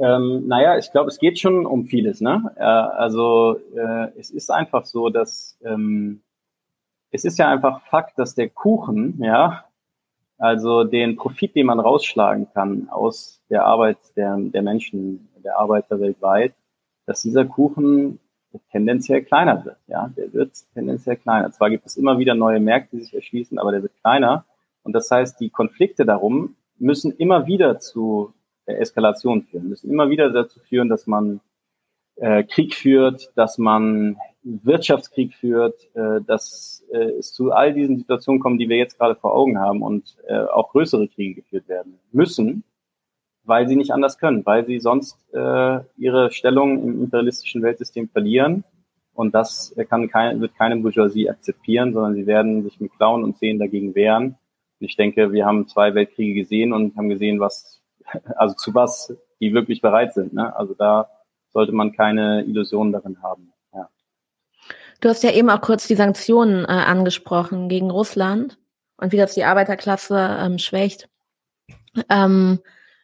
Ähm, 0.01 0.49
naja, 0.49 0.77
ich 0.79 0.91
glaube, 0.91 1.09
es 1.09 1.19
geht 1.19 1.39
schon 1.39 1.65
um 1.65 1.85
vieles. 1.85 2.21
Ne? 2.21 2.53
Äh, 2.57 2.63
also 2.63 3.61
äh, 3.75 4.09
es 4.19 4.31
ist 4.31 4.51
einfach 4.51 4.85
so, 4.85 5.11
dass 5.11 5.57
ähm, 5.65 6.23
es 7.11 7.25
ist 7.25 7.39
ja 7.39 7.49
einfach 7.49 7.83
Fakt, 7.83 8.19
dass 8.19 8.35
der 8.35 8.49
Kuchen, 8.49 9.23
ja, 9.23 9.65
also 10.39 10.85
den 10.85 11.17
Profit, 11.17 11.55
den 11.55 11.67
man 11.67 11.81
rausschlagen 11.81 12.49
kann 12.55 12.89
aus 12.89 13.43
der 13.51 13.65
Arbeit 13.67 13.99
der, 14.17 14.37
der 14.39 14.63
Menschen, 14.63 15.29
der 15.45 15.59
Arbeiter 15.59 16.01
weltweit, 16.01 16.55
dass 17.07 17.23
dieser 17.23 17.45
Kuchen 17.45 18.21
tendenziell 18.73 19.23
kleiner 19.23 19.65
wird. 19.65 19.77
Ja, 19.87 20.09
der 20.17 20.33
wird 20.33 20.53
tendenziell 20.75 21.17
kleiner. 21.17 21.51
Zwar 21.53 21.71
gibt 21.71 21.87
es 21.87 21.97
immer 21.97 22.19
wieder 22.19 22.35
neue 22.35 22.61
Märkte, 22.61 22.97
die 22.97 23.03
sich 23.03 23.15
erschließen, 23.15 23.59
aber 23.59 23.73
der 23.73 23.83
wird 23.83 23.93
kleiner. 24.01 24.45
Und 24.83 24.93
das 24.95 25.11
heißt, 25.11 25.39
die 25.41 25.51
Konflikte 25.51 26.05
darum 26.05 26.57
müssen 26.79 27.13
immer 27.13 27.47
wieder 27.47 27.79
zu 27.79 28.33
Eskalation 28.65 29.43
führen, 29.43 29.69
müssen 29.69 29.91
immer 29.91 30.11
wieder 30.11 30.31
dazu 30.31 30.61
führen, 30.61 30.89
dass 30.89 31.07
man 31.07 31.41
äh, 32.17 32.45
Krieg 32.45 32.75
führt, 32.75 33.31
dass 33.35 33.59
man 33.59 34.17
Wirtschaftskrieg 34.43 35.34
führt, 35.34 35.88
äh, 35.95 36.20
dass 36.26 36.84
äh, 36.93 37.18
es 37.18 37.32
zu 37.32 37.53
all 37.53 37.74
diesen 37.74 37.99
Situationen 37.99 38.41
kommt, 38.41 38.61
die 38.61 38.68
wir 38.68 38.76
jetzt 38.76 38.99
gerade 38.99 39.14
vor 39.14 39.34
Augen 39.34 39.59
haben 39.59 39.82
und 39.82 40.16
äh, 40.26 40.38
auch 40.38 40.70
größere 40.70 41.09
Kriege 41.09 41.43
geführt 41.43 41.68
werden 41.68 41.99
müssen, 42.12 42.64
weil 43.45 43.68
sie 43.68 43.76
nicht 43.76 43.93
anders 43.93 44.18
können, 44.18 44.45
weil 44.47 44.64
sie 44.64 44.78
sonst 44.80 45.18
äh, 45.34 45.80
ihre 45.97 46.32
Stellung 46.32 46.82
im 46.82 47.03
imperialistischen 47.03 47.62
Weltsystem 47.62 48.09
verlieren. 48.09 48.64
Und 49.12 49.34
das 49.34 49.74
kann 49.91 50.09
kein, 50.09 50.41
wird 50.41 50.57
keine 50.57 50.76
Bourgeoisie 50.76 51.28
akzeptieren, 51.28 51.93
sondern 51.93 52.14
sie 52.14 52.26
werden 52.26 52.62
sich 52.62 52.80
mit 52.80 52.93
Klauen 52.97 53.24
und 53.24 53.36
Zehen 53.36 53.59
dagegen 53.59 53.95
wehren. 53.95 54.38
Und 54.80 54.86
ich 54.86 54.97
denke, 54.97 55.32
wir 55.32 55.45
haben 55.45 55.66
zwei 55.66 55.95
Weltkriege 55.95 56.32
gesehen 56.41 56.72
und 56.72 56.97
haben 56.97 57.11
gesehen, 57.11 57.41
was, 57.41 57.82
also 58.36 58.55
zu 58.55 58.74
was 58.74 59.14
die 59.41 59.53
wirklich 59.53 59.80
bereit 59.80 60.14
sind. 60.14 60.32
Ne? 60.32 60.55
Also 60.57 60.74
da 60.74 61.11
sollte 61.49 61.72
man 61.72 61.93
keine 61.93 62.45
Illusionen 62.45 62.93
darin 62.93 63.22
haben. 63.22 63.53
Du 65.01 65.09
hast 65.09 65.23
ja 65.23 65.33
eben 65.33 65.49
auch 65.51 65.63
kurz 65.63 65.87
die 65.87 65.95
Sanktionen 65.95 66.65
äh, 66.65 66.69
angesprochen 66.69 67.69
gegen 67.69 67.91
Russland 67.91 68.59
und 68.99 69.13
wie 69.13 69.17
das 69.17 69.35
die 69.35 69.45
Arbeiterklasse 69.45 70.39
ähm, 70.41 70.59
schwächt. 70.59 71.09
Ähm, 72.09 72.61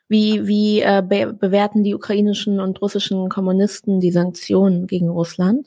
wie 0.08 0.46
wie 0.46 0.80
äh, 0.82 1.02
be 1.06 1.32
bewerten 1.32 1.82
die 1.82 1.94
ukrainischen 1.94 2.60
und 2.60 2.80
russischen 2.80 3.28
Kommunisten 3.28 4.00
die 4.00 4.12
Sanktionen 4.12 4.86
gegen 4.86 5.08
Russland? 5.08 5.66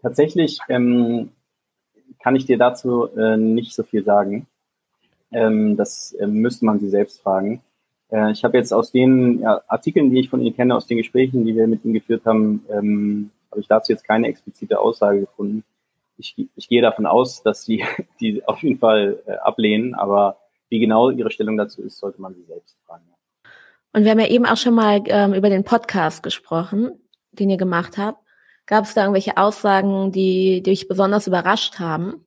Tatsächlich 0.00 0.58
ähm, 0.68 1.30
kann 2.22 2.36
ich 2.36 2.46
dir 2.46 2.56
dazu 2.56 3.08
äh, 3.16 3.36
nicht 3.36 3.74
so 3.74 3.82
viel 3.82 4.04
sagen. 4.04 4.46
Ähm, 5.32 5.76
das 5.76 6.12
äh, 6.12 6.26
müsste 6.26 6.64
man 6.64 6.78
sie 6.78 6.88
selbst 6.88 7.20
fragen. 7.20 7.60
Äh, 8.10 8.30
ich 8.30 8.44
habe 8.44 8.56
jetzt 8.56 8.72
aus 8.72 8.92
den 8.92 9.40
ja, 9.40 9.60
Artikeln, 9.66 10.10
die 10.10 10.20
ich 10.20 10.30
von 10.30 10.40
Ihnen 10.40 10.56
kenne, 10.56 10.74
aus 10.74 10.86
den 10.86 10.96
Gesprächen, 10.96 11.44
die 11.44 11.54
wir 11.54 11.66
mit 11.66 11.84
Ihnen 11.84 11.94
geführt 11.94 12.24
haben, 12.24 12.64
ähm, 12.70 13.30
habe 13.58 13.62
ich 13.62 13.68
dazu 13.68 13.92
jetzt 13.92 14.06
keine 14.06 14.28
explizite 14.28 14.78
Aussage 14.78 15.20
gefunden. 15.20 15.64
Ich, 16.16 16.36
ich 16.54 16.68
gehe 16.68 16.82
davon 16.82 17.06
aus, 17.06 17.42
dass 17.42 17.64
Sie 17.64 17.84
die 18.20 18.46
auf 18.46 18.62
jeden 18.62 18.78
Fall 18.78 19.20
äh, 19.26 19.32
ablehnen, 19.32 19.94
aber 19.94 20.38
wie 20.68 20.78
genau 20.78 21.10
Ihre 21.10 21.30
Stellung 21.30 21.56
dazu 21.56 21.82
ist, 21.82 21.98
sollte 21.98 22.20
man 22.20 22.34
Sie 22.34 22.44
selbst 22.44 22.76
fragen. 22.86 23.02
Und 23.92 24.04
wir 24.04 24.12
haben 24.12 24.20
ja 24.20 24.28
eben 24.28 24.46
auch 24.46 24.56
schon 24.56 24.74
mal 24.74 25.02
ähm, 25.06 25.34
über 25.34 25.48
den 25.48 25.64
Podcast 25.64 26.22
gesprochen, 26.22 27.00
den 27.32 27.50
ihr 27.50 27.56
gemacht 27.56 27.98
habt. 27.98 28.22
Gab 28.66 28.84
es 28.84 28.94
da 28.94 29.02
irgendwelche 29.02 29.36
Aussagen, 29.38 30.12
die, 30.12 30.62
die 30.62 30.70
dich 30.70 30.88
besonders 30.88 31.26
überrascht 31.26 31.80
haben? 31.80 32.26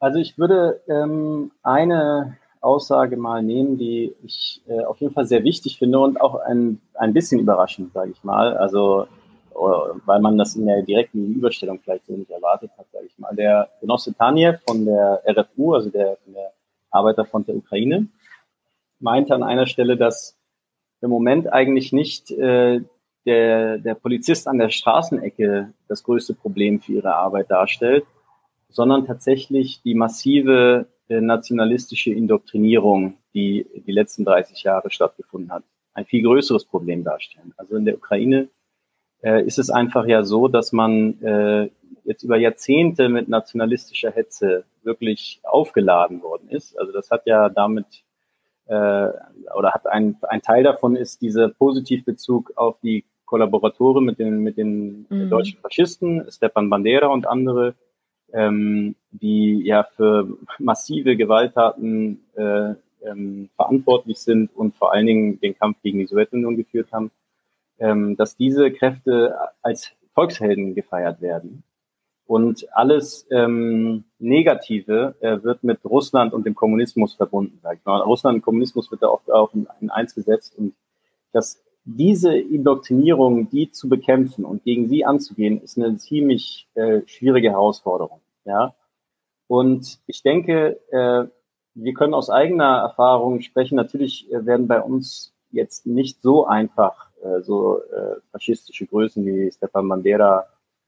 Also 0.00 0.18
ich 0.18 0.36
würde 0.36 0.82
ähm, 0.88 1.52
eine 1.62 2.36
Aussage 2.60 3.16
mal 3.16 3.42
nehmen, 3.42 3.78
die 3.78 4.14
ich 4.22 4.62
äh, 4.66 4.84
auf 4.84 5.00
jeden 5.00 5.14
Fall 5.14 5.26
sehr 5.26 5.44
wichtig 5.44 5.78
finde 5.78 6.00
und 6.00 6.20
auch 6.20 6.34
ein, 6.34 6.80
ein 6.94 7.14
bisschen 7.14 7.40
überraschend, 7.40 7.92
sage 7.92 8.10
ich 8.10 8.24
mal. 8.24 8.56
Also, 8.56 9.06
weil 9.54 10.20
man 10.20 10.36
das 10.36 10.56
in 10.56 10.66
der 10.66 10.82
direkten 10.82 11.34
Überstellung 11.34 11.80
vielleicht 11.80 12.06
so 12.06 12.12
nicht 12.14 12.30
erwartet 12.30 12.70
hat, 12.76 12.86
sage 12.92 13.06
ich 13.06 13.18
mal. 13.18 13.34
Der 13.34 13.68
Genosse 13.80 14.14
Taniev 14.14 14.60
von 14.66 14.84
der 14.84 15.22
RFU, 15.26 15.74
also 15.74 15.90
der, 15.90 16.18
der 16.26 16.52
Arbeiterfront 16.90 17.48
der 17.48 17.56
Ukraine, 17.56 18.08
meinte 19.00 19.34
an 19.34 19.42
einer 19.42 19.66
Stelle, 19.66 19.96
dass 19.96 20.36
im 21.00 21.10
Moment 21.10 21.52
eigentlich 21.52 21.92
nicht 21.92 22.30
äh, 22.30 22.80
der, 23.26 23.78
der 23.78 23.94
Polizist 23.94 24.48
an 24.48 24.58
der 24.58 24.70
Straßenecke 24.70 25.72
das 25.88 26.02
größte 26.02 26.34
Problem 26.34 26.80
für 26.80 26.92
ihre 26.92 27.14
Arbeit 27.14 27.50
darstellt, 27.50 28.04
sondern 28.68 29.06
tatsächlich 29.06 29.82
die 29.82 29.94
massive 29.94 30.86
äh, 31.08 31.20
nationalistische 31.20 32.10
Indoktrinierung, 32.12 33.18
die 33.34 33.66
die 33.86 33.92
letzten 33.92 34.24
30 34.24 34.62
Jahre 34.62 34.90
stattgefunden 34.90 35.52
hat, 35.52 35.64
ein 35.92 36.06
viel 36.06 36.22
größeres 36.22 36.64
Problem 36.64 37.04
darstellen. 37.04 37.52
Also 37.56 37.76
in 37.76 37.84
der 37.84 37.96
Ukraine 37.96 38.48
äh, 39.24 39.42
ist 39.44 39.58
es 39.58 39.70
einfach 39.70 40.06
ja 40.06 40.22
so, 40.22 40.48
dass 40.48 40.72
man 40.72 41.20
äh, 41.22 41.70
jetzt 42.04 42.22
über 42.22 42.36
Jahrzehnte 42.36 43.08
mit 43.08 43.28
nationalistischer 43.28 44.10
Hetze 44.10 44.64
wirklich 44.82 45.40
aufgeladen 45.42 46.22
worden 46.22 46.50
ist. 46.50 46.78
Also 46.78 46.92
das 46.92 47.10
hat 47.10 47.26
ja 47.26 47.48
damit 47.48 47.86
äh, 48.66 49.08
oder 49.56 49.72
hat 49.72 49.86
ein, 49.86 50.16
ein 50.22 50.42
Teil 50.42 50.62
davon 50.62 50.96
ist 50.96 51.22
dieser 51.22 51.48
Positivbezug 51.48 52.52
auf 52.56 52.78
die 52.80 53.04
Kollaboratoren 53.24 54.04
mit 54.04 54.18
den, 54.18 54.40
mit 54.40 54.58
den 54.58 55.06
mhm. 55.08 55.30
deutschen 55.30 55.58
Faschisten, 55.60 56.30
Stepan 56.30 56.68
Bandera 56.68 57.06
und 57.06 57.26
andere, 57.26 57.74
ähm, 58.32 58.94
die 59.10 59.62
ja 59.64 59.84
für 59.96 60.28
massive 60.58 61.16
Gewalttaten 61.16 62.20
äh, 62.36 62.74
ähm, 63.02 63.48
verantwortlich 63.56 64.18
sind 64.18 64.54
und 64.54 64.76
vor 64.76 64.92
allen 64.92 65.06
Dingen 65.06 65.40
den 65.40 65.56
Kampf 65.56 65.78
gegen 65.82 65.98
die 65.98 66.06
Sowjetunion 66.06 66.56
geführt 66.56 66.92
haben, 66.92 67.10
ähm, 67.78 68.16
dass 68.16 68.36
diese 68.36 68.70
Kräfte 68.70 69.36
als 69.62 69.92
Volkshelden 70.14 70.74
gefeiert 70.74 71.20
werden. 71.20 71.64
Und 72.26 72.66
alles 72.74 73.26
ähm, 73.30 74.04
Negative 74.18 75.14
äh, 75.20 75.42
wird 75.42 75.62
mit 75.62 75.84
Russland 75.84 76.32
und 76.32 76.46
dem 76.46 76.54
Kommunismus 76.54 77.14
verbunden. 77.14 77.60
Ich. 77.74 77.86
Russland 77.86 78.36
und 78.36 78.42
Kommunismus 78.42 78.90
wird 78.90 79.02
da 79.02 79.08
oft 79.08 79.30
auch 79.30 79.52
in, 79.52 79.66
in 79.80 79.90
eins 79.90 80.14
gesetzt. 80.14 80.56
Und 80.56 80.74
dass 81.32 81.62
diese 81.84 82.34
Indoktrinierung, 82.34 83.50
die 83.50 83.70
zu 83.70 83.90
bekämpfen 83.90 84.46
und 84.46 84.64
gegen 84.64 84.88
sie 84.88 85.04
anzugehen, 85.04 85.60
ist 85.60 85.76
eine 85.76 85.96
ziemlich 85.96 86.66
äh, 86.74 87.02
schwierige 87.06 87.50
Herausforderung. 87.50 88.20
Ja. 88.46 88.74
Und 89.46 89.98
ich 90.06 90.22
denke, 90.22 90.80
äh, 90.90 91.26
wir 91.74 91.94
können 91.94 92.14
aus 92.14 92.30
eigener 92.30 92.78
Erfahrung 92.78 93.42
sprechen. 93.42 93.76
Natürlich 93.76 94.32
äh, 94.32 94.46
werden 94.46 94.66
bei 94.66 94.80
uns 94.80 95.34
jetzt 95.50 95.86
nicht 95.86 96.22
so 96.22 96.46
einfach 96.46 97.10
äh, 97.24 97.42
so 97.42 97.78
äh, 97.78 98.16
faschistische 98.30 98.86
Größen 98.86 99.24
wie 99.24 99.50
Stepan 99.50 99.88
Bandera 99.88 100.46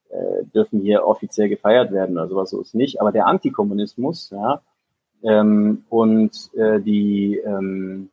äh, 0.09 0.45
dürfen 0.55 0.81
hier 0.81 1.07
offiziell 1.07 1.49
gefeiert 1.49 1.93
werden 1.93 2.17
oder 2.17 2.29
sowas 2.29 2.51
so 2.51 2.61
ist 2.61 2.75
nicht. 2.75 3.01
Aber 3.01 3.13
der 3.13 3.27
Antikommunismus, 3.27 4.31
ja, 4.31 4.63
ähm, 5.23 5.85
und 5.89 6.51
äh, 6.55 6.81
die 6.81 7.39
ähm, 7.39 8.11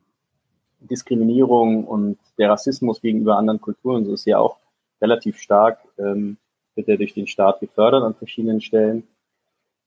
Diskriminierung 0.80 1.86
und 1.86 2.17
der 2.38 2.49
Rassismus 2.49 3.01
gegenüber 3.01 3.38
anderen 3.38 3.61
Kulturen, 3.61 4.05
so 4.05 4.13
ist 4.13 4.26
ja 4.26 4.39
auch 4.39 4.57
relativ 5.01 5.38
stark, 5.38 5.80
ähm, 5.97 6.38
wird 6.76 6.88
ja 6.88 6.97
durch 6.97 7.13
den 7.13 7.28
Staat 7.28 7.59
gefördert 7.59 8.03
an 8.03 8.15
verschiedenen 8.15 8.61
Stellen. 8.61 9.03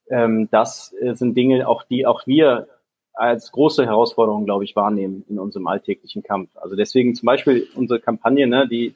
Ähm, 0.09 0.49
das 0.51 0.95
äh, 1.01 1.15
sind 1.15 1.37
Dinge, 1.37 1.67
auch 1.69 1.83
die 1.83 2.07
auch 2.07 2.27
wir 2.27 2.69
als 3.17 3.51
große 3.51 3.85
Herausforderung, 3.85 4.45
glaube 4.45 4.65
ich, 4.65 4.77
wahrnehmen 4.77 5.25
in 5.29 5.39
unserem 5.39 5.67
alltäglichen 5.67 6.23
Kampf. 6.23 6.51
Also 6.57 6.77
deswegen 6.77 7.15
zum 7.15 7.27
Beispiel 7.27 7.67
unsere 7.75 7.99
Kampagne, 7.99 8.47
ne, 8.47 8.69
die 8.69 8.95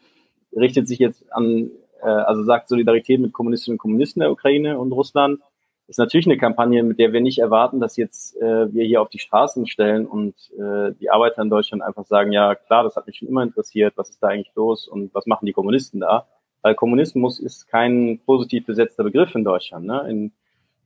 richtet 0.54 0.86
sich 0.86 0.98
jetzt 0.98 1.32
an 1.32 1.70
äh, 2.02 2.06
also 2.06 2.44
sagt 2.44 2.68
Solidarität 2.68 3.20
mit 3.20 3.32
Kommunistinnen 3.32 3.74
und 3.74 3.78
Kommunisten 3.78 4.20
der 4.20 4.30
Ukraine 4.30 4.78
und 4.78 4.92
Russland, 4.92 5.40
ist 5.88 5.98
natürlich 5.98 6.26
eine 6.26 6.38
Kampagne, 6.38 6.84
mit 6.84 7.00
der 7.00 7.12
wir 7.12 7.20
nicht 7.20 7.40
erwarten, 7.40 7.80
dass 7.80 7.96
jetzt 7.96 8.40
äh, 8.40 8.72
wir 8.72 8.84
hier 8.84 9.02
auf 9.02 9.08
die 9.08 9.18
Straßen 9.18 9.66
stellen 9.66 10.06
und 10.06 10.34
äh, 10.56 10.92
die 11.00 11.10
Arbeiter 11.10 11.42
in 11.42 11.50
Deutschland 11.50 11.82
einfach 11.82 12.04
sagen, 12.04 12.30
ja 12.30 12.54
klar, 12.54 12.84
das 12.84 12.94
hat 12.94 13.08
mich 13.08 13.16
schon 13.16 13.26
immer 13.26 13.42
interessiert, 13.42 13.94
was 13.96 14.10
ist 14.10 14.22
da 14.22 14.28
eigentlich 14.28 14.54
los 14.54 14.86
und 14.86 15.12
was 15.14 15.26
machen 15.26 15.46
die 15.46 15.52
Kommunisten 15.52 15.98
da? 15.98 16.28
Weil 16.62 16.76
Kommunismus 16.76 17.40
ist 17.40 17.66
kein 17.66 18.20
positiv 18.24 18.66
besetzter 18.66 19.02
Begriff 19.02 19.34
in 19.34 19.42
Deutschland. 19.42 19.86
Ne? 19.86 20.06
In, 20.08 20.32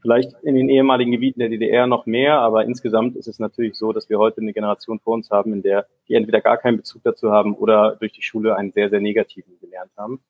vielleicht 0.04 0.34
in 0.42 0.54
den 0.54 0.68
ehemaligen 0.68 1.12
Gebieten 1.12 1.40
der 1.40 1.48
DDR 1.48 1.86
noch 1.86 2.04
mehr, 2.04 2.38
aber 2.40 2.66
insgesamt 2.66 3.16
ist 3.16 3.26
es 3.26 3.38
natürlich 3.38 3.74
so, 3.74 3.90
dass 3.94 4.10
wir 4.10 4.18
heute 4.18 4.42
eine 4.42 4.52
Generation 4.52 5.00
vor 5.00 5.14
uns 5.14 5.30
haben, 5.30 5.54
in 5.54 5.62
der 5.62 5.86
die 6.08 6.14
entweder 6.14 6.42
gar 6.42 6.58
keinen 6.58 6.76
Bezug 6.76 7.02
dazu 7.04 7.32
haben 7.32 7.54
oder 7.54 7.96
durch 7.96 8.12
die 8.12 8.20
Schule 8.20 8.54
einen 8.54 8.70
sehr, 8.70 8.90
sehr 8.90 9.00
negativen 9.00 9.58
gelernt 9.60 9.92
haben. 9.96 10.20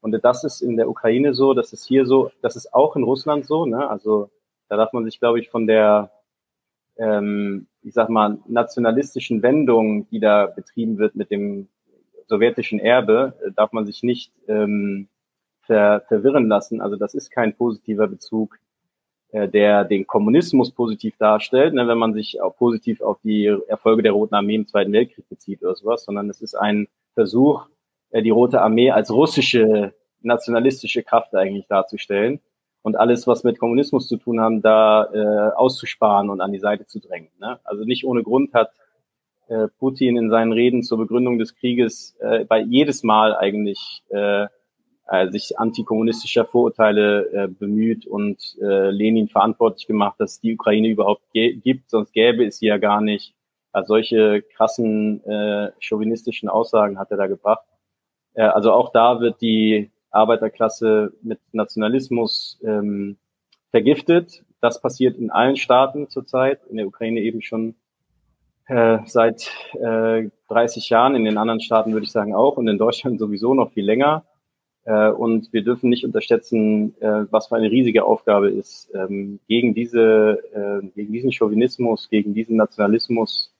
Und 0.00 0.12
das 0.22 0.44
ist 0.44 0.60
in 0.60 0.76
der 0.76 0.88
Ukraine 0.88 1.34
so, 1.34 1.52
das 1.52 1.72
ist 1.72 1.84
hier 1.84 2.06
so, 2.06 2.30
das 2.42 2.54
ist 2.54 2.72
auch 2.72 2.94
in 2.94 3.02
Russland 3.02 3.44
so. 3.44 3.66
Ne? 3.66 3.90
Also 3.90 4.30
da 4.68 4.76
darf 4.76 4.92
man 4.92 5.04
sich, 5.04 5.18
glaube 5.18 5.40
ich, 5.40 5.50
von 5.50 5.66
der, 5.66 6.12
ähm, 6.96 7.66
ich 7.82 7.92
sag 7.92 8.10
mal, 8.10 8.38
nationalistischen 8.46 9.42
Wendung, 9.42 10.08
die 10.10 10.20
da 10.20 10.46
betrieben 10.46 10.98
wird 10.98 11.16
mit 11.16 11.32
dem 11.32 11.66
sowjetischen 12.28 12.78
Erbe, 12.78 13.34
äh, 13.44 13.50
darf 13.50 13.72
man 13.72 13.84
sich 13.84 14.04
nicht 14.04 14.32
ähm, 14.46 15.08
ver 15.62 16.04
verwirren 16.06 16.46
lassen. 16.46 16.80
Also 16.80 16.94
das 16.94 17.14
ist 17.14 17.30
kein 17.30 17.56
positiver 17.56 18.06
Bezug, 18.06 18.60
der 19.34 19.84
den 19.84 20.06
Kommunismus 20.06 20.70
positiv 20.70 21.16
darstellt, 21.18 21.74
ne, 21.74 21.88
wenn 21.88 21.98
man 21.98 22.14
sich 22.14 22.40
auch 22.40 22.56
positiv 22.56 23.00
auf 23.00 23.18
die 23.24 23.46
Erfolge 23.66 24.02
der 24.02 24.12
Roten 24.12 24.34
Armee 24.34 24.54
im 24.54 24.66
Zweiten 24.66 24.92
Weltkrieg 24.92 25.28
bezieht 25.28 25.62
oder 25.62 25.74
sowas, 25.74 26.04
sondern 26.04 26.30
es 26.30 26.40
ist 26.40 26.54
ein 26.54 26.86
Versuch, 27.14 27.66
äh, 28.10 28.22
die 28.22 28.30
Rote 28.30 28.62
Armee 28.62 28.90
als 28.92 29.10
russische 29.10 29.92
nationalistische 30.22 31.02
Kraft 31.02 31.34
eigentlich 31.34 31.66
darzustellen 31.66 32.40
und 32.82 32.96
alles, 32.96 33.26
was 33.26 33.44
mit 33.44 33.58
Kommunismus 33.58 34.08
zu 34.08 34.16
tun 34.16 34.40
haben, 34.40 34.62
da 34.62 35.08
äh, 35.12 35.54
auszusparen 35.54 36.30
und 36.30 36.40
an 36.40 36.52
die 36.52 36.58
Seite 36.58 36.86
zu 36.86 37.00
drängen. 37.00 37.30
Ne? 37.40 37.58
Also 37.64 37.84
nicht 37.84 38.04
ohne 38.04 38.22
Grund 38.22 38.54
hat 38.54 38.70
äh, 39.48 39.68
Putin 39.78 40.16
in 40.16 40.30
seinen 40.30 40.52
Reden 40.52 40.82
zur 40.82 40.98
Begründung 40.98 41.38
des 41.38 41.54
Krieges 41.56 42.16
äh, 42.20 42.44
bei 42.44 42.60
jedes 42.60 43.02
Mal 43.02 43.34
eigentlich 43.34 44.02
äh, 44.10 44.46
äh, 45.08 45.30
sich 45.30 45.58
antikommunistischer 45.58 46.44
Vorurteile 46.44 47.30
äh, 47.32 47.48
bemüht 47.48 48.06
und 48.06 48.56
äh, 48.60 48.90
Lenin 48.90 49.28
verantwortlich 49.28 49.86
gemacht, 49.86 50.16
dass 50.18 50.32
es 50.32 50.40
die 50.40 50.54
Ukraine 50.54 50.88
überhaupt 50.88 51.24
gibt, 51.32 51.90
sonst 51.90 52.12
gäbe 52.12 52.44
es 52.44 52.58
sie 52.58 52.66
ja 52.66 52.78
gar 52.78 53.00
nicht. 53.00 53.34
Also 53.72 53.88
solche 53.88 54.42
krassen 54.56 55.24
äh, 55.24 55.72
chauvinistischen 55.80 56.48
Aussagen 56.48 56.98
hat 56.98 57.10
er 57.10 57.16
da 57.16 57.26
gebracht. 57.26 57.66
Äh, 58.34 58.42
also 58.42 58.72
auch 58.72 58.92
da 58.92 59.20
wird 59.20 59.40
die 59.40 59.90
Arbeiterklasse 60.10 61.12
mit 61.22 61.40
Nationalismus 61.52 62.60
ähm, 62.64 63.16
vergiftet. 63.70 64.44
Das 64.60 64.80
passiert 64.80 65.18
in 65.18 65.30
allen 65.30 65.56
Staaten 65.56 66.08
zurzeit, 66.08 66.60
in 66.70 66.76
der 66.76 66.86
Ukraine 66.86 67.20
eben 67.20 67.42
schon 67.42 67.74
äh, 68.66 68.98
seit 69.06 69.50
äh, 69.74 70.30
30 70.48 70.88
Jahren, 70.88 71.16
in 71.16 71.24
den 71.24 71.36
anderen 71.36 71.60
Staaten 71.60 71.92
würde 71.92 72.04
ich 72.04 72.12
sagen 72.12 72.34
auch 72.34 72.56
und 72.56 72.68
in 72.68 72.78
Deutschland 72.78 73.18
sowieso 73.18 73.54
noch 73.54 73.72
viel 73.72 73.84
länger. 73.84 74.24
Äh, 74.84 75.10
und 75.10 75.52
wir 75.52 75.62
dürfen 75.62 75.90
nicht 75.90 76.04
unterschätzen, 76.04 76.94
äh, 77.00 77.24
was 77.30 77.48
für 77.48 77.56
eine 77.56 77.70
riesige 77.70 78.04
Aufgabe 78.04 78.50
ist, 78.50 78.90
ähm, 78.94 79.40
gegen 79.48 79.74
diese, 79.74 80.42
äh, 80.52 80.86
gegen 80.94 81.12
diesen 81.12 81.32
Chauvinismus, 81.32 82.08
gegen 82.10 82.34
diesen 82.34 82.56
Nationalismus 82.56 83.50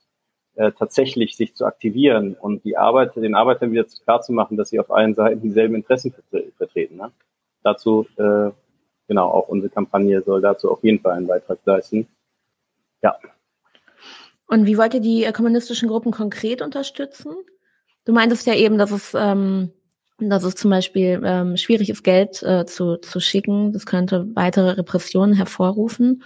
tatsächlich 0.79 1.35
sich 1.35 1.53
zu 1.57 1.65
aktivieren 1.65 2.35
und 2.35 2.65
die 2.65 2.77
Arbeit, 2.77 3.17
den 3.17 3.35
Arbeitern 3.35 3.73
wieder 3.73 3.87
klar 4.05 4.23
zu 4.23 4.33
machen, 4.33 4.57
dass 4.57 4.69
sie 4.69 4.79
auf 4.79 4.89
allen 4.93 5.13
Seiten 5.13 5.43
dieselben 5.43 5.75
Interessen 5.75 6.15
vertreten. 6.57 6.95
Ne? 6.95 7.11
Dazu, 7.65 8.07
äh, 8.19 8.53
genau, 9.09 9.31
auch 9.31 9.49
unsere 9.49 9.69
Kampagne 9.73 10.23
soll 10.23 10.41
dazu 10.41 10.71
auf 10.71 10.85
jeden 10.85 11.01
Fall 11.01 11.17
einen 11.17 11.27
Beitrag 11.27 11.59
leisten. 11.65 12.07
Ja. 13.03 13.17
Und 14.47 14.67
wie 14.67 14.79
wollt 14.79 14.95
ihr 14.95 15.01
die 15.01 15.29
kommunistischen 15.33 15.89
Gruppen 15.89 16.13
konkret 16.13 16.63
unterstützen? 16.63 17.35
Du 18.05 18.13
meintest 18.13 18.47
ja 18.47 18.55
eben, 18.55 18.79
dass 18.79 18.93
es, 18.93 19.13
ähm, 19.19 19.73
dass 20.19 20.45
es 20.45 20.55
zum 20.55 20.71
Beispiel 20.71 21.21
ähm, 21.25 21.57
schwierig 21.57 21.91
ist, 21.91 22.05
Geld 22.05 22.43
äh, 22.43 22.67
zu, 22.67 22.97
zu 22.99 23.21
schicken. 23.21 23.73
Das 23.73 23.87
könnte 23.87 24.29
weitere 24.35 24.71
Repressionen 24.71 25.35
hervorrufen. 25.35 26.23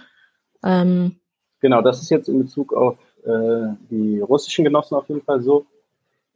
Ähm, 0.63 1.19
genau, 1.59 1.81
das 1.81 2.01
ist 2.01 2.09
jetzt 2.09 2.29
in 2.29 2.39
Bezug 2.39 2.73
auf 2.73 2.97
äh, 3.25 3.73
die 3.89 4.19
russischen 4.19 4.63
Genossen 4.63 4.95
auf 4.95 5.07
jeden 5.09 5.21
Fall 5.21 5.41
so. 5.41 5.65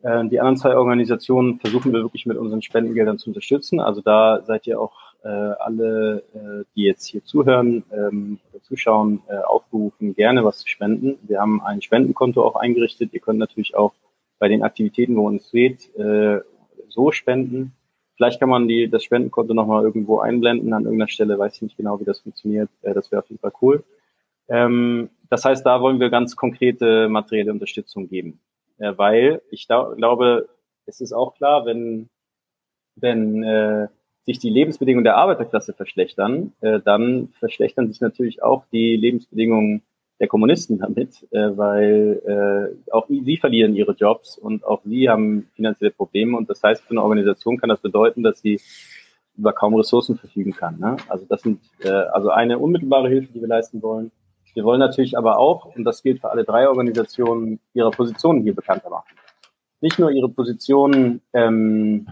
Äh, 0.02 0.28
die 0.28 0.40
anderen 0.40 0.58
zwei 0.58 0.76
Organisationen 0.76 1.60
versuchen 1.60 1.94
wir 1.94 2.02
wirklich 2.02 2.26
mit 2.26 2.38
unseren 2.38 2.62
Spendengeldern 2.62 3.18
zu 3.18 3.30
unterstützen. 3.30 3.80
Also 3.80 4.02
da 4.02 4.42
seid 4.44 4.66
ihr 4.68 4.80
auch 4.80 4.94
äh, 5.24 5.28
alle, 5.28 6.24
äh, 6.34 6.66
die 6.76 6.84
jetzt 6.84 7.06
hier 7.06 7.24
zuhören 7.24 7.84
ähm, 7.92 8.40
oder 8.52 8.62
zuschauen, 8.64 9.22
äh, 9.28 9.38
aufgerufen, 9.38 10.16
gerne 10.16 10.44
was 10.44 10.60
zu 10.60 10.68
spenden. 10.68 11.18
Wir 11.24 11.40
haben 11.40 11.62
ein 11.62 11.82
Spendenkonto 11.82 12.44
auch 12.44 12.56
eingerichtet. 12.56 13.14
Ihr 13.14 13.22
könnt 13.22 13.40
natürlich 13.40 13.76
auch 13.76 13.94
bei 14.40 14.50
den 14.50 14.64
Aktivitäten, 14.64 15.16
wo 15.16 15.28
uns 15.28 15.52
geht, 15.52 15.96
äh, 15.96 16.42
so 16.94 17.12
spenden. 17.12 17.74
Vielleicht 18.16 18.40
kann 18.40 18.50
man 18.50 18.68
die, 18.68 18.90
das 18.90 19.04
Spendenkonto 19.04 19.54
nochmal 19.54 19.84
irgendwo 19.84 20.20
einblenden 20.20 20.74
an 20.74 20.84
irgendeiner 20.84 21.10
Stelle, 21.10 21.38
weiß 21.38 21.56
ich 21.56 21.62
nicht 21.64 21.78
genau, 21.78 22.00
wie 22.00 22.06
das 22.06 22.20
funktioniert. 22.20 22.70
Äh, 22.82 22.94
das 22.94 23.12
wäre 23.12 23.22
auf 23.22 23.30
jeden 23.30 23.42
Fall 23.42 23.54
cool. 23.62 23.84
Ähm, 24.48 25.10
das 25.30 25.46
heißt, 25.46 25.66
da 25.66 25.82
wollen 25.82 26.00
wir 26.00 26.10
ganz 26.10 26.36
konkrete 26.36 27.10
materielle 27.10 27.52
Unterstützung 27.52 28.08
geben, 28.08 28.40
äh, 28.78 28.94
weil 28.96 29.42
ich 29.50 29.68
glaube, 29.68 30.50
es 30.86 31.02
ist 31.02 31.14
auch 31.14 31.36
klar, 31.36 31.66
wenn, 31.66 32.10
wenn 32.96 33.44
äh, 33.44 33.88
sich 34.26 34.40
die 34.40 34.50
Lebensbedingungen 34.50 35.04
der 35.04 35.18
Arbeiterklasse 35.18 35.74
verschlechtern, 35.74 36.54
äh, 36.62 36.80
dann 36.80 37.30
verschlechtern 37.40 37.88
sich 37.88 38.02
natürlich 38.02 38.44
auch 38.44 38.66
die 38.72 38.96
Lebensbedingungen 38.96 39.82
der 40.20 40.28
Kommunisten 40.28 40.80
damit, 40.80 41.28
äh, 41.32 41.58
weil 41.58 42.76
äh, 42.88 42.92
auch 42.92 43.08
sie 43.08 43.38
verlieren 43.38 43.76
ihre 43.76 43.94
Jobs 43.94 44.38
und 44.38 44.64
auch 44.64 44.82
sie 44.86 45.10
haben 45.10 45.50
finanzielle 45.56 45.92
Probleme. 45.92 46.38
Und 46.38 46.50
das 46.50 46.62
heißt, 46.64 46.84
für 46.84 46.92
eine 46.92 47.04
Organisation 47.04 47.58
kann 47.58 47.70
das 47.70 47.82
bedeuten, 47.82 48.24
dass 48.24 48.40
sie 48.40 48.60
über 49.36 49.54
kaum 49.54 49.76
Ressourcen 49.76 50.18
verfügen 50.18 50.54
kann. 50.54 50.80
Ne? 50.80 50.98
Also 51.10 51.26
das 51.28 51.42
sind 51.42 51.60
äh, 51.82 51.90
also 51.90 52.30
eine 52.30 52.60
unmittelbare 52.60 53.10
Hilfe, 53.10 53.34
die 53.34 53.42
wir 53.42 53.48
leisten 53.48 53.82
wollen. 53.82 54.12
Wir 54.54 54.64
wollen 54.64 54.80
natürlich 54.80 55.18
aber 55.18 55.40
auch, 55.40 55.76
und 55.76 55.84
das 55.84 56.04
gilt 56.04 56.22
für 56.22 56.30
alle 56.30 56.44
drei 56.44 56.68
Organisationen, 56.68 57.60
ihre 57.74 57.90
Positionen 57.90 58.44
hier 58.44 58.54
bekannter 58.54 58.92
machen. 58.92 59.08
Nicht 59.82 59.98
nur 59.98 60.12
ihre 60.12 60.30
Positionen, 60.30 61.22
ähm, 61.34 62.08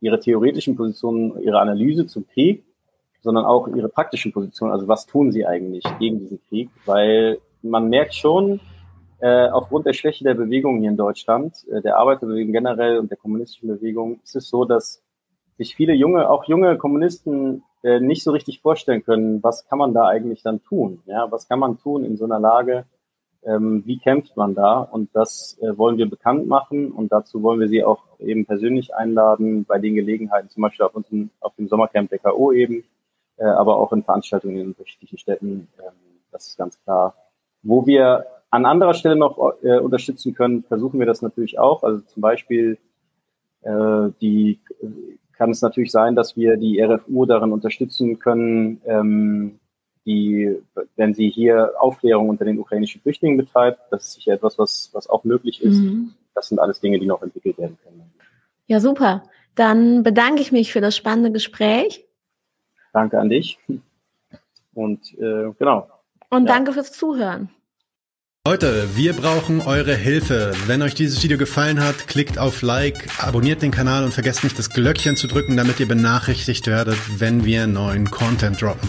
ihre 0.00 0.18
theoretischen 0.18 0.76
Positionen, 0.76 1.40
ihre 1.42 1.60
Analyse 1.60 2.06
zum 2.06 2.26
Krieg, 2.26 2.64
sondern 3.20 3.44
auch 3.44 3.68
ihre 3.68 3.88
praktischen 3.88 4.32
Positionen. 4.32 4.72
Also 4.72 4.88
was 4.88 5.06
tun 5.06 5.32
sie 5.32 5.46
eigentlich 5.46 5.84
gegen 5.98 6.20
diesen 6.20 6.40
Krieg? 6.48 6.70
Weil 6.86 7.38
man 7.62 7.88
merkt 7.88 8.14
schon, 8.14 8.60
äh, 9.20 9.48
aufgrund 9.48 9.86
der 9.86 9.94
Schwäche 9.94 10.24
der 10.24 10.34
Bewegung 10.34 10.78
hier 10.80 10.90
in 10.90 10.96
Deutschland, 10.96 11.66
äh, 11.68 11.82
der 11.82 11.96
Arbeiterbewegung 11.96 12.52
generell 12.52 12.98
und 12.98 13.10
der 13.10 13.18
kommunistischen 13.18 13.68
Bewegung, 13.68 14.20
ist 14.22 14.36
es 14.36 14.48
so, 14.48 14.64
dass 14.64 15.02
sich 15.56 15.74
viele 15.74 15.92
junge, 15.92 16.30
auch 16.30 16.44
junge 16.44 16.78
Kommunisten 16.78 17.64
äh, 17.82 18.00
nicht 18.00 18.22
so 18.22 18.30
richtig 18.30 18.60
vorstellen 18.60 19.04
können, 19.04 19.42
was 19.42 19.66
kann 19.68 19.78
man 19.78 19.92
da 19.92 20.06
eigentlich 20.06 20.42
dann 20.42 20.62
tun? 20.62 21.02
Ja, 21.06 21.30
was 21.30 21.48
kann 21.48 21.58
man 21.58 21.78
tun 21.78 22.04
in 22.04 22.16
so 22.16 22.24
einer 22.24 22.38
Lage? 22.38 22.84
Ähm, 23.44 23.82
wie 23.86 23.98
kämpft 23.98 24.36
man 24.36 24.54
da? 24.54 24.80
Und 24.80 25.10
das 25.14 25.58
äh, 25.60 25.76
wollen 25.76 25.98
wir 25.98 26.08
bekannt 26.08 26.46
machen 26.46 26.92
und 26.92 27.12
dazu 27.12 27.42
wollen 27.42 27.60
wir 27.60 27.68
Sie 27.68 27.84
auch 27.84 28.02
eben 28.18 28.46
persönlich 28.46 28.94
einladen 28.94 29.64
bei 29.64 29.78
den 29.78 29.94
Gelegenheiten, 29.94 30.48
zum 30.48 30.62
Beispiel 30.62 30.86
auf, 30.86 30.94
unserem, 30.94 31.30
auf 31.40 31.54
dem 31.56 31.68
Sommercamp 31.68 32.10
der 32.10 32.18
K.O. 32.18 32.52
eben, 32.52 32.84
äh, 33.38 33.44
aber 33.44 33.78
auch 33.78 33.92
in 33.92 34.02
Veranstaltungen 34.02 34.56
in 34.56 34.66
unterschiedlichen 34.68 35.18
Städten. 35.18 35.68
Ähm, 35.78 35.92
das 36.30 36.48
ist 36.48 36.58
ganz 36.58 36.78
klar. 36.84 37.14
Wo 37.62 37.86
wir 37.86 38.26
an 38.50 38.66
anderer 38.66 38.94
Stelle 38.94 39.16
noch 39.16 39.38
äh, 39.62 39.78
unterstützen 39.78 40.34
können, 40.34 40.62
versuchen 40.64 40.98
wir 40.98 41.06
das 41.06 41.22
natürlich 41.22 41.58
auch. 41.58 41.82
Also 41.82 42.00
zum 42.00 42.20
Beispiel 42.20 42.78
äh, 43.62 44.10
die 44.20 44.60
kann 45.32 45.50
es 45.50 45.62
natürlich 45.62 45.92
sein, 45.92 46.16
dass 46.16 46.36
wir 46.36 46.56
die 46.56 46.80
RFU 46.82 47.24
darin 47.26 47.52
unterstützen 47.52 48.18
können, 48.18 48.80
ähm, 48.86 49.60
die, 50.04 50.56
wenn 50.96 51.14
sie 51.14 51.28
hier 51.28 51.72
Aufklärung 51.78 52.28
unter 52.28 52.44
den 52.44 52.58
ukrainischen 52.58 53.00
Flüchtlingen 53.02 53.36
betreibt, 53.36 53.80
das 53.90 54.04
ist 54.04 54.14
sicher 54.14 54.32
etwas, 54.32 54.58
was, 54.58 54.90
was 54.92 55.08
auch 55.08 55.24
möglich 55.24 55.62
ist. 55.62 55.78
Mhm. 55.78 56.14
Das 56.34 56.48
sind 56.48 56.58
alles 56.58 56.80
Dinge, 56.80 56.98
die 56.98 57.06
noch 57.06 57.22
entwickelt 57.22 57.58
werden 57.58 57.78
können. 57.84 58.02
Ja, 58.66 58.80
super. 58.80 59.24
Dann 59.54 60.02
bedanke 60.02 60.40
ich 60.40 60.50
mich 60.50 60.72
für 60.72 60.80
das 60.80 60.96
spannende 60.96 61.30
Gespräch. 61.30 62.07
Danke 62.92 63.18
an 63.18 63.28
dich. 63.28 63.58
Und 64.74 65.12
äh, 65.14 65.52
genau. 65.58 65.88
Und 66.30 66.46
ja. 66.46 66.54
danke 66.54 66.72
fürs 66.72 66.92
Zuhören. 66.92 67.50
Leute, 68.46 68.96
wir 68.96 69.12
brauchen 69.12 69.60
eure 69.60 69.94
Hilfe. 69.94 70.52
Wenn 70.66 70.80
euch 70.80 70.94
dieses 70.94 71.22
Video 71.22 71.36
gefallen 71.36 71.80
hat, 71.84 72.06
klickt 72.08 72.38
auf 72.38 72.62
Like, 72.62 73.22
abonniert 73.22 73.60
den 73.60 73.72
Kanal 73.72 74.04
und 74.04 74.14
vergesst 74.14 74.42
nicht 74.42 74.58
das 74.58 74.70
Glöckchen 74.70 75.16
zu 75.16 75.26
drücken, 75.26 75.56
damit 75.56 75.80
ihr 75.80 75.88
benachrichtigt 75.88 76.66
werdet, 76.66 76.96
wenn 77.20 77.44
wir 77.44 77.66
neuen 77.66 78.10
Content 78.10 78.62
droppen. 78.62 78.88